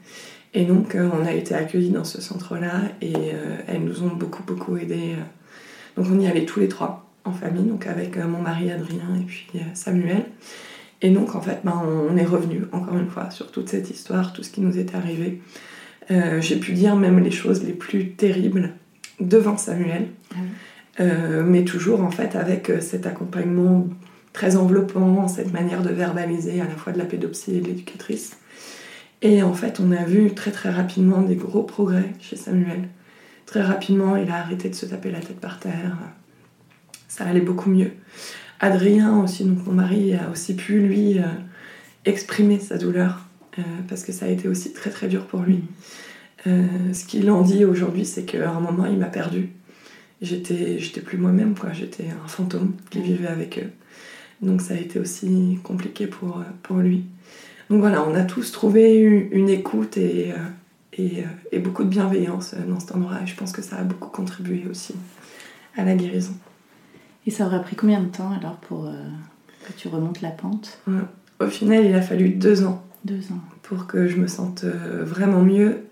Et 0.55 0.65
donc 0.65 0.97
on 0.97 1.27
a 1.27 1.33
été 1.33 1.53
accueillis 1.55 1.91
dans 1.91 2.05
ce 2.05 2.21
centre-là 2.21 2.83
et 3.03 3.13
elles 3.67 3.83
nous 3.83 4.05
ont 4.05 4.15
beaucoup 4.15 4.45
beaucoup 4.45 4.77
aidés. 4.77 5.17
Donc 5.97 6.07
on 6.13 6.21
y 6.21 6.29
allait 6.29 6.45
tous 6.45 6.61
les 6.61 6.69
trois 6.69 7.08
en 7.29 7.33
famille, 7.33 7.65
donc 7.65 7.87
avec 7.87 8.17
euh, 8.17 8.27
mon 8.27 8.41
mari 8.41 8.71
Adrien 8.71 9.15
et 9.21 9.25
puis 9.25 9.49
euh, 9.55 9.59
Samuel. 9.75 10.25
Et 11.01 11.11
donc 11.11 11.35
en 11.35 11.41
fait, 11.41 11.61
ben, 11.65 11.81
on 11.87 12.17
est 12.17 12.25
revenu 12.25 12.65
encore 12.73 12.97
une 12.97 13.09
fois 13.09 13.31
sur 13.31 13.51
toute 13.53 13.69
cette 13.69 13.91
histoire, 13.91 14.33
tout 14.33 14.43
ce 14.43 14.51
qui 14.51 14.61
nous 14.61 14.79
est 14.79 14.95
arrivé. 14.95 15.41
Euh, 16.11 16.41
J'ai 16.41 16.57
pu 16.57 16.73
dire 16.73 16.97
même 16.97 17.21
les 17.21 17.31
choses 17.31 17.63
les 17.63 17.73
plus 17.73 18.11
terribles 18.13 18.73
devant 19.21 19.57
Samuel, 19.57 20.09
euh, 21.01 21.43
mais 21.45 21.65
toujours 21.65 22.03
en 22.03 22.11
fait 22.11 22.35
avec 22.35 22.73
cet 22.81 23.07
accompagnement 23.07 23.87
très 24.33 24.57
enveloppant, 24.57 25.29
cette 25.29 25.53
manière 25.53 25.83
de 25.83 25.91
verbaliser 25.91 26.61
à 26.61 26.65
la 26.65 26.77
fois 26.77 26.93
de 26.93 26.99
la 26.99 27.05
pédopsie 27.05 27.57
et 27.57 27.61
de 27.61 27.67
l'éducatrice. 27.67 28.37
Et 29.23 29.43
en 29.43 29.53
fait, 29.53 29.81
on 29.81 29.91
a 29.93 30.05
vu 30.05 30.33
très 30.35 30.53
très 30.53 30.71
rapidement 30.71 31.23
des 31.23 31.35
gros 31.35 31.65
progrès 31.65 32.13
chez 32.21 32.37
Samuel. 32.37 32.89
Très 33.47 33.63
rapidement, 33.63 34.17
il 34.17 34.31
a 34.31 34.37
arrêté 34.37 34.69
de 34.69 34.75
se 34.75 34.87
taper 34.87 35.11
la 35.11 35.21
tête 35.21 35.41
par 35.41 35.59
terre. 35.59 35.97
Ça 37.09 37.25
allait 37.25 37.41
beaucoup 37.41 37.71
mieux. 37.71 37.93
Adrien 38.61 39.23
aussi, 39.23 39.45
donc 39.45 39.65
mon 39.67 39.73
mari, 39.73 40.15
a 40.15 40.31
aussi 40.31 40.55
pu 40.55 40.81
lui 40.81 41.19
euh, 41.19 41.23
exprimer 42.05 42.59
sa 42.59 42.77
douleur 42.77 43.27
euh, 43.59 43.63
parce 43.89 44.03
que 44.03 44.13
ça 44.13 44.27
a 44.27 44.29
été 44.29 44.49
aussi 44.49 44.73
très 44.73 44.91
très 44.91 45.09
dur 45.09 45.27
pour 45.27 45.43
lui. 45.43 45.63
Euh, 46.47 46.67
ce 46.93 47.05
qu'il 47.05 47.31
en 47.31 47.43
dit 47.43 47.65
aujourd'hui, 47.65 48.05
c'est 48.05 48.25
qu'à 48.25 48.51
un 48.51 48.61
moment, 48.61 48.87
il 48.87 48.99
m'a 48.99 49.07
perdu. 49.07 49.51
J'étais, 50.21 50.79
j'étais 50.81 51.01
plus 51.01 51.19
moi-même, 51.19 51.55
quoi. 51.55 51.73
J'étais 51.73 52.07
un 52.25 52.29
fantôme 52.29 52.75
qui 52.91 53.01
vivait 53.01 53.29
avec 53.29 53.59
eux. 53.59 53.71
Donc 54.43 54.61
ça 54.61 54.75
a 54.75 54.77
été 54.77 54.99
aussi 54.99 55.59
compliqué 55.63 56.07
pour, 56.07 56.43
pour 56.63 56.79
lui. 56.79 57.05
Donc 57.71 57.81
voilà, 57.81 58.05
on 58.05 58.15
a 58.15 58.23
tous 58.25 58.51
trouvé 58.51 58.99
une, 58.99 59.49
écoute 59.49 59.97
et, 59.97 60.33
et, 60.97 61.25
et 61.53 61.59
beaucoup 61.59 61.85
de 61.85 61.89
bienveillance 61.89 62.55
dans 62.69 62.81
cet 62.81 62.95
endroit. 62.95 63.19
Et 63.23 63.27
je 63.27 63.37
pense 63.37 63.53
que 63.53 63.63
ça 63.63 63.77
a 63.77 63.83
beaucoup 63.83 64.11
contribué 64.11 64.65
aussi 64.69 64.95
à 65.77 65.85
la 65.85 65.95
guérison. 65.95 66.35
Et 67.29 67.31
ça 67.31 67.45
aurait 67.45 67.61
pris 67.61 67.77
combien 67.77 68.01
de 68.01 68.07
temps 68.09 68.33
alors 68.33 68.57
pour 68.57 68.87
euh, 68.87 68.93
que 69.67 69.75
tu 69.75 69.89
remontes 69.89 70.23
la 70.23 70.31
pente? 70.31 70.79
Ouais. 70.87 71.03
Au 71.41 71.47
final, 71.47 71.85
il 71.85 71.95
a 71.95 72.01
fallu 72.01 72.31
deux 72.31 72.65
ans 72.65 72.83
Deux 73.05 73.21
ans. 73.33 73.41
pour 73.63 73.87
que 73.87 74.09
je 74.09 74.17
me 74.17 74.27
sente 74.27 74.65
euh, 74.65 75.05
vraiment 75.05 75.43
mieux. 75.43 75.83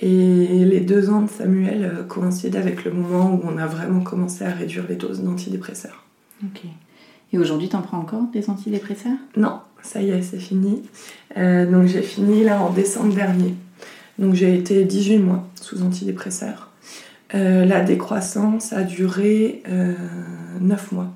Et 0.00 0.64
les 0.64 0.80
deux 0.80 1.08
ans 1.08 1.22
de 1.22 1.30
Samuel 1.30 1.84
euh, 1.84 2.02
coïncident 2.02 2.58
avec 2.58 2.84
le 2.84 2.90
moment 2.90 3.32
où 3.32 3.42
on 3.44 3.58
a 3.58 3.66
vraiment 3.68 4.00
commencé 4.00 4.44
à 4.44 4.50
réduire 4.50 4.84
les 4.88 4.96
doses 4.96 5.22
d'antidépresseurs. 5.22 6.02
Ok. 6.44 6.62
Et 7.32 7.38
aujourd'hui, 7.38 7.68
t'en 7.68 7.82
prends 7.82 7.98
encore 7.98 8.24
des 8.32 8.50
antidépresseurs? 8.50 9.18
Non, 9.36 9.60
ça 9.84 10.02
y 10.02 10.10
est, 10.10 10.22
c'est 10.22 10.40
fini. 10.40 10.82
Euh, 11.36 11.64
donc 11.70 11.86
j'ai 11.86 12.02
fini 12.02 12.42
là 12.42 12.60
en 12.60 12.70
décembre 12.70 13.14
dernier. 13.14 13.54
Donc 14.18 14.34
j'ai 14.34 14.58
été 14.58 14.84
18 14.84 15.18
mois 15.18 15.46
sous 15.60 15.80
antidépresseurs. 15.84 16.71
Euh, 17.34 17.64
la 17.64 17.80
décroissance 17.80 18.72
a 18.72 18.82
duré 18.82 19.62
euh, 19.68 19.94
9 20.60 20.92
mois. 20.92 21.12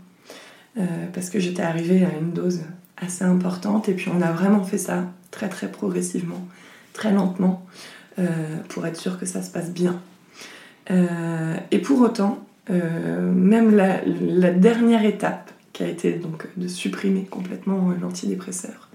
Euh, 0.79 0.83
parce 1.15 1.31
que 1.31 1.39
j'étais 1.39 1.63
arrivée 1.63 2.05
à 2.05 2.19
une 2.19 2.33
dose 2.33 2.61
assez 2.99 3.25
importante 3.25 3.89
et 3.89 3.95
puis 3.95 4.11
on 4.15 4.21
a 4.21 4.31
vraiment 4.31 4.63
fait 4.63 4.79
ça 4.79 5.05
très 5.31 5.49
très 5.49 5.71
progressivement, 5.71 6.47
très 6.93 7.13
lentement, 7.13 7.65
euh, 8.19 8.25
pour 8.69 8.87
être 8.87 8.97
sûr 8.97 9.19
que 9.19 9.27
ça 9.27 9.43
se 9.43 9.51
passe 9.51 9.71
bien. 9.71 10.01
Et 11.73 11.79
pour 11.81 12.01
autant, 12.01 12.39
même 12.69 13.75
la, 13.75 14.03
la 14.05 14.53
dernière 14.53 15.05
étape 15.05 15.51
qui 15.73 15.83
a 15.83 15.89
été 15.89 16.13
donc 16.13 16.47
de 16.57 16.69
supprimer 16.69 17.25
complètement 17.25 17.93
l'antidépresseur 18.01 18.89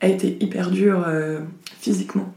a 0.00 0.06
été 0.06 0.36
hyper 0.40 0.70
dure 0.70 1.04
physiquement. 1.80 2.32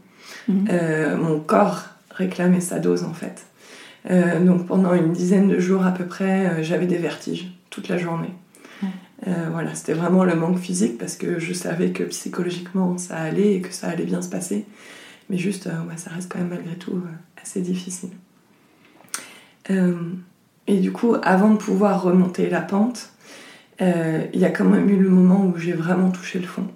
Euh, 0.70 1.16
mon 1.16 1.40
corps 1.40 1.84
réclamait 2.10 2.60
sa 2.60 2.78
dose 2.78 3.04
en 3.04 3.14
fait. 3.14 3.46
Euh, 4.10 4.44
donc 4.44 4.66
pendant 4.66 4.94
une 4.94 5.12
dizaine 5.12 5.48
de 5.48 5.58
jours 5.58 5.84
à 5.86 5.92
peu 5.92 6.04
près, 6.04 6.46
euh, 6.46 6.62
j'avais 6.62 6.86
des 6.86 6.98
vertiges 6.98 7.52
toute 7.70 7.88
la 7.88 7.98
journée. 7.98 8.32
Ouais. 8.82 8.88
Euh, 9.28 9.48
voilà, 9.52 9.74
c'était 9.74 9.92
vraiment 9.92 10.24
le 10.24 10.34
manque 10.34 10.58
physique 10.58 10.98
parce 10.98 11.16
que 11.16 11.38
je 11.38 11.52
savais 11.52 11.92
que 11.92 12.02
psychologiquement 12.04 12.98
ça 12.98 13.16
allait 13.16 13.54
et 13.54 13.60
que 13.60 13.72
ça 13.72 13.88
allait 13.88 14.04
bien 14.04 14.22
se 14.22 14.28
passer. 14.28 14.66
Mais 15.30 15.38
juste, 15.38 15.66
ouais, 15.66 15.96
ça 15.96 16.10
reste 16.10 16.30
quand 16.30 16.38
même 16.38 16.48
malgré 16.48 16.74
tout 16.74 17.00
assez 17.40 17.60
difficile. 17.60 18.10
Et 20.66 20.78
du 20.78 20.92
coup, 20.92 21.14
avant 21.22 21.50
de 21.50 21.56
pouvoir 21.56 22.02
remonter 22.02 22.50
la 22.50 22.60
pente, 22.60 23.10
il 23.80 24.38
y 24.38 24.44
a 24.44 24.50
quand 24.50 24.64
même 24.64 24.90
eu 24.90 24.96
le 24.96 25.08
moment 25.08 25.46
où 25.46 25.56
j'ai 25.56 25.72
vraiment 25.72 26.10
touché 26.10 26.40
le 26.40 26.46
fond. 26.46 26.66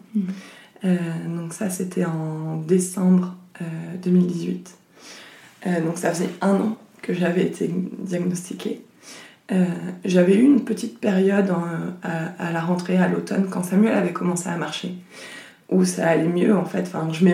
Euh, 0.85 0.97
donc 1.37 1.53
ça, 1.53 1.71
c'était 1.71 2.05
en 2.05 2.57
décembre 2.57 3.35
euh, 3.61 3.65
2018. 4.03 4.77
Euh, 5.67 5.81
donc 5.81 5.99
ça 5.99 6.11
faisait 6.11 6.31
un 6.41 6.55
an 6.55 6.77
que 7.03 7.15
j'avais 7.15 7.43
été 7.43 7.71
diagnostiquée. 7.99 8.83
Euh, 9.53 9.65
j'avais 10.05 10.35
eu 10.35 10.43
une 10.43 10.65
petite 10.65 10.99
période 10.99 11.53
à, 12.03 12.53
la 12.53 12.61
rentrée, 12.61 12.97
à 12.97 13.09
l'automne, 13.09 13.47
quand 13.49 13.63
Samuel 13.63 13.95
avait 13.95 14.13
commencé 14.13 14.49
à 14.49 14.57
marcher, 14.57 14.95
où 15.71 15.85
ça 15.85 16.09
allait 16.09 16.29
mieux 16.29 16.57
en 16.57 16.65
fait. 16.65 16.83
Enfin, 16.83 17.09
je 17.13 17.25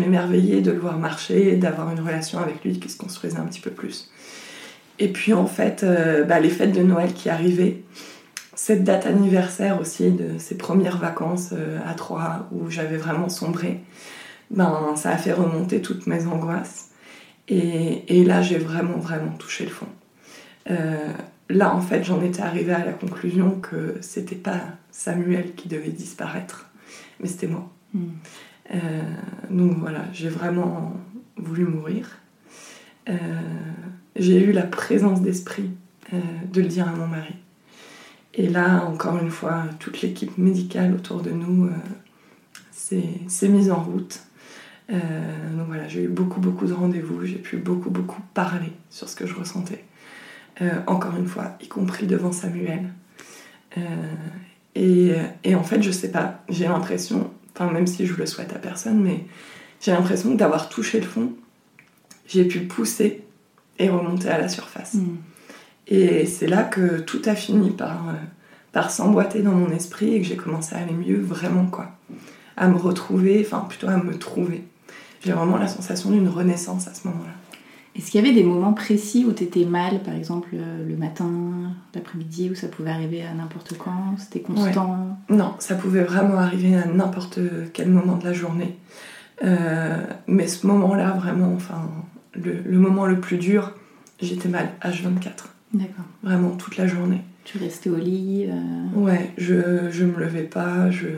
m'émerveillais 0.00 0.62
de 0.62 0.72
le 0.72 0.78
voir 0.78 0.98
marcher 0.98 1.56
d'avoir 1.56 1.90
une 1.92 2.00
relation 2.00 2.40
avec 2.40 2.64
lui 2.64 2.78
qui 2.80 2.88
se 2.88 2.96
construisait 2.96 3.38
un 3.38 3.44
petit 3.44 3.60
peu 3.60 3.70
plus. 3.70 4.10
Et 4.98 5.08
puis 5.08 5.32
en 5.32 5.46
fait, 5.46 5.82
euh, 5.82 6.24
bah, 6.24 6.40
les 6.40 6.50
fêtes 6.50 6.72
de 6.72 6.82
Noël 6.82 7.12
qui 7.12 7.28
arrivaient, 7.28 7.82
cette 8.54 8.84
date 8.84 9.06
anniversaire 9.06 9.80
aussi 9.80 10.10
de 10.10 10.38
ces 10.38 10.56
premières 10.56 10.98
vacances 10.98 11.50
euh, 11.52 11.78
à 11.86 11.94
Troyes 11.94 12.48
où 12.52 12.70
j'avais 12.70 12.96
vraiment 12.96 13.28
sombré, 13.28 13.80
ben, 14.50 14.94
ça 14.96 15.10
a 15.10 15.16
fait 15.16 15.32
remonter 15.32 15.82
toutes 15.82 16.06
mes 16.06 16.26
angoisses. 16.26 16.90
Et, 17.48 18.20
et 18.20 18.24
là, 18.24 18.42
j'ai 18.42 18.58
vraiment, 18.58 18.98
vraiment 18.98 19.32
touché 19.32 19.64
le 19.64 19.70
fond. 19.70 19.88
Euh, 20.70 21.12
là, 21.50 21.74
en 21.74 21.80
fait, 21.80 22.04
j'en 22.04 22.22
étais 22.22 22.42
arrivée 22.42 22.72
à 22.72 22.84
la 22.84 22.92
conclusion 22.92 23.60
que 23.60 23.96
c'était 24.00 24.34
pas 24.34 24.60
Samuel 24.90 25.54
qui 25.54 25.68
devait 25.68 25.90
disparaître, 25.90 26.70
mais 27.20 27.28
c'était 27.28 27.48
moi. 27.48 27.70
Mhm. 27.92 28.12
Euh, 28.74 29.02
donc 29.50 29.78
voilà, 29.78 30.04
j'ai 30.12 30.28
vraiment 30.28 30.94
voulu 31.36 31.66
mourir. 31.66 32.18
Euh, 33.08 33.14
j'ai 34.16 34.42
eu 34.42 34.52
la 34.52 34.62
présence 34.62 35.20
d'esprit 35.20 35.70
de 36.52 36.60
le 36.60 36.68
dire 36.68 36.86
à 36.88 36.92
mon 36.92 37.08
mari. 37.08 37.34
Et 38.34 38.48
là, 38.48 38.84
encore 38.84 39.18
une 39.18 39.30
fois, 39.30 39.64
toute 39.80 40.00
l'équipe 40.02 40.38
médicale 40.38 40.94
autour 40.94 41.22
de 41.22 41.30
nous 41.30 41.68
s'est 42.70 43.48
mise 43.48 43.70
en 43.70 43.82
route. 43.82 44.20
Euh, 44.90 45.56
donc 45.56 45.66
voilà, 45.66 45.88
j'ai 45.88 46.02
eu 46.02 46.08
beaucoup, 46.08 46.40
beaucoup 46.40 46.66
de 46.66 46.72
rendez-vous, 46.72 47.24
j'ai 47.24 47.36
pu 47.36 47.56
beaucoup, 47.56 47.90
beaucoup 47.90 48.20
parler 48.34 48.72
sur 48.90 49.08
ce 49.08 49.16
que 49.16 49.26
je 49.26 49.34
ressentais. 49.34 49.84
Euh, 50.60 50.70
encore 50.86 51.16
une 51.16 51.26
fois, 51.26 51.56
y 51.60 51.68
compris 51.68 52.06
devant 52.06 52.32
Samuel. 52.32 52.90
Euh, 53.78 53.80
et, 54.74 55.14
et 55.42 55.54
en 55.54 55.62
fait, 55.62 55.82
je 55.82 55.90
sais 55.90 56.10
pas, 56.10 56.42
j'ai 56.48 56.66
l'impression, 56.66 57.30
enfin 57.54 57.70
même 57.70 57.86
si 57.86 58.06
je 58.06 58.14
le 58.14 58.26
souhaite 58.26 58.52
à 58.52 58.58
personne, 58.58 59.02
mais 59.02 59.24
j'ai 59.80 59.92
l'impression 59.92 60.32
que 60.32 60.36
d'avoir 60.36 60.68
touché 60.68 61.00
le 61.00 61.06
fond, 61.06 61.32
j'ai 62.26 62.44
pu 62.44 62.60
pousser 62.60 63.24
et 63.78 63.88
remonter 63.88 64.28
à 64.28 64.38
la 64.38 64.48
surface. 64.48 64.94
Mhm. 64.94 65.16
Et 65.86 66.26
c'est 66.26 66.46
là 66.46 66.62
que 66.62 67.00
tout 67.00 67.20
a 67.26 67.34
fini 67.34 67.70
par, 67.70 68.14
par 68.72 68.90
s'emboîter 68.90 69.42
dans 69.42 69.52
mon 69.52 69.70
esprit 69.70 70.14
et 70.14 70.20
que 70.20 70.26
j'ai 70.26 70.36
commencé 70.36 70.74
à 70.74 70.78
aller 70.78 70.94
mieux, 70.94 71.20
vraiment 71.20 71.66
quoi. 71.66 71.90
À 72.56 72.68
me 72.68 72.76
retrouver, 72.76 73.44
enfin 73.44 73.66
plutôt 73.68 73.88
à 73.88 73.96
me 73.96 74.16
trouver. 74.16 74.64
J'ai 75.24 75.32
vraiment 75.32 75.56
la 75.56 75.68
sensation 75.68 76.10
d'une 76.10 76.28
renaissance 76.28 76.86
à 76.88 76.94
ce 76.94 77.06
moment-là. 77.08 77.30
Est-ce 77.96 78.10
qu'il 78.10 78.20
y 78.20 78.24
avait 78.26 78.34
des 78.34 78.42
moments 78.42 78.72
précis 78.72 79.24
où 79.24 79.32
tu 79.32 79.44
étais 79.44 79.64
mal, 79.64 80.02
par 80.02 80.14
exemple 80.14 80.48
euh, 80.54 80.86
le 80.88 80.96
matin, 80.96 81.30
l'après-midi, 81.94 82.50
où 82.50 82.54
ça 82.56 82.66
pouvait 82.66 82.90
arriver 82.90 83.22
à 83.22 83.32
n'importe 83.34 83.78
quand 83.78 84.16
C'était 84.18 84.40
constant? 84.40 85.16
Non, 85.30 85.54
ça 85.60 85.76
pouvait 85.76 86.02
vraiment 86.02 86.38
arriver 86.38 86.76
à 86.76 86.86
n'importe 86.86 87.38
quel 87.72 87.88
moment 87.90 88.16
de 88.16 88.24
la 88.24 88.32
journée. 88.32 88.76
Euh, 89.44 89.96
mais 90.26 90.46
ce 90.48 90.66
moment-là, 90.66 91.12
vraiment, 91.12 91.52
enfin, 91.54 91.88
le, 92.34 92.62
le 92.66 92.78
moment 92.78 93.06
le 93.06 93.20
plus 93.20 93.36
dur, 93.38 93.72
j'étais 94.20 94.48
mal 94.48 94.70
H24. 94.82 95.46
D'accord. 95.72 96.04
Vraiment 96.22 96.50
toute 96.50 96.76
la 96.76 96.86
journée. 96.88 97.20
Tu 97.44 97.58
restais 97.58 97.90
au 97.90 97.96
lit 97.96 98.46
euh, 98.48 98.98
Ouais, 98.98 99.30
je, 99.36 99.90
je 99.90 100.04
me 100.04 100.18
levais 100.18 100.44
pas, 100.44 100.90
je, 100.90 101.08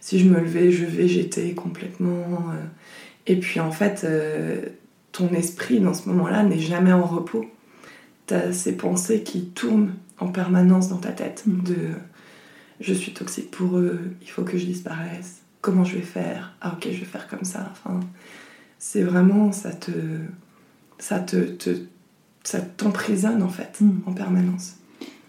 si 0.00 0.18
je 0.18 0.28
me 0.28 0.40
levais, 0.40 0.70
je 0.72 0.84
végétais 0.84 1.52
complètement. 1.54 2.10
euh, 2.50 2.64
et 3.30 3.36
puis 3.36 3.60
en 3.60 3.70
fait, 3.70 4.02
euh, 4.04 4.60
ton 5.12 5.28
esprit 5.30 5.80
dans 5.80 5.94
ce 5.94 6.08
moment-là 6.08 6.42
n'est 6.42 6.58
jamais 6.58 6.92
en 6.92 7.04
repos. 7.04 7.46
T'as 8.26 8.52
ces 8.52 8.76
pensées 8.76 9.22
qui 9.22 9.46
tournent 9.46 9.94
en 10.18 10.28
permanence 10.28 10.88
dans 10.88 10.98
ta 10.98 11.12
tête 11.12 11.44
Mhm. 11.46 11.62
de 11.64 11.76
je 12.80 12.94
suis 12.94 13.12
toxique 13.12 13.50
pour 13.50 13.76
eux, 13.78 14.00
il 14.22 14.28
faut 14.30 14.42
que 14.42 14.56
je 14.56 14.64
disparaisse, 14.64 15.40
comment 15.60 15.84
je 15.84 15.96
vais 15.96 16.02
faire? 16.02 16.54
Ah 16.62 16.72
ok, 16.76 16.84
je 16.90 17.00
vais 17.00 17.04
faire 17.04 17.28
comme 17.28 17.44
ça. 17.44 17.68
Enfin, 17.72 18.00
c'est 18.78 19.02
vraiment, 19.02 19.52
ça 19.52 19.70
te. 19.72 19.90
ça 20.98 21.18
te. 21.20 21.36
te- 21.36 21.76
ça 22.42 22.60
t'emprisonne 22.60 23.42
en 23.42 23.48
fait, 23.50 23.76
Mhm. 23.82 24.00
en 24.06 24.12
permanence. 24.12 24.76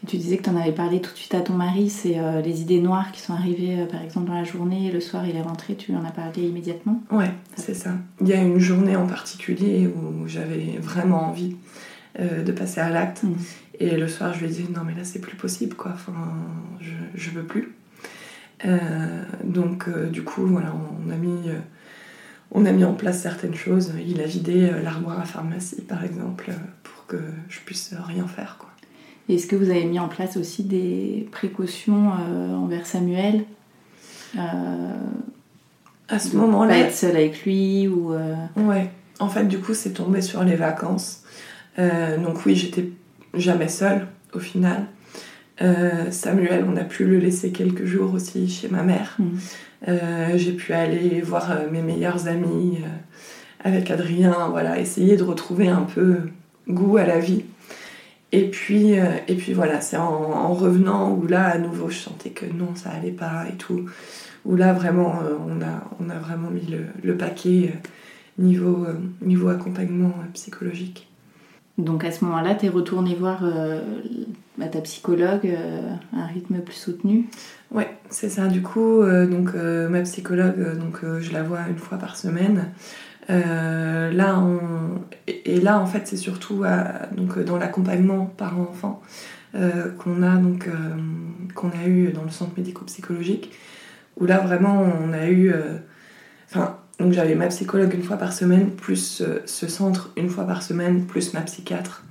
Et 0.03 0.07
tu 0.07 0.17
disais 0.17 0.37
que 0.37 0.43
tu 0.43 0.49
en 0.49 0.55
avais 0.55 0.71
parlé 0.71 0.99
tout 0.99 1.11
de 1.11 1.17
suite 1.17 1.35
à 1.35 1.41
ton 1.41 1.53
mari, 1.53 1.89
c'est 1.89 2.17
euh, 2.17 2.41
les 2.41 2.61
idées 2.61 2.81
noires 2.81 3.11
qui 3.11 3.21
sont 3.21 3.33
arrivées 3.33 3.81
euh, 3.81 3.85
par 3.85 4.01
exemple 4.01 4.27
dans 4.27 4.33
la 4.33 4.43
journée, 4.43 4.87
et 4.87 4.91
le 4.91 4.99
soir 4.99 5.27
il 5.27 5.35
est 5.35 5.41
rentré, 5.41 5.75
tu 5.75 5.91
lui 5.91 5.97
en 5.97 6.03
as 6.03 6.11
parlé 6.11 6.43
immédiatement? 6.43 7.03
Ouais, 7.11 7.31
c'est 7.55 7.75
ça. 7.75 7.91
Il 8.19 8.27
y 8.27 8.33
a 8.33 8.41
une 8.41 8.57
journée 8.57 8.95
en 8.95 9.05
particulier 9.05 9.87
où 9.87 10.27
j'avais 10.27 10.77
vraiment 10.79 11.29
envie 11.29 11.55
euh, 12.19 12.43
de 12.43 12.51
passer 12.51 12.81
à 12.81 12.89
l'acte. 12.89 13.23
Mhm. 13.23 13.35
Et 13.79 13.97
le 13.97 14.07
soir, 14.07 14.33
je 14.33 14.45
lui 14.45 14.47
ai 14.47 14.55
dit 14.55 14.67
non, 14.73 14.81
mais 14.85 14.93
là, 14.93 15.03
c'est 15.03 15.21
plus 15.21 15.35
possible, 15.35 15.75
quoi. 15.75 15.91
Enfin, 15.95 16.13
je, 16.79 16.91
je 17.15 17.29
veux 17.31 17.43
plus. 17.43 17.73
Donc, 19.43 19.89
du 20.11 20.23
coup, 20.23 20.45
voilà, 20.45 20.71
on 21.03 21.09
a 21.09 21.15
mis. 21.15 21.49
on 22.51 22.63
a 22.67 22.71
mis 22.71 22.83
en 22.83 22.93
place 22.93 23.19
certaines 23.21 23.55
choses. 23.55 23.91
Il 24.07 24.21
a 24.21 24.25
vidé 24.25 24.69
l'armoire 24.83 25.19
à 25.19 25.25
pharmacie, 25.25 25.81
par 25.81 26.03
exemple, 26.03 26.51
pour 26.83 27.07
que 27.07 27.17
je 27.49 27.59
puisse 27.61 27.95
rien 28.05 28.27
faire. 28.27 28.57
Quoi. 28.59 28.69
Est-ce 29.29 29.47
que 29.47 29.55
vous 29.55 29.69
avez 29.69 29.85
mis 29.85 29.99
en 29.99 30.07
place 30.07 30.35
aussi 30.37 30.63
des 30.63 31.27
précautions 31.31 32.11
euh, 32.19 32.53
envers 32.55 32.85
Samuel 32.85 33.45
euh, 34.37 34.39
À 36.09 36.19
ce 36.19 36.35
moment-là, 36.35 36.77
être 36.79 36.93
seul 36.93 37.15
avec 37.15 37.43
lui 37.45 37.87
ou. 37.87 38.13
euh, 38.13 38.35
Ouais, 38.57 38.89
en 39.19 39.29
fait, 39.29 39.45
du 39.45 39.59
coup, 39.59 39.73
c'est 39.73 39.91
tombé 39.93 40.21
sur 40.21 40.43
les 40.43 40.55
vacances. 40.55 41.23
Donc, 41.77 42.45
oui, 42.45 42.55
j'étais 42.55 42.89
jamais 43.33 43.69
seule 43.69 44.07
au 44.33 44.39
final. 44.39 44.85
Samuel, 46.09 46.65
on 46.67 46.75
a 46.75 46.83
pu 46.83 47.05
le 47.05 47.17
laisser 47.19 47.51
quelques 47.51 47.85
jours 47.85 48.13
aussi 48.13 48.49
chez 48.49 48.67
ma 48.67 48.83
mère. 48.83 49.15
Euh, 49.87 50.31
J'ai 50.35 50.51
pu 50.53 50.73
aller 50.73 51.21
voir 51.21 51.49
mes 51.71 51.81
meilleurs 51.81 52.27
amis 52.27 52.79
euh, 52.83 52.87
avec 53.63 53.89
Adrien, 53.91 54.49
voilà, 54.49 54.79
essayer 54.79 55.17
de 55.17 55.23
retrouver 55.23 55.67
un 55.69 55.83
peu 55.83 56.17
goût 56.67 56.97
à 56.97 57.05
la 57.05 57.19
vie. 57.19 57.45
Et 58.33 58.49
puis, 58.49 58.97
euh, 58.97 59.05
et 59.27 59.35
puis 59.35 59.53
voilà, 59.53 59.81
c'est 59.81 59.97
en, 59.97 60.03
en 60.03 60.53
revenant 60.53 61.11
où 61.11 61.27
là, 61.27 61.47
à 61.47 61.57
nouveau, 61.57 61.89
je 61.89 61.97
sentais 61.97 62.29
que 62.29 62.45
non, 62.45 62.75
ça 62.75 62.89
allait 62.89 63.11
pas 63.11 63.45
et 63.51 63.57
tout. 63.57 63.89
Où 64.45 64.55
là, 64.55 64.71
vraiment, 64.73 65.19
euh, 65.21 65.35
on, 65.47 65.61
a, 65.61 65.83
on 65.99 66.09
a 66.09 66.17
vraiment 66.17 66.49
mis 66.49 66.65
le, 66.65 66.85
le 67.03 67.17
paquet 67.17 67.73
euh, 67.73 68.41
niveau, 68.41 68.87
niveau 69.21 69.49
accompagnement 69.49 70.13
psychologique. 70.33 71.09
Donc 71.77 72.05
à 72.05 72.11
ce 72.11 72.23
moment-là, 72.25 72.55
tu 72.55 72.67
es 72.67 72.69
retourné 72.69 73.15
voir 73.15 73.43
bah, 74.57 74.67
ta 74.67 74.81
psychologue 74.81 75.49
à 76.13 76.19
un 76.21 76.25
rythme 76.27 76.59
plus 76.59 76.75
soutenu? 76.75 77.29
Ouais, 77.71 77.89
c'est 78.09 78.29
ça. 78.29 78.47
Du 78.47 78.61
coup, 78.61 79.01
donc 79.03 79.53
ma 79.55 80.01
psychologue, 80.01 80.77
donc 80.77 80.99
je 81.19 81.31
la 81.31 81.43
vois 81.43 81.61
une 81.69 81.77
fois 81.77 81.97
par 81.97 82.17
semaine. 82.17 82.65
Euh, 83.29 84.11
là, 84.11 84.43
et, 85.27 85.59
là, 85.59 85.79
en 85.79 85.85
fait, 85.85 86.07
c'est 86.07 86.17
surtout 86.17 86.63
donc 87.11 87.37
euh, 87.37 87.43
dans 87.43 87.57
l'accompagnement 87.57 88.25
parent-enfant 88.25 89.01
euh, 89.55 89.91
qu'on 89.91 90.23
a 90.23 90.35
donc 90.37 90.67
qu'on 91.55 91.69
a 91.69 91.85
eu 91.85 92.11
dans 92.11 92.23
le 92.23 92.29
centre 92.29 92.53
médico-psychologique, 92.57 93.51
où 94.17 94.25
là 94.25 94.39
vraiment 94.39 94.81
on 94.81 95.11
a 95.11 95.27
eu, 95.27 95.53
enfin, 96.49 96.77
donc 96.99 97.11
j'avais 97.11 97.35
ma 97.35 97.47
psychologue 97.47 97.93
une 97.93 98.03
fois 98.03 98.17
par 98.17 98.31
semaine 98.31 98.71
plus 98.71 99.21
ce 99.45 99.67
centre 99.67 100.11
une 100.15 100.29
fois 100.29 100.45
par 100.45 100.63
semaine 100.63 101.05
plus 101.05 101.33
ma 101.33 101.41
psychiatre. 101.41 102.05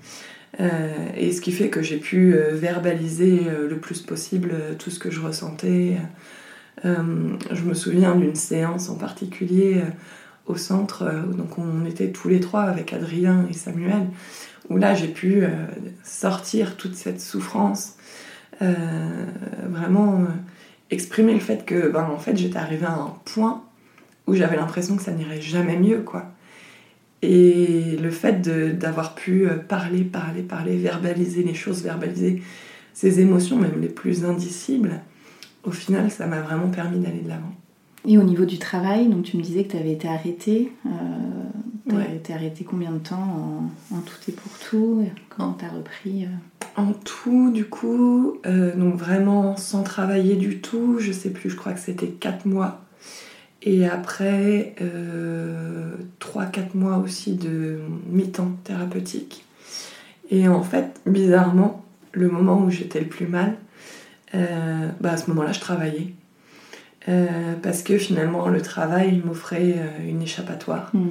Et 1.16 1.32
ce 1.32 1.40
qui 1.40 1.52
fait 1.52 1.70
que 1.70 1.80
j'ai 1.80 1.96
pu 1.96 2.36
verbaliser 2.52 3.40
le 3.68 3.78
plus 3.78 4.02
possible 4.02 4.52
tout 4.78 4.90
ce 4.90 4.98
que 4.98 5.10
je 5.10 5.20
ressentais. 5.20 5.96
Je 6.84 7.62
me 7.64 7.72
souviens 7.72 8.14
d'une 8.14 8.34
séance 8.34 8.90
en 8.90 8.96
particulier 8.96 9.82
au 10.46 10.56
centre, 10.56 11.02
euh, 11.02 11.22
donc 11.22 11.58
on 11.58 11.84
était 11.84 12.10
tous 12.10 12.28
les 12.28 12.40
trois 12.40 12.62
avec 12.62 12.92
Adrien 12.92 13.46
et 13.48 13.52
Samuel, 13.52 14.06
où 14.68 14.76
là 14.76 14.94
j'ai 14.94 15.08
pu 15.08 15.42
euh, 15.42 15.48
sortir 16.02 16.76
toute 16.76 16.94
cette 16.94 17.20
souffrance, 17.20 17.96
euh, 18.62 18.74
vraiment 19.68 20.24
exprimer 20.90 21.34
le 21.34 21.40
fait 21.40 21.64
que 21.64 21.88
ben, 21.88 22.04
en 22.04 22.18
fait 22.18 22.36
j'étais 22.36 22.58
arrivée 22.58 22.86
à 22.86 22.94
un 22.94 23.14
point 23.24 23.62
où 24.26 24.34
j'avais 24.34 24.56
l'impression 24.56 24.96
que 24.96 25.02
ça 25.02 25.12
n'irait 25.12 25.40
jamais 25.40 25.76
mieux 25.78 26.00
quoi. 26.00 26.26
Et 27.22 27.98
le 28.00 28.10
fait 28.10 28.40
d'avoir 28.78 29.14
pu 29.14 29.46
parler, 29.68 30.04
parler, 30.04 30.42
parler, 30.42 30.78
verbaliser 30.78 31.42
les 31.42 31.52
choses, 31.52 31.82
verbaliser 31.82 32.42
ses 32.94 33.20
émotions, 33.20 33.56
même 33.56 33.78
les 33.78 33.90
plus 33.90 34.24
indicibles, 34.24 35.00
au 35.64 35.70
final, 35.70 36.10
ça 36.10 36.26
m'a 36.26 36.40
vraiment 36.40 36.68
permis 36.68 36.98
d'aller 36.98 37.20
de 37.20 37.28
l'avant. 37.28 37.54
Et 38.06 38.18
au 38.18 38.22
niveau 38.22 38.44
du 38.44 38.58
travail, 38.58 39.08
donc 39.08 39.24
tu 39.24 39.36
me 39.36 39.42
disais 39.42 39.64
que 39.64 39.72
tu 39.72 39.76
avais 39.76 39.92
été 39.92 40.08
arrêtée. 40.08 40.72
Euh, 40.86 40.90
tu 41.88 41.94
Ouais. 41.96 42.14
été 42.14 42.32
arrêtée 42.32 42.62
combien 42.64 42.92
de 42.92 42.98
temps 42.98 43.16
en, 43.90 43.96
en 43.96 44.00
tout 44.00 44.14
et 44.28 44.32
pour 44.32 44.52
tout 44.58 45.02
et 45.04 45.10
Quand 45.28 45.54
tu 45.54 45.64
as 45.64 45.70
repris 45.70 46.24
euh, 46.24 46.28
En 46.80 46.92
tout, 46.92 47.50
du 47.50 47.64
coup, 47.64 48.38
euh, 48.46 48.76
donc 48.76 48.94
vraiment 48.94 49.56
sans 49.56 49.82
travailler 49.82 50.36
du 50.36 50.60
tout, 50.60 50.98
je 51.00 51.10
sais 51.10 51.30
plus, 51.30 51.50
je 51.50 51.56
crois 51.56 51.72
que 51.72 51.80
c'était 51.80 52.06
4 52.08 52.46
mois. 52.46 52.82
Et 53.62 53.86
après, 53.86 54.74
3-4 56.20 56.74
mois 56.74 56.96
aussi 56.98 57.34
de 57.34 57.80
mi-temps 58.08 58.52
thérapeutique. 58.64 59.44
Et 60.30 60.48
en 60.48 60.62
fait, 60.62 61.00
bizarrement, 61.06 61.84
le 62.12 62.28
moment 62.28 62.62
où 62.64 62.70
j'étais 62.70 63.00
le 63.00 63.06
plus 63.06 63.26
mal, 63.26 63.56
euh, 64.34 64.88
bah 65.00 65.12
à 65.12 65.16
ce 65.16 65.28
moment-là, 65.30 65.52
je 65.52 65.60
travaillais. 65.60 66.14
Euh, 67.10 67.54
parce 67.62 67.82
que 67.82 67.98
finalement, 67.98 68.48
le 68.48 68.62
travail 68.62 69.20
m'offrait 69.24 69.74
euh, 69.76 70.08
une 70.08 70.22
échappatoire. 70.22 70.90
hmm. 70.94 71.08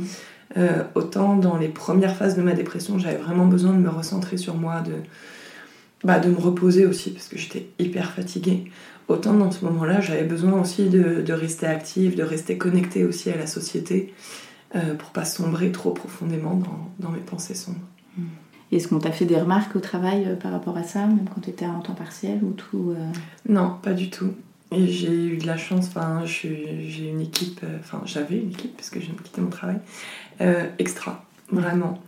Euh, 0.57 0.83
autant 0.95 1.35
dans 1.35 1.57
les 1.57 1.67
premières 1.67 2.15
phases 2.15 2.35
de 2.35 2.41
ma 2.41 2.53
dépression, 2.53 2.97
j'avais 2.97 3.17
vraiment 3.17 3.45
besoin 3.45 3.73
de 3.73 3.77
me 3.77 3.89
recentrer 3.89 4.37
sur 4.37 4.55
moi, 4.55 4.81
de, 4.81 4.93
bah, 6.03 6.19
de 6.19 6.29
me 6.29 6.37
reposer 6.37 6.87
aussi, 6.87 7.11
parce 7.11 7.27
que 7.27 7.37
j'étais 7.37 7.67
hyper 7.77 8.11
fatiguée. 8.11 8.71
Autant 9.07 9.33
dans 9.33 9.51
ce 9.51 9.63
moment-là, 9.65 10.01
j'avais 10.01 10.23
besoin 10.23 10.59
aussi 10.59 10.89
de, 10.89 11.21
de 11.21 11.33
rester 11.33 11.67
active, 11.67 12.15
de 12.15 12.23
rester 12.23 12.57
connectée 12.57 13.05
aussi 13.05 13.29
à 13.29 13.37
la 13.37 13.47
société, 13.47 14.13
pour 14.99 15.09
pas 15.09 15.25
sombrer 15.25 15.71
trop 15.71 15.89
profondément 15.89 16.53
dans, 16.53 16.91
dans 16.99 17.09
mes 17.09 17.21
pensées 17.21 17.55
sombres. 17.55 17.79
Est-ce 18.71 18.87
qu'on 18.87 18.99
t'a 18.99 19.11
fait 19.11 19.25
des 19.25 19.39
remarques 19.39 19.75
au 19.75 19.79
travail 19.79 20.37
par 20.39 20.51
rapport 20.51 20.77
à 20.77 20.83
ça, 20.83 21.07
même 21.07 21.25
quand 21.33 21.41
tu 21.41 21.49
étais 21.49 21.65
en 21.65 21.79
temps 21.79 21.95
partiel 21.95 22.39
ou 22.43 22.51
tout 22.51 22.93
euh, 22.95 23.11
Non, 23.47 23.77
pas 23.81 23.93
du 23.93 24.09
tout. 24.09 24.31
Et 24.71 24.87
j'ai 24.87 25.11
eu 25.11 25.37
de 25.37 25.47
la 25.47 25.57
chance, 25.57 25.87
enfin, 25.87 26.21
j'ai 26.25 27.09
une 27.09 27.21
équipe, 27.21 27.61
euh, 27.63 27.77
enfin, 27.79 28.01
j'avais 28.05 28.37
une 28.37 28.51
équipe, 28.51 28.75
parce 28.77 28.91
que 28.91 28.99
de 28.99 29.21
quitter 29.23 29.41
mon 29.41 29.49
travail, 29.49 29.79
euh, 30.41 30.67
extra, 30.77 31.25
vraiment. 31.51 32.03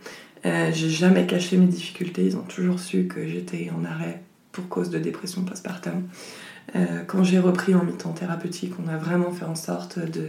Euh, 0.46 0.70
j'ai 0.72 0.88
jamais 0.88 1.26
caché 1.26 1.56
mes 1.56 1.66
difficultés, 1.66 2.24
ils 2.24 2.36
ont 2.36 2.42
toujours 2.42 2.78
su 2.78 3.06
que 3.08 3.26
j'étais 3.26 3.70
en 3.76 3.84
arrêt 3.84 4.22
pour 4.52 4.68
cause 4.68 4.90
de 4.90 4.98
dépression 4.98 5.42
postpartum. 5.42 6.04
Euh, 6.76 7.02
quand 7.06 7.24
j'ai 7.24 7.40
repris 7.40 7.74
en 7.74 7.84
mi-temps 7.84 8.12
thérapeutique, 8.12 8.74
on 8.84 8.88
a 8.88 8.96
vraiment 8.96 9.32
fait 9.32 9.44
en 9.44 9.56
sorte 9.56 9.98
de, 9.98 10.28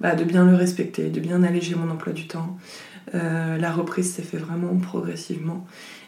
bah, 0.00 0.14
de 0.14 0.24
bien 0.24 0.46
le 0.46 0.54
respecter, 0.54 1.10
de 1.10 1.20
bien 1.20 1.42
alléger 1.42 1.74
mon 1.74 1.90
emploi 1.90 2.12
du 2.12 2.26
temps. 2.26 2.58
La 3.12 3.72
reprise 3.72 4.14
s'est 4.14 4.22
fait 4.22 4.36
vraiment 4.36 4.76
progressivement. 4.76 5.66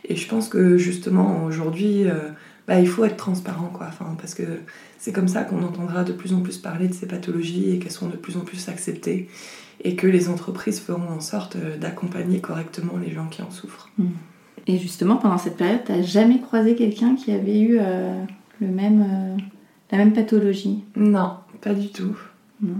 Et 0.08 0.14
je 0.14 0.28
pense 0.28 0.48
que 0.48 0.76
justement, 0.76 1.42
aujourd'hui, 1.44 2.04
bah, 2.66 2.80
il 2.80 2.86
faut 2.86 3.04
être 3.04 3.16
transparent, 3.16 3.68
quoi. 3.68 3.86
Enfin, 3.88 4.16
parce 4.18 4.34
que 4.34 4.60
c'est 4.98 5.12
comme 5.12 5.28
ça 5.28 5.42
qu'on 5.42 5.62
entendra 5.62 6.04
de 6.04 6.12
plus 6.12 6.32
en 6.32 6.40
plus 6.40 6.58
parler 6.58 6.88
de 6.88 6.94
ces 6.94 7.06
pathologies 7.06 7.70
et 7.70 7.78
qu'elles 7.78 7.92
seront 7.92 8.08
de 8.08 8.16
plus 8.16 8.36
en 8.36 8.40
plus 8.40 8.68
acceptées 8.68 9.28
et 9.84 9.96
que 9.96 10.06
les 10.06 10.28
entreprises 10.28 10.80
feront 10.80 11.08
en 11.08 11.20
sorte 11.20 11.56
euh, 11.56 11.76
d'accompagner 11.76 12.40
correctement 12.40 12.98
les 12.98 13.10
gens 13.10 13.26
qui 13.26 13.42
en 13.42 13.50
souffrent. 13.50 13.90
Et 14.66 14.78
justement, 14.78 15.16
pendant 15.16 15.38
cette 15.38 15.56
période, 15.56 15.80
t'as 15.84 16.02
jamais 16.02 16.40
croisé 16.40 16.74
quelqu'un 16.74 17.16
qui 17.16 17.32
avait 17.32 17.60
eu 17.60 17.78
euh, 17.80 18.22
le 18.60 18.66
même, 18.68 19.02
euh, 19.02 19.42
la 19.90 19.98
même 19.98 20.12
pathologie? 20.12 20.84
Non, 20.94 21.36
pas 21.60 21.74
du 21.74 21.88
tout. 21.88 22.16
non 22.60 22.76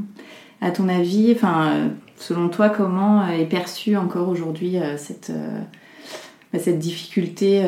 À 0.61 0.71
ton 0.71 0.89
avis, 0.89 1.33
enfin, 1.35 1.91
selon 2.17 2.49
toi, 2.49 2.69
comment 2.69 3.27
est 3.29 3.47
perçue 3.47 3.97
encore 3.97 4.29
aujourd'hui 4.29 4.79
euh, 4.79 4.97
cette, 4.97 5.33
bah, 6.53 6.61
cette 6.61 6.79
difficulté 6.79 7.65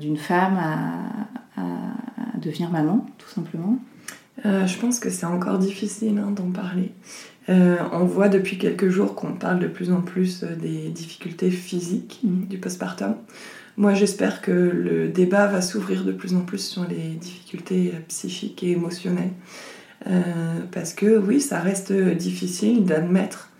d'une 0.00 0.16
femme 0.16 0.56
à, 0.56 1.47
à- 1.58 2.34
à 2.34 2.38
devenir 2.38 2.70
maman, 2.70 3.06
tout 3.18 3.28
simplement 3.28 3.78
Euh, 4.46 4.68
je 4.68 4.78
pense 4.78 5.00
que 5.00 5.10
c'est 5.10 5.26
encore 5.26 5.58
difficile 5.58 6.16
hein, 6.18 6.30
d'en 6.30 6.52
parler. 6.52 6.92
Euh, 7.48 7.76
on 7.92 8.04
voit 8.04 8.28
depuis 8.28 8.56
quelques 8.56 8.88
jours 8.88 9.16
qu'on 9.16 9.32
parle 9.32 9.58
de 9.58 9.66
plus 9.66 9.90
en 9.90 10.00
plus 10.00 10.44
euh, 10.44 10.54
des 10.54 10.90
difficultés 10.90 11.50
physiques 11.50 12.20
Mhm. 12.22 12.46
du 12.46 12.58
postpartum. 12.58 13.16
Moi, 13.76 13.94
j'espère 13.94 14.40
que 14.40 14.52
le 14.52 15.08
débat 15.08 15.48
va 15.48 15.60
s'ouvrir 15.60 16.04
de 16.04 16.12
plus 16.12 16.34
en 16.34 16.42
plus 16.42 16.58
sur 16.64 16.84
les 16.86 17.14
difficultés 17.16 17.92
psychiques 18.06 18.62
et 18.62 18.70
émotionnelles. 18.72 19.32
Euh, 20.06 20.22
parce 20.70 20.94
que 20.94 21.18
oui, 21.18 21.40
ça 21.40 21.58
reste 21.58 21.92
difficile 21.92 22.84
d'admettre 22.84 23.50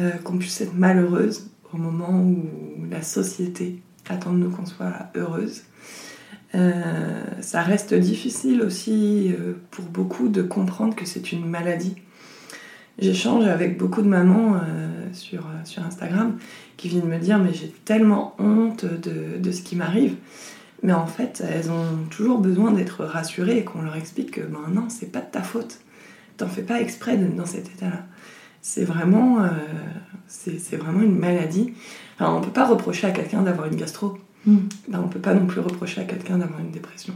euh, 0.00 0.10
qu'on 0.24 0.36
puisse 0.38 0.60
être 0.60 0.74
malheureuse 0.74 1.48
au 1.72 1.76
moment 1.76 2.20
où 2.20 2.44
la 2.90 3.02
société 3.02 3.80
attend 4.08 4.32
de 4.32 4.38
nous 4.38 4.50
qu'on 4.50 4.66
soit 4.66 5.10
heureuse. 5.14 5.62
Euh, 6.54 7.24
ça 7.40 7.62
reste 7.62 7.92
difficile 7.94 8.62
aussi 8.62 9.34
euh, 9.38 9.54
pour 9.70 9.84
beaucoup 9.84 10.28
de 10.28 10.42
comprendre 10.42 10.94
que 10.94 11.04
c'est 11.04 11.32
une 11.32 11.46
maladie. 11.46 11.96
J'échange 12.98 13.46
avec 13.46 13.78
beaucoup 13.78 14.02
de 14.02 14.08
mamans 14.08 14.54
euh, 14.54 15.06
sur, 15.12 15.44
sur 15.64 15.84
Instagram 15.84 16.38
qui 16.76 16.88
viennent 16.88 17.06
me 17.06 17.18
dire 17.18 17.38
mais 17.38 17.52
j'ai 17.52 17.68
tellement 17.84 18.34
honte 18.38 18.84
de, 18.84 19.38
de 19.38 19.52
ce 19.52 19.62
qui 19.62 19.76
m'arrive. 19.76 20.16
Mais 20.82 20.92
en 20.92 21.06
fait, 21.06 21.42
elles 21.48 21.70
ont 21.70 22.06
toujours 22.08 22.38
besoin 22.38 22.72
d'être 22.72 23.04
rassurées 23.04 23.58
et 23.58 23.64
qu'on 23.64 23.82
leur 23.82 23.96
explique 23.96 24.32
que 24.32 24.40
ben 24.40 24.60
non, 24.72 24.88
c'est 24.88 25.10
pas 25.10 25.20
de 25.20 25.30
ta 25.30 25.42
faute. 25.42 25.80
T'en 26.36 26.46
fais 26.46 26.62
pas 26.62 26.80
exprès 26.80 27.16
dans 27.16 27.46
cet 27.46 27.66
état-là. 27.66 28.04
C'est 28.62 28.84
vraiment, 28.84 29.38
c'est 30.28 30.76
vraiment 30.76 31.00
une 31.00 31.18
maladie. 31.18 31.74
Enfin, 32.14 32.32
on 32.32 32.40
peut 32.40 32.52
pas 32.52 32.64
reprocher 32.64 33.08
à 33.08 33.10
quelqu'un 33.10 33.42
d'avoir 33.42 33.66
une 33.66 33.74
gastro. 33.74 34.18
Mm. 34.46 34.56
ben, 34.88 35.02
on 35.04 35.08
peut 35.08 35.20
pas 35.20 35.34
non 35.34 35.46
plus 35.46 35.60
reprocher 35.60 36.00
à 36.00 36.04
quelqu'un 36.04 36.38
d'avoir 36.38 36.60
une 36.60 36.70
dépression. 36.70 37.14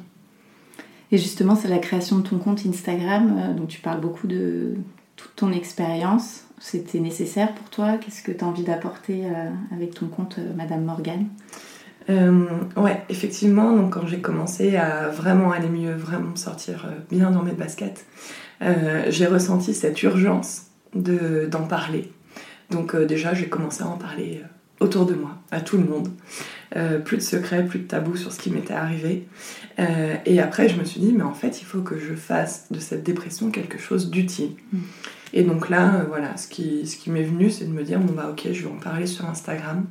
Et 1.13 1.19
justement, 1.19 1.55
c'est 1.55 1.69
la 1.69 1.79
création 1.79 2.19
de 2.19 2.23
ton 2.27 2.39
compte 2.39 2.65
Instagram, 2.67 3.37
euh, 3.39 3.53
dont 3.53 3.67
tu 3.67 3.81
parles 3.81 4.01
beaucoup 4.01 4.27
de 4.27 4.75
toute 5.17 5.37
ton 5.37 5.53
expérience. 5.53 6.45
C'était 6.59 7.01
nécessaire 7.01 7.55
pour 7.55 7.69
toi? 7.69 7.99
Qu'est-ce 7.99 8.23
que 8.23 8.33
tu 8.33 8.43
as 8.43 8.49
envie 8.49 8.65
d'apporter 8.65 9.27
euh, 9.27 9.51
avec 9.75 9.95
ton 9.95 10.07
compte 10.07 10.37
euh, 10.39 10.55
Madame 10.57 10.85
Morgane? 10.85 11.27
Ouais, 12.09 13.05
effectivement, 13.09 13.77
donc 13.77 13.95
quand 13.95 14.07
j'ai 14.09 14.21
commencé 14.21 14.77
à 14.77 15.09
vraiment 15.09 15.53
aller 15.53 15.69
mieux, 15.69 15.95
vraiment 15.95 16.31
me 16.31 16.37
sortir 16.37 16.89
bien 17.09 17.31
dans 17.31 17.45
mes 17.45 17.53
baskets, 17.53 18.07
j'ai 18.61 19.27
ressenti 19.27 19.73
cette 19.73 20.03
urgence 20.03 20.63
d'en 20.95 21.63
parler. 21.69 22.13
Donc 22.71 22.97
déjà, 22.97 23.35
j'ai 23.35 23.49
commencé 23.49 23.85
à 23.85 23.87
en 23.87 23.97
parler 23.97 24.43
autour 24.81 25.07
de 25.07 25.15
moi, 25.15 25.37
à 25.53 25.61
tout 25.61 25.77
le 25.77 25.85
monde. 25.85 26.09
Euh, 26.77 26.99
plus 26.99 27.19
de 27.19 27.23
secrets, 27.23 27.67
plus 27.67 27.81
de 27.81 27.87
tabous 27.87 28.17
sur 28.17 28.33
ce 28.33 28.39
qui 28.39 28.51
m'était 28.51 28.73
arrivé. 28.73 29.27
Euh, 29.79 30.15
et 30.25 30.41
après, 30.41 30.71
je 30.71 30.79
me 30.79 30.85
suis 30.85 31.01
dit, 31.01 31.13
mais 31.13 31.23
en 31.23 31.35
fait, 31.35 31.61
il 31.61 31.67
faut 31.67 31.83
que 31.83 31.99
je 31.99 32.15
fasse 32.15 32.67
de 32.71 32.79
cette 32.79 33.03
dépression 33.03 33.51
quelque 33.51 33.79
chose 33.79 34.11
d'utile. 34.11 34.53
Mm. 34.73 34.79
Et 35.35 35.43
donc 35.43 35.69
là, 35.69 35.97
euh, 35.97 36.05
voilà, 36.09 36.35
ce 36.39 36.49
qui, 36.49 36.87
ce 36.87 36.97
qui 36.97 37.11
m'est 37.11 37.25
venu, 37.25 37.51
c'est 37.51 37.67
de 37.67 37.73
me 37.73 37.83
dire, 37.83 37.99
bon 37.99 38.15
bah 38.15 38.29
ok, 38.31 38.49
je 38.53 38.63
vais 38.63 38.71
en 38.71 38.79
parler 38.79 39.07
sur 39.07 39.29
Instagram. 39.29 39.85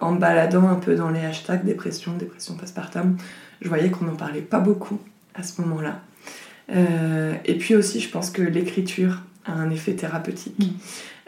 en 0.00 0.12
baladant 0.12 0.68
un 0.68 0.76
peu 0.76 0.94
dans 0.94 1.10
les 1.10 1.20
hashtags 1.20 1.64
dépression, 1.64 2.14
dépression 2.16 2.54
postpartum, 2.54 3.16
je 3.60 3.68
voyais 3.68 3.90
qu'on 3.90 4.04
n'en 4.04 4.16
parlait 4.16 4.40
pas 4.40 4.60
beaucoup 4.60 5.00
à 5.34 5.42
ce 5.42 5.60
moment-là. 5.60 6.00
et 7.44 7.58
puis 7.58 7.74
aussi, 7.74 8.00
je 8.00 8.08
pense 8.08 8.30
que 8.30 8.42
l'écriture 8.42 9.22
a 9.44 9.52
un 9.52 9.70
effet 9.70 9.94
thérapeutique. 9.94 10.58
Mm. 10.58 10.68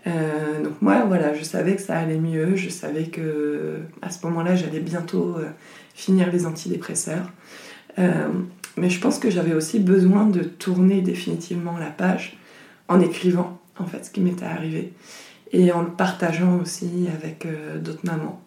Euh, 0.07 0.62
donc 0.62 0.80
moi, 0.80 1.04
voilà, 1.07 1.34
je 1.34 1.42
savais 1.42 1.76
que 1.76 1.82
ça 1.82 1.96
allait 1.96 2.18
mieux, 2.18 2.57
je 2.57 2.68
savais 2.68 3.04
que 3.04 3.78
à 4.02 4.11
ce 4.11 4.24
moment-là, 4.26 4.54
j'allais 4.54 4.80
bientôt 4.80 5.36
euh, 5.36 5.48
finir 5.94 6.30
les 6.30 6.46
antidépresseurs. 6.46 7.32
Euh, 7.98 8.28
mais 8.76 8.90
je 8.90 9.00
pense 9.00 9.18
que 9.18 9.30
j'avais 9.30 9.54
aussi 9.54 9.80
besoin 9.80 10.26
de 10.26 10.42
tourner 10.42 11.00
définitivement 11.00 11.78
la 11.78 11.90
page 11.90 12.36
en 12.88 13.00
écrivant 13.00 13.59
en 13.78 13.86
fait 13.86 14.04
ce 14.04 14.11
qui 14.11 14.20
m'était 14.20 14.44
arrivé 14.44 14.92
et 15.52 15.72
en 15.72 15.82
le 15.82 15.90
partageant 15.90 16.59
aussi 16.61 17.09
avec 17.14 17.46
d'autres 17.82 18.04
mamans. 18.04 18.42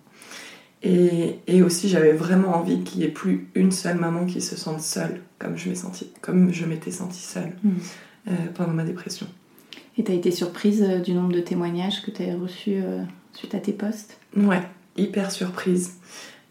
Et, 0.84 1.40
et 1.48 1.64
aussi, 1.64 1.90
j'avais 1.90 2.14
vraiment 2.14 2.56
envie 2.56 2.84
qu'il 2.84 3.00
n'y 3.00 3.06
ait 3.06 3.12
plus 3.12 3.48
une 3.56 3.72
seule 3.72 3.98
maman 3.98 4.26
qui 4.26 4.40
se 4.40 4.56
sente 4.56 4.82
seule, 4.82 5.22
comme 5.40 5.58
je 5.58 6.66
m'étais 6.66 6.92
sentie 6.92 7.24
seule 7.24 7.54
mmh. 7.64 8.32
pendant 8.54 8.74
ma 8.74 8.84
dépression. 8.84 9.28
Et 10.00 10.04
tu 10.06 10.14
été 10.14 10.32
surprise 10.32 10.82
euh, 10.82 11.00
du 11.00 11.14
nombre 11.14 11.34
de 11.34 11.42
témoignages 11.42 12.02
que 12.02 12.10
tu 12.10 12.24
as 12.24 12.38
reçus 12.38 12.76
euh, 12.82 13.04
suite 13.34 13.54
à 13.54 13.60
tes 13.60 13.74
posts? 13.74 14.18
Ouais, 14.38 14.62
hyper 14.96 15.30
surprise. 15.30 15.98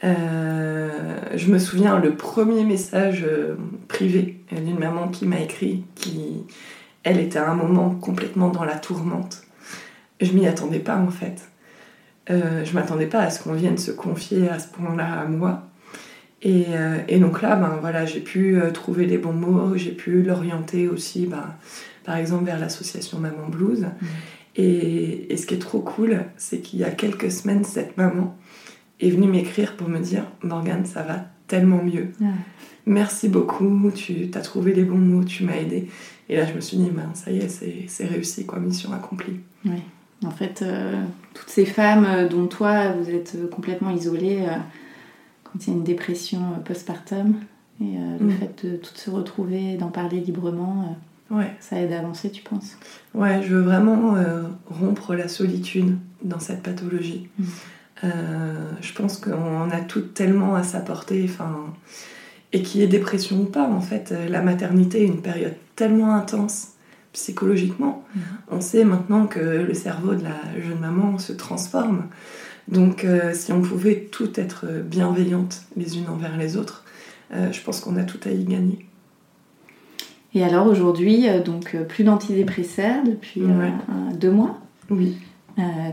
Euh, 0.05 1.19
je 1.35 1.51
me 1.51 1.59
souviens, 1.59 1.99
le 1.99 2.15
premier 2.15 2.63
message 2.63 3.27
privé 3.89 4.39
d'une 4.53 4.79
maman 4.79 5.09
qui 5.09 5.25
m'a 5.25 5.41
écrit, 5.41 5.83
qui, 5.95 6.45
elle, 7.05 7.19
était 7.19 7.39
à 7.39 7.51
un 7.51 7.55
moment 7.55 7.91
complètement 7.91 8.51
dans 8.51 8.65
la 8.65 8.77
tourmente. 8.77 9.41
Je 10.21 10.33
m'y 10.33 10.47
attendais 10.47 10.79
pas 10.79 10.97
en 10.97 11.11
fait. 11.11 11.49
je 12.29 12.73
m'attendais 12.75 13.07
pas 13.07 13.21
à 13.21 13.31
ce 13.31 13.43
qu'on 13.43 13.55
vienne 13.55 13.79
se 13.79 13.91
confier 13.91 14.49
à 14.49 14.59
ce 14.59 14.69
point-là 14.69 15.21
à 15.21 15.25
moi. 15.25 15.68
Et, 16.43 16.67
et, 17.09 17.19
donc 17.19 17.43
là, 17.43 17.57
ben, 17.57 17.79
voilà, 17.81 18.07
j'ai 18.07 18.21
pu 18.21 18.59
trouver 18.73 19.07
les 19.07 19.19
bons 19.19 19.33
mots, 19.33 19.77
j'ai 19.77 19.91
pu 19.91 20.23
l'orienter 20.23 20.89
aussi 20.89 21.27
ben, 21.27 21.57
par 22.05 22.17
exemple 22.17 22.45
vers 22.45 22.61
l'association 22.61 23.19
Maman 23.19 23.49
Blues. 23.49 23.87
Mm. 24.01 24.07
Et, 24.57 25.37
ce 25.37 25.47
qui 25.47 25.55
est 25.55 25.59
trop 25.59 25.81
cool, 25.81 26.25
c'est 26.37 26.59
qu'il 26.61 26.79
y 26.81 26.85
a 26.85 26.91
quelques 26.91 27.31
semaines, 27.31 27.65
cette 27.65 27.97
maman 27.97 28.37
est 29.01 29.11
venue 29.11 29.29
m'écrire 29.29 29.77
pour 29.77 29.89
me 29.89 29.99
dire 29.99 30.25
Morgane, 30.43 30.85
ça 30.85 31.03
va 31.03 31.27
tellement 31.47 31.83
mieux. 31.83 32.09
Merci 32.87 33.29
beaucoup, 33.29 33.91
tu 33.95 34.31
as 34.35 34.41
trouvé 34.41 34.73
les 34.75 34.85
bons 34.85 34.99
mots, 34.99 35.25
tu 35.25 35.45
m'as 35.45 35.57
aidé. 35.57 35.89
Et 36.29 36.37
là, 36.37 36.45
je 36.45 36.55
me 36.55 36.61
suis 36.61 36.77
dit, 36.77 36.91
ben, 36.91 37.11
ça 37.15 37.31
y 37.31 37.39
est, 37.39 37.87
c'est 37.87 38.07
réussi, 38.07 38.47
quoi, 38.47 38.59
mission 38.59 38.93
accomplie. 38.93 39.41
Oui. 39.65 39.83
En 40.27 40.31
fait, 40.31 40.63
euh, 40.63 41.01
toutes 41.33 41.49
ces 41.49 41.65
femmes, 41.65 42.05
euh, 42.05 42.29
dont 42.29 42.47
toi, 42.47 42.93
vous 42.93 43.09
êtes 43.09 43.37
complètement 43.51 43.91
isolées 43.91 44.41
euh, 44.43 44.57
quand 45.53 45.67
il 45.67 45.71
y 45.71 45.73
a 45.73 45.77
une 45.77 45.85
dépression 45.85 46.41
postpartum, 46.65 47.37
et 47.81 47.97
le 48.19 48.27
mm. 48.27 48.33
fait 48.33 48.67
de 48.67 48.77
toutes 48.77 48.99
se 48.99 49.11
retrouver, 49.11 49.77
d'en 49.77 49.89
parler 49.89 50.21
librement, 50.21 50.97
Ouais. 51.31 51.51
Ça 51.61 51.79
aide 51.79 51.93
à 51.93 51.99
avancer, 51.99 52.31
tu 52.31 52.43
penses? 52.43 52.77
Ouais, 53.15 53.43
je 53.43 53.55
veux 53.55 53.61
vraiment 53.61 54.17
euh, 54.17 54.45
rompre 54.67 55.15
la 55.15 55.29
solitude 55.29 55.99
dans 56.23 56.41
cette 56.41 56.63
pathologie. 56.63 57.29
Mm. 57.39 57.45
Euh, 58.05 58.71
je 58.81 58.93
pense 58.95 59.19
qu'on 59.19 59.71
a 59.71 59.81
tout 59.81 60.01
tellement 60.01 60.55
à 60.55 60.63
s'apporter, 60.63 61.27
enfin, 61.29 61.67
et 62.53 62.63
qu'il 62.63 62.81
y 62.81 62.85
ait 62.85 62.89
dépression 62.89 63.43
ou 63.43 63.45
pas, 63.45 63.69
en 63.69 63.81
fait, 63.81 64.13
euh, 64.13 64.29
la 64.29 64.41
maternité 64.41 65.03
est 65.03 65.07
une 65.07 65.21
période 65.21 65.55
tellement 65.77 66.15
intense 66.15 66.69
psychologiquement. 67.13 68.05
Mm. 68.15 68.21
On 68.53 68.61
sait 68.61 68.85
maintenant 68.85 69.27
que 69.27 69.41
le 69.41 69.75
cerveau 69.75 70.15
de 70.15 70.25
la 70.25 70.61
jeune 70.63 70.81
maman 70.81 71.19
se 71.19 71.33
transforme. 71.33 72.05
Donc, 72.69 73.07
si 73.33 73.53
on 73.53 73.63
pouvait 73.63 74.09
tout 74.11 74.39
être 74.39 74.67
bienveillantes 74.83 75.63
les 75.77 75.97
unes 75.97 76.09
envers 76.09 76.37
les 76.37 76.57
autres, 76.57 76.85
je 77.33 77.61
pense 77.63 77.81
qu'on 77.81 77.97
a 77.97 78.05
tout 78.05 78.21
à 78.27 78.31
y 78.31 78.45
gagner. 78.45 78.89
Et 80.35 80.45
alors 80.45 80.67
aujourd'hui, 80.67 81.29
euh, 81.29 81.43
donc 81.43 81.75
euh, 81.75 81.85
plus 81.85 82.05
d'antidépresseurs 82.05 83.03
depuis 83.05 83.43
euh, 83.43 83.71
deux 84.15 84.31
mois. 84.31 84.59
Oui. 84.91 85.17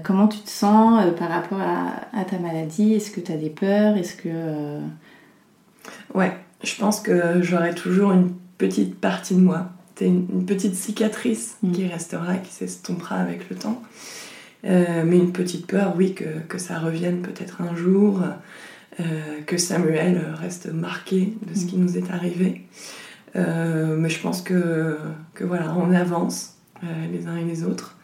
comment 0.04 0.28
tu 0.28 0.40
te 0.40 0.50
sens 0.50 1.04
par 1.18 1.30
rapport 1.30 1.60
à, 1.60 2.24
ta 2.26 2.38
maladie? 2.38 2.94
Est-ce 2.94 3.12
que 3.12 3.20
tu 3.20 3.32
as 3.32 3.38
des 3.38 3.50
peurs? 3.50 3.98
Est-ce 3.98 4.16
que 4.16 4.80
Ouais, 6.14 6.32
je 6.64 6.76
pense 6.76 7.02
que 7.02 7.42
j'aurai 7.42 7.74
toujours 7.74 8.12
une 8.12 8.32
petite 8.58 8.96
partie 8.96 9.36
de 9.36 9.42
moi, 9.42 9.70
une, 10.00 10.28
une 10.32 10.46
petite 10.46 10.76
cicatrice 10.76 11.58
mm. 11.62 11.72
qui 11.72 11.88
restera, 11.88 12.38
qui 12.38 12.54
s'estompera 12.54 13.16
avec 13.16 13.50
le 13.50 13.56
temps. 13.58 13.82
Mais 14.66 15.18
une 15.18 15.32
petite 15.32 15.68
peur, 15.68 15.94
oui, 15.96 16.14
que, 16.14 16.40
que 16.48 16.58
ça 16.58 16.80
revienne 16.80 17.22
peut-être 17.22 17.62
un 17.62 17.76
jour, 17.76 18.22
que 19.46 19.58
Samuel 19.58 20.22
reste 20.40 20.74
marqué 20.74 21.34
de 21.48 21.54
ce 21.54 21.66
mm. 21.66 21.68
qui 21.68 21.78
nous 21.78 21.98
est 21.98 22.12
arrivé. 22.12 22.66
Euh, 23.36 23.96
mais 23.98 24.10
je 24.10 24.20
pense 24.20 24.42
que, 24.42 24.98
que, 25.34 25.44
voilà, 25.44 25.74
on 25.76 25.94
avance 25.94 26.58
euh, 26.84 26.88
les 27.12 27.28
uns 27.28 27.38
et 27.38 27.44
les 27.44 27.64
autres. 27.64 27.98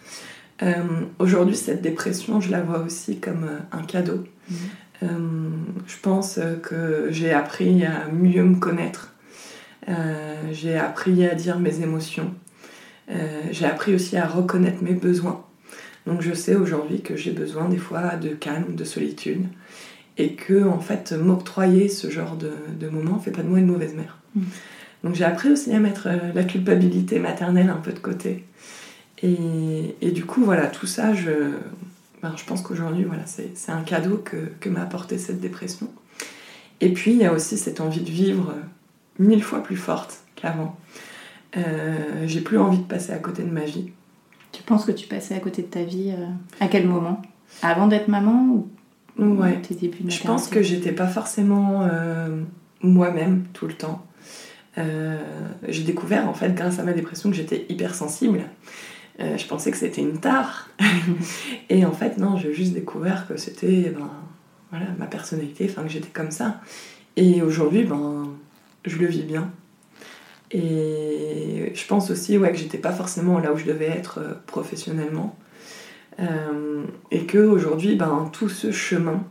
Euh, 0.62 0.74
aujourd'hui, 1.20 1.56
cette 1.56 1.82
dépression, 1.82 2.42
je 2.42 2.52
la 2.52 2.62
vois 2.62 2.80
aussi 2.80 3.20
comme 3.20 3.48
un 3.72 3.84
cadeau. 3.84 4.24
Mhm. 4.50 5.78
je 5.88 5.96
pense 6.02 6.40
que 6.62 7.08
j'ai 7.10 7.32
appris 7.32 7.86
à 7.86 8.08
mieux 8.12 8.44
me 8.44 8.60
connaître. 8.60 9.14
j'ai 10.52 10.78
appris 10.78 11.26
à 11.26 11.34
dire 11.36 11.58
mes 11.60 11.82
émotions. 11.82 12.34
j'ai 13.52 13.66
appris 13.66 13.96
aussi 13.96 14.18
à 14.18 14.28
reconnaître 14.28 14.84
mes 14.84 14.94
besoins. 14.94 15.46
Donc 16.06 16.22
je 16.22 16.34
sais 16.34 16.56
aujourd'hui 16.56 17.02
que 17.02 17.16
j'ai 17.16 17.32
besoin 17.32 17.70
des 17.70 17.78
fois 17.78 18.16
de 18.16 18.30
calme, 18.30 18.76
de 18.76 18.84
solitude. 18.84 19.46
Et 20.18 20.34
que, 20.34 20.68
en 20.68 20.80
fait, 20.80 21.14
m'octroyer 21.14 21.88
ce 21.88 22.10
genre 22.10 22.36
de, 22.36 22.52
de 22.80 22.90
moment 22.90 23.16
ne 23.16 23.22
fait 23.22 23.32
pas 23.32 23.42
de 23.44 23.48
moi 23.48 23.60
une 23.60 23.68
mauvaise 23.68 23.96
mère. 23.96 24.18
Mhm. 24.36 24.44
Donc 25.04 25.16
j'ai 25.16 25.24
appris 25.24 25.50
aussi 25.50 25.74
à 25.74 25.80
mettre 25.80 26.08
euh, 26.08 26.32
la 26.36 26.44
culpabilité 26.44 27.18
maternelle 27.18 27.70
un 27.70 27.78
peu 27.78 27.92
de 27.92 28.00
côté. 28.00 28.44
Et, 29.24 29.96
et 30.02 30.12
du 30.12 30.26
coup, 30.26 30.44
voilà, 30.44 30.68
tout 30.68 30.86
ça, 30.86 31.14
je, 31.14 31.32
ben, 32.22 32.34
je 32.36 32.44
pense 32.44 32.62
qu'aujourd'hui, 32.62 33.04
voilà, 33.04 33.24
c'est 33.26 33.72
un 33.72 33.82
cadeau 33.82 34.18
que, 34.18 34.38
que 34.60 34.70
m'a 34.70 34.82
apporté 34.82 35.18
cette 35.18 35.40
dépression. 35.40 35.90
Et 36.82 36.90
puis, 36.90 37.12
il 37.12 37.18
y 37.18 37.26
a 37.26 37.34
aussi 37.34 37.58
cette 37.58 37.82
envie 37.82 38.02
de 38.02 38.10
vivre 38.10 38.56
mille 39.18 39.44
fois 39.44 39.64
plus 39.64 39.78
forte 39.78 40.22
qu'avant. 40.36 40.78
Euh, 41.58 42.24
j'ai 42.26 42.42
plus 42.42 42.58
envie 42.58 42.80
de 42.80 42.84
passer 42.84 43.12
à 43.12 43.18
côté 43.18 43.44
de 43.44 43.52
ma 43.52 43.66
vie. 43.66 43.92
Tu 44.52 44.64
penses 44.64 44.86
que 44.86 44.92
tu 44.92 45.08
passais 45.08 45.36
à 45.36 45.40
côté 45.40 45.62
de 45.62 45.68
ta 45.68 45.84
vie 45.84 46.12
euh, 46.12 46.28
à 46.60 46.68
quel 46.68 46.88
moment? 46.88 47.22
Avant 47.62 47.88
d'être 47.88 48.08
maman 48.08 48.46
ou 48.46 48.70
Ouais. 49.18 49.62
Je 50.08 50.24
pense 50.24 50.48
que 50.48 50.64
j'étais 50.64 50.94
pas 50.94 51.08
forcément 51.08 51.88
moi-même 52.82 53.44
tout 53.54 53.68
le 53.68 53.74
temps. 53.74 54.06
Euh, 54.78 55.18
j'ai 55.68 55.84
découvert 55.84 56.30
en 56.30 56.34
fait 56.34 56.54
grâce 56.56 56.80
à 56.80 56.84
ma 56.84 56.94
dépression 56.94 57.30
que 57.30 57.36
j'étais 57.36 57.66
hypersensible. 57.70 58.44
Euh, 59.20 59.38
je 59.38 59.46
pensais 59.46 59.72
que 59.72 59.78
c'était 59.78 60.02
une 60.02 60.20
tare. 60.20 60.70
et 61.70 61.86
en 61.86 61.92
fait, 61.92 62.18
non, 62.18 62.38
j'ai 62.38 62.54
juste 62.54 62.74
découvert 62.74 63.28
que 63.28 63.38
c'était 63.38 63.94
ben, 63.96 64.10
voilà, 64.70 64.88
ma 64.98 65.08
personnalité, 65.08 65.68
enfin 65.70 65.84
que 65.84 65.90
j'étais 65.90 66.10
comme 66.10 66.32
ça. 66.32 66.62
Et 67.18 67.42
aujourd'hui, 67.42 67.84
ben, 67.84 68.30
je 68.86 68.98
le 68.98 69.08
vis 69.08 69.24
bien. 69.24 69.52
Et 70.54 71.72
je 71.74 71.88
pense 71.88 72.12
aussi 72.12 72.38
ouais, 72.38 72.52
que 72.52 72.58
j'étais 72.58 72.78
pas 72.78 72.92
forcément 72.92 73.40
là 73.40 73.54
où 73.54 73.58
je 73.58 73.66
devais 73.66 73.88
être 73.88 74.20
euh, 74.20 74.34
professionnellement. 74.46 75.36
et 77.10 77.26
que 77.26 77.40
aujourd'hui, 77.40 77.96
ben, 77.96 78.30
tout 78.32 78.50
ce 78.50 78.72
chemin 78.72 79.24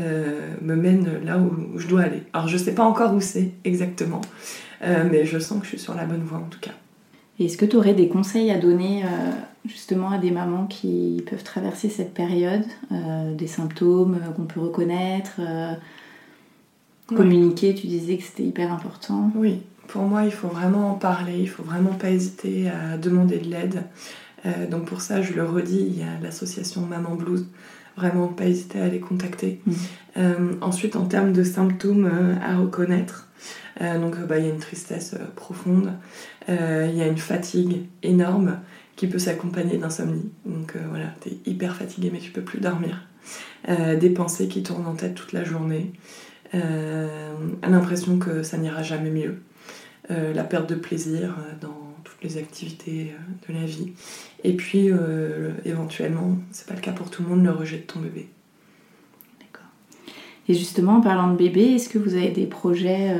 me 0.00 0.74
mène 0.74 1.22
là 1.22 1.38
où, 1.38 1.78
je 1.78 1.86
dois 1.86 2.02
aller. 2.02 2.22
Alors 2.32 2.48
je 2.48 2.56
sais 2.56 2.74
pas 2.74 2.84
encore 2.84 3.12
où 3.14 3.20
c'est 3.20 3.50
exactement, 3.64 4.22
euh, 4.82 5.04
mais 5.10 5.26
je 5.26 5.38
sens 5.38 5.58
que 5.58 5.64
je 5.64 5.70
suis 5.70 5.78
sur 5.78 5.94
la 5.94 6.06
bonne 6.06 6.22
voie 6.22 6.38
en 6.38 6.48
tout 6.48 6.60
cas. 6.60 6.70
Est-ce 7.38 7.58
que 7.58 7.66
tu 7.66 7.76
aurais 7.76 7.92
des 7.92 8.08
conseils 8.08 8.50
à 8.50 8.58
donner 8.58 9.02
justement 9.66 10.10
à 10.10 10.18
des 10.18 10.30
mamans 10.30 10.66
qui 10.66 11.22
peuvent 11.28 11.42
traverser 11.42 11.90
cette 11.90 12.14
période, 12.14 12.64
des 13.36 13.48
symptômes 13.48 14.18
qu'on 14.36 14.44
peut 14.44 14.60
reconnaître 14.60 15.40
Communiquer, 17.06 17.74
tu 17.74 17.86
disais 17.86 18.16
que 18.16 18.22
c'était 18.22 18.44
hyper 18.44 18.72
important. 18.72 19.30
Oui, 19.34 19.60
pour 19.88 20.02
moi, 20.02 20.24
il 20.24 20.32
faut 20.32 20.48
vraiment 20.48 20.92
en 20.92 20.94
parler, 20.94 21.38
il 21.38 21.48
faut 21.48 21.62
vraiment 21.62 21.92
pas 21.92 22.10
hésiter 22.10 22.68
à 22.68 22.96
demander 22.96 23.38
de 23.38 23.48
l'aide. 23.48 23.84
Euh, 24.46 24.66
donc 24.66 24.86
pour 24.86 25.00
ça, 25.00 25.22
je 25.22 25.32
le 25.32 25.44
redis, 25.44 25.84
il 25.86 25.98
y 25.98 26.02
a 26.02 26.18
l'association 26.22 26.82
Maman 26.82 27.14
Blues. 27.14 27.46
Vraiment 27.96 28.26
pas 28.26 28.46
hésiter 28.46 28.80
à 28.80 28.88
les 28.88 28.98
contacter. 28.98 29.60
Mm. 29.66 29.72
Euh, 30.16 30.52
ensuite, 30.60 30.96
en 30.96 31.06
termes 31.06 31.32
de 31.32 31.44
symptômes 31.44 32.10
euh, 32.12 32.34
à 32.42 32.56
reconnaître, 32.56 33.28
donc 33.80 34.16
bah, 34.28 34.38
il 34.38 34.46
y 34.46 34.48
a 34.48 34.52
une 34.52 34.60
tristesse 34.60 35.16
profonde, 35.34 35.92
il 36.46 36.94
y 36.94 37.02
a 37.02 37.08
une 37.08 37.18
fatigue 37.18 37.86
énorme 38.04 38.60
qui 38.94 39.08
peut 39.08 39.18
s'accompagner 39.18 39.78
d'insomnie. 39.78 40.30
Donc 40.46 40.76
voilà, 40.90 41.06
tu 41.20 41.30
es 41.30 41.38
hyper 41.44 41.74
fatigué 41.74 42.10
mais 42.12 42.20
tu 42.20 42.30
peux 42.30 42.42
plus 42.42 42.60
dormir. 42.60 43.08
des 43.68 44.10
pensées 44.10 44.46
qui 44.46 44.62
tournent 44.62 44.86
en 44.86 44.94
tête 44.94 45.16
toute 45.16 45.32
la 45.32 45.42
journée. 45.42 45.92
l'impression 47.64 48.20
que 48.20 48.44
ça 48.44 48.58
n'ira 48.58 48.84
jamais 48.84 49.10
mieux. 49.10 49.42
Euh, 50.10 50.34
la 50.34 50.44
perte 50.44 50.68
de 50.68 50.74
plaisir 50.74 51.34
euh, 51.38 51.52
dans 51.62 51.94
toutes 52.04 52.22
les 52.22 52.36
activités 52.36 53.14
euh, 53.14 53.52
de 53.52 53.58
la 53.58 53.64
vie. 53.64 53.92
Et 54.42 54.52
puis, 54.52 54.90
éventuellement, 55.64 56.36
c'est 56.50 56.66
pas 56.66 56.74
le 56.74 56.80
cas 56.80 56.92
pour 56.92 57.08
tout 57.08 57.22
le 57.22 57.30
monde, 57.30 57.42
le 57.42 57.50
rejet 57.50 57.78
de 57.78 57.82
ton 57.82 58.00
bébé. 58.00 58.28
D'accord. 59.40 59.68
Et 60.46 60.52
justement, 60.52 60.96
en 60.96 61.00
parlant 61.00 61.28
de 61.28 61.36
bébé, 61.36 61.62
est-ce 61.76 61.88
que 61.88 61.96
vous 61.96 62.14
avez 62.14 62.28
des 62.28 62.44
projets 62.44 63.16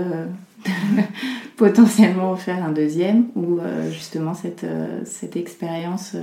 potentiellement 1.57 2.37
faire 2.37 2.63
un 2.63 2.73
deuxième 2.73 3.29
ou 3.37 3.59
justement 3.91 4.35
cette, 4.35 4.67
cette 5.07 5.37
expérience 5.37 6.15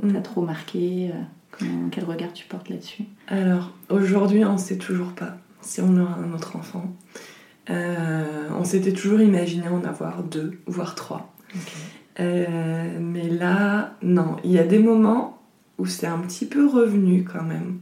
mm. 0.00 0.12
t'a 0.12 0.20
trop 0.20 0.42
marqué 0.42 1.10
Quel 1.90 2.04
regard 2.04 2.32
tu 2.32 2.46
portes 2.46 2.68
là-dessus? 2.68 3.02
Alors, 3.26 3.72
aujourd'hui, 3.90 4.44
on 4.44 4.52
ne 4.52 4.58
sait 4.58 4.78
toujours 4.78 5.14
pas 5.14 5.36
si 5.62 5.80
on 5.80 5.96
aura 5.96 6.14
un 6.14 6.32
autre 6.32 6.54
enfant. 6.54 6.84
Euh, 7.70 8.48
on 8.58 8.64
s'était 8.64 8.92
toujours 8.92 9.20
imaginé 9.20 9.68
en 9.68 9.84
avoir 9.84 10.22
deux, 10.22 10.60
voire 10.66 10.94
trois. 10.94 11.34
Euh, 12.20 12.98
mais 13.00 13.28
là, 13.28 13.94
non. 14.02 14.36
Il 14.44 14.50
y 14.50 14.58
a 14.58 14.64
des 14.64 14.78
moments 14.78 15.42
où 15.78 15.86
c'est 15.86 16.06
un 16.06 16.18
petit 16.18 16.46
peu 16.46 16.66
revenu 16.66 17.24
quand 17.24 17.42
même. 17.42 17.78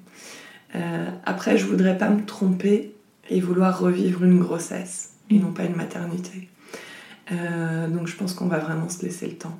Euh, 0.74 1.08
après, 1.24 1.56
je 1.56 1.66
voudrais 1.66 1.96
pas 1.96 2.10
me 2.10 2.24
tromper 2.24 2.94
et 3.30 3.40
vouloir 3.40 3.78
revivre 3.78 4.24
une 4.24 4.38
grossesse 4.38 5.14
et 5.30 5.38
non 5.38 5.52
pas 5.52 5.64
une 5.64 5.74
maternité. 5.74 6.48
donc 7.30 8.06
je 8.06 8.14
pense 8.14 8.34
qu'on 8.34 8.46
va 8.46 8.58
vraiment 8.58 8.88
se 8.88 9.04
laisser 9.04 9.26
le 9.26 9.36
temps. 9.36 9.58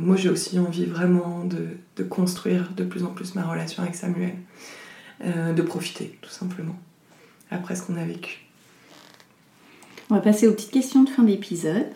moi, 0.00 0.16
j'ai 0.16 0.28
aussi 0.28 0.58
envie 0.58 0.84
vraiment 0.84 1.44
de, 1.44 1.68
de, 1.96 2.02
construire 2.02 2.72
de 2.76 2.84
plus 2.84 3.04
en 3.04 3.08
plus 3.08 3.34
ma 3.34 3.44
relation 3.44 3.82
avec 3.82 3.94
Samuel, 3.94 4.34
de 5.24 5.62
profiter 5.62 6.18
tout 6.20 6.28
simplement 6.28 6.76
après 7.50 7.74
ce 7.76 7.84
qu'on 7.84 7.96
a 7.96 8.04
vécu. 8.04 8.43
On 10.10 10.14
va 10.14 10.20
passer 10.20 10.46
aux 10.46 10.52
petites 10.52 10.70
questions 10.70 11.02
de 11.02 11.08
fin 11.08 11.22
d'épisode. 11.22 11.86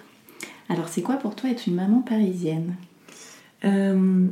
Alors, 0.70 0.88
c'est 0.88 1.02
quoi 1.02 1.16
pour 1.16 1.36
toi 1.36 1.50
être 1.50 1.66
une 1.66 1.74
maman 1.74 2.00
parisienne? 2.00 2.74
Euh, 3.64 4.26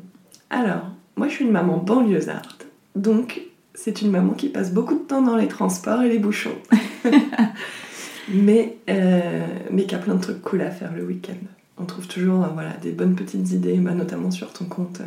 Alors, 0.48 0.90
moi 1.16 1.28
je 1.28 1.34
suis 1.34 1.44
une 1.44 1.50
maman 1.50 1.76
banlieusarde. 1.76 2.64
Donc, 2.94 3.42
c'est 3.74 4.00
une 4.00 4.10
maman 4.10 4.32
qui 4.32 4.48
passe 4.48 4.72
beaucoup 4.72 4.94
de 4.94 5.00
temps 5.00 5.20
dans 5.20 5.36
les 5.36 5.48
transports 5.48 6.02
et 6.02 6.08
les 6.08 6.18
bouchons. 6.18 6.56
mais, 8.28 8.78
euh, 8.88 9.46
mais 9.70 9.84
qui 9.84 9.94
a 9.94 9.98
plein 9.98 10.14
de 10.14 10.22
trucs 10.22 10.40
cool 10.40 10.62
à 10.62 10.70
faire 10.70 10.94
le 10.94 11.04
week-end. 11.04 11.34
On 11.76 11.84
trouve 11.84 12.08
toujours 12.08 12.44
euh, 12.44 12.48
voilà, 12.54 12.72
des 12.80 12.92
bonnes 12.92 13.14
petites 13.14 13.50
idées, 13.52 13.76
bah, 13.76 13.92
notamment 13.92 14.30
sur 14.30 14.54
ton 14.54 14.64
compte 14.64 15.02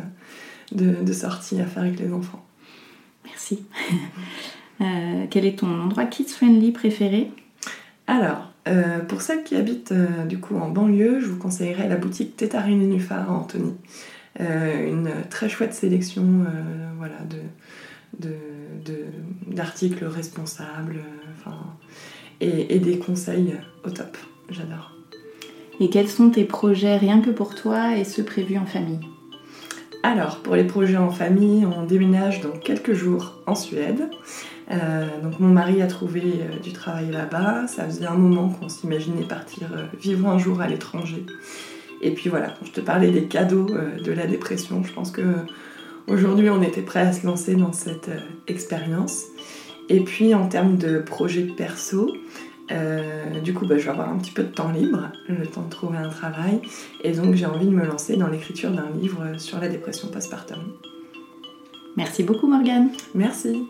de, 0.70 1.02
de 1.02 1.12
sorties 1.12 1.60
à 1.60 1.66
faire 1.66 1.82
avec 1.82 1.98
les 1.98 2.12
enfants. 2.12 2.44
Merci. 3.24 3.64
quel 5.30 5.44
est 5.44 5.58
ton 5.58 5.80
endroit 5.80 6.04
kids-friendly 6.04 6.70
préféré? 6.70 7.32
Alors, 8.06 8.49
euh, 8.68 9.00
pour 9.00 9.22
celles 9.22 9.42
qui 9.42 9.56
habitent 9.56 9.92
euh, 9.92 10.24
du 10.26 10.38
coup 10.38 10.56
en 10.58 10.68
banlieue, 10.68 11.20
je 11.20 11.26
vous 11.26 11.38
conseillerais 11.38 11.88
la 11.88 11.96
boutique 11.96 12.36
Tétarine 12.36 12.80
Nénuphar 12.80 13.30
à 13.30 13.34
Antony. 13.34 13.74
Euh, 14.40 14.88
une 14.88 15.10
très 15.28 15.48
chouette 15.48 15.74
sélection 15.74 16.44
voilà, 16.98 17.16
d'articles 19.46 20.04
responsables 20.04 21.00
et, 22.40 22.74
et, 22.74 22.78
des 22.78 22.98
conseils 22.98 23.54
au 23.84 23.90
top. 23.90 24.16
J'adore. 24.50 24.94
Et 25.80 25.90
quels 25.90 26.08
sont 26.08 26.30
tes 26.30 26.44
projets 26.44 26.96
rien 26.96 27.20
que 27.20 27.30
pour 27.30 27.54
toi 27.54 27.96
et 27.96 28.04
ceux 28.04 28.24
prévus 28.24 28.58
en 28.58 28.66
famille? 28.66 29.00
Alors, 30.02 30.38
pour 30.38 30.54
les 30.54 30.64
projets 30.64 30.96
en 30.96 31.10
famille, 31.10 31.66
on 31.66 31.84
déménage 31.84 32.40
dans 32.40 32.52
quelques 32.52 32.94
jours 32.94 33.40
en 33.46 33.54
Suède. 33.54 34.08
Euh, 34.70 35.20
donc 35.22 35.40
mon 35.40 35.48
mari 35.48 35.82
a 35.82 35.86
trouvé 35.86 36.22
euh, 36.22 36.58
du 36.60 36.72
travail 36.72 37.10
là-bas. 37.10 37.66
Ça 37.66 37.84
faisait 37.84 38.06
un 38.06 38.14
moment 38.14 38.48
qu'on 38.48 38.68
s'imaginait 38.68 39.26
partir 39.26 39.68
euh, 39.72 39.84
vivre 40.00 40.28
un 40.28 40.38
jour 40.38 40.60
à 40.60 40.68
l'étranger. 40.68 41.26
Et 42.02 42.12
puis 42.12 42.30
voilà, 42.30 42.48
quand 42.48 42.66
je 42.66 42.72
te 42.72 42.80
parlais 42.80 43.10
des 43.10 43.24
cadeaux 43.24 43.66
de 43.66 44.12
la 44.12 44.26
dépression, 44.26 44.82
je 44.82 44.90
pense 44.90 45.10
que 45.10 45.34
aujourd'hui 46.06 46.48
on 46.48 46.62
était 46.62 46.80
prêt 46.80 47.00
à 47.00 47.12
se 47.12 47.26
lancer 47.26 47.56
dans 47.56 47.74
cette 47.74 48.10
expérience. 48.46 49.24
Et 49.90 50.00
puis 50.00 50.34
en 50.34 50.48
termes 50.48 50.78
de 50.78 50.98
projets 51.00 51.42
perso, 51.42 52.10
du 53.44 53.52
coup, 53.52 53.66
bah, 53.66 53.76
je 53.76 53.84
vais 53.84 53.90
avoir 53.90 54.08
un 54.08 54.16
petit 54.16 54.30
peu 54.30 54.44
de 54.44 54.48
temps 54.48 54.72
libre, 54.72 55.10
le 55.28 55.44
temps 55.44 55.60
de 55.60 55.68
trouver 55.68 55.98
un 55.98 56.08
travail, 56.08 56.62
et 57.04 57.12
donc 57.12 57.34
j'ai 57.34 57.44
envie 57.44 57.66
de 57.66 57.72
me 57.72 57.84
lancer 57.84 58.16
dans 58.16 58.28
l'écriture 58.28 58.70
d'un 58.70 58.88
livre 58.98 59.34
sur 59.36 59.60
la 59.60 59.68
dépression 59.68 60.08
postpartum. 60.08 60.56
Merci 61.98 62.22
beaucoup 62.22 62.46
Morgane. 62.46 62.88
Merci. 63.14 63.66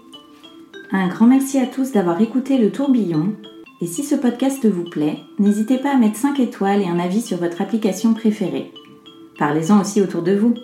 Un 0.93 1.07
grand 1.07 1.27
merci 1.27 1.57
à 1.59 1.67
tous 1.67 1.93
d'avoir 1.93 2.21
écouté 2.21 2.59
le 2.59 2.73
tourbillon. 2.73 3.37
Et 3.81 3.87
si 3.87 4.03
ce 4.03 4.17
podcast 4.17 4.67
vous 4.67 4.83
plaît, 4.83 5.21
n'hésitez 5.39 5.79
pas 5.79 5.95
à 5.95 5.97
mettre 5.97 6.17
5 6.17 6.41
étoiles 6.41 6.83
et 6.83 6.89
un 6.89 6.99
avis 6.99 7.23
sur 7.23 7.39
votre 7.39 7.63
application 7.63 8.13
préférée. 8.13 8.73
Parlez-en 9.39 9.81
aussi 9.81 10.03
autour 10.03 10.23
de 10.23 10.35
vous. 10.35 10.55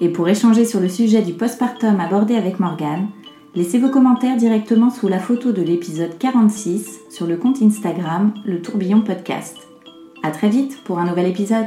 Et 0.00 0.08
pour 0.08 0.28
échanger 0.28 0.64
sur 0.64 0.80
le 0.80 0.88
sujet 0.88 1.22
du 1.22 1.34
postpartum 1.34 2.00
abordé 2.00 2.34
avec 2.34 2.58
Morgane, 2.58 3.10
laissez 3.54 3.78
vos 3.78 3.90
commentaires 3.90 4.36
directement 4.36 4.90
sous 4.90 5.06
la 5.06 5.20
photo 5.20 5.52
de 5.52 5.62
l'épisode 5.62 6.18
46 6.18 7.02
sur 7.08 7.28
le 7.28 7.36
compte 7.36 7.62
Instagram 7.62 8.34
Le 8.44 8.60
Tourbillon 8.60 9.02
Podcast. 9.02 9.56
A 10.24 10.32
très 10.32 10.48
vite 10.48 10.82
pour 10.82 10.98
un 10.98 11.06
nouvel 11.06 11.28
épisode. 11.28 11.66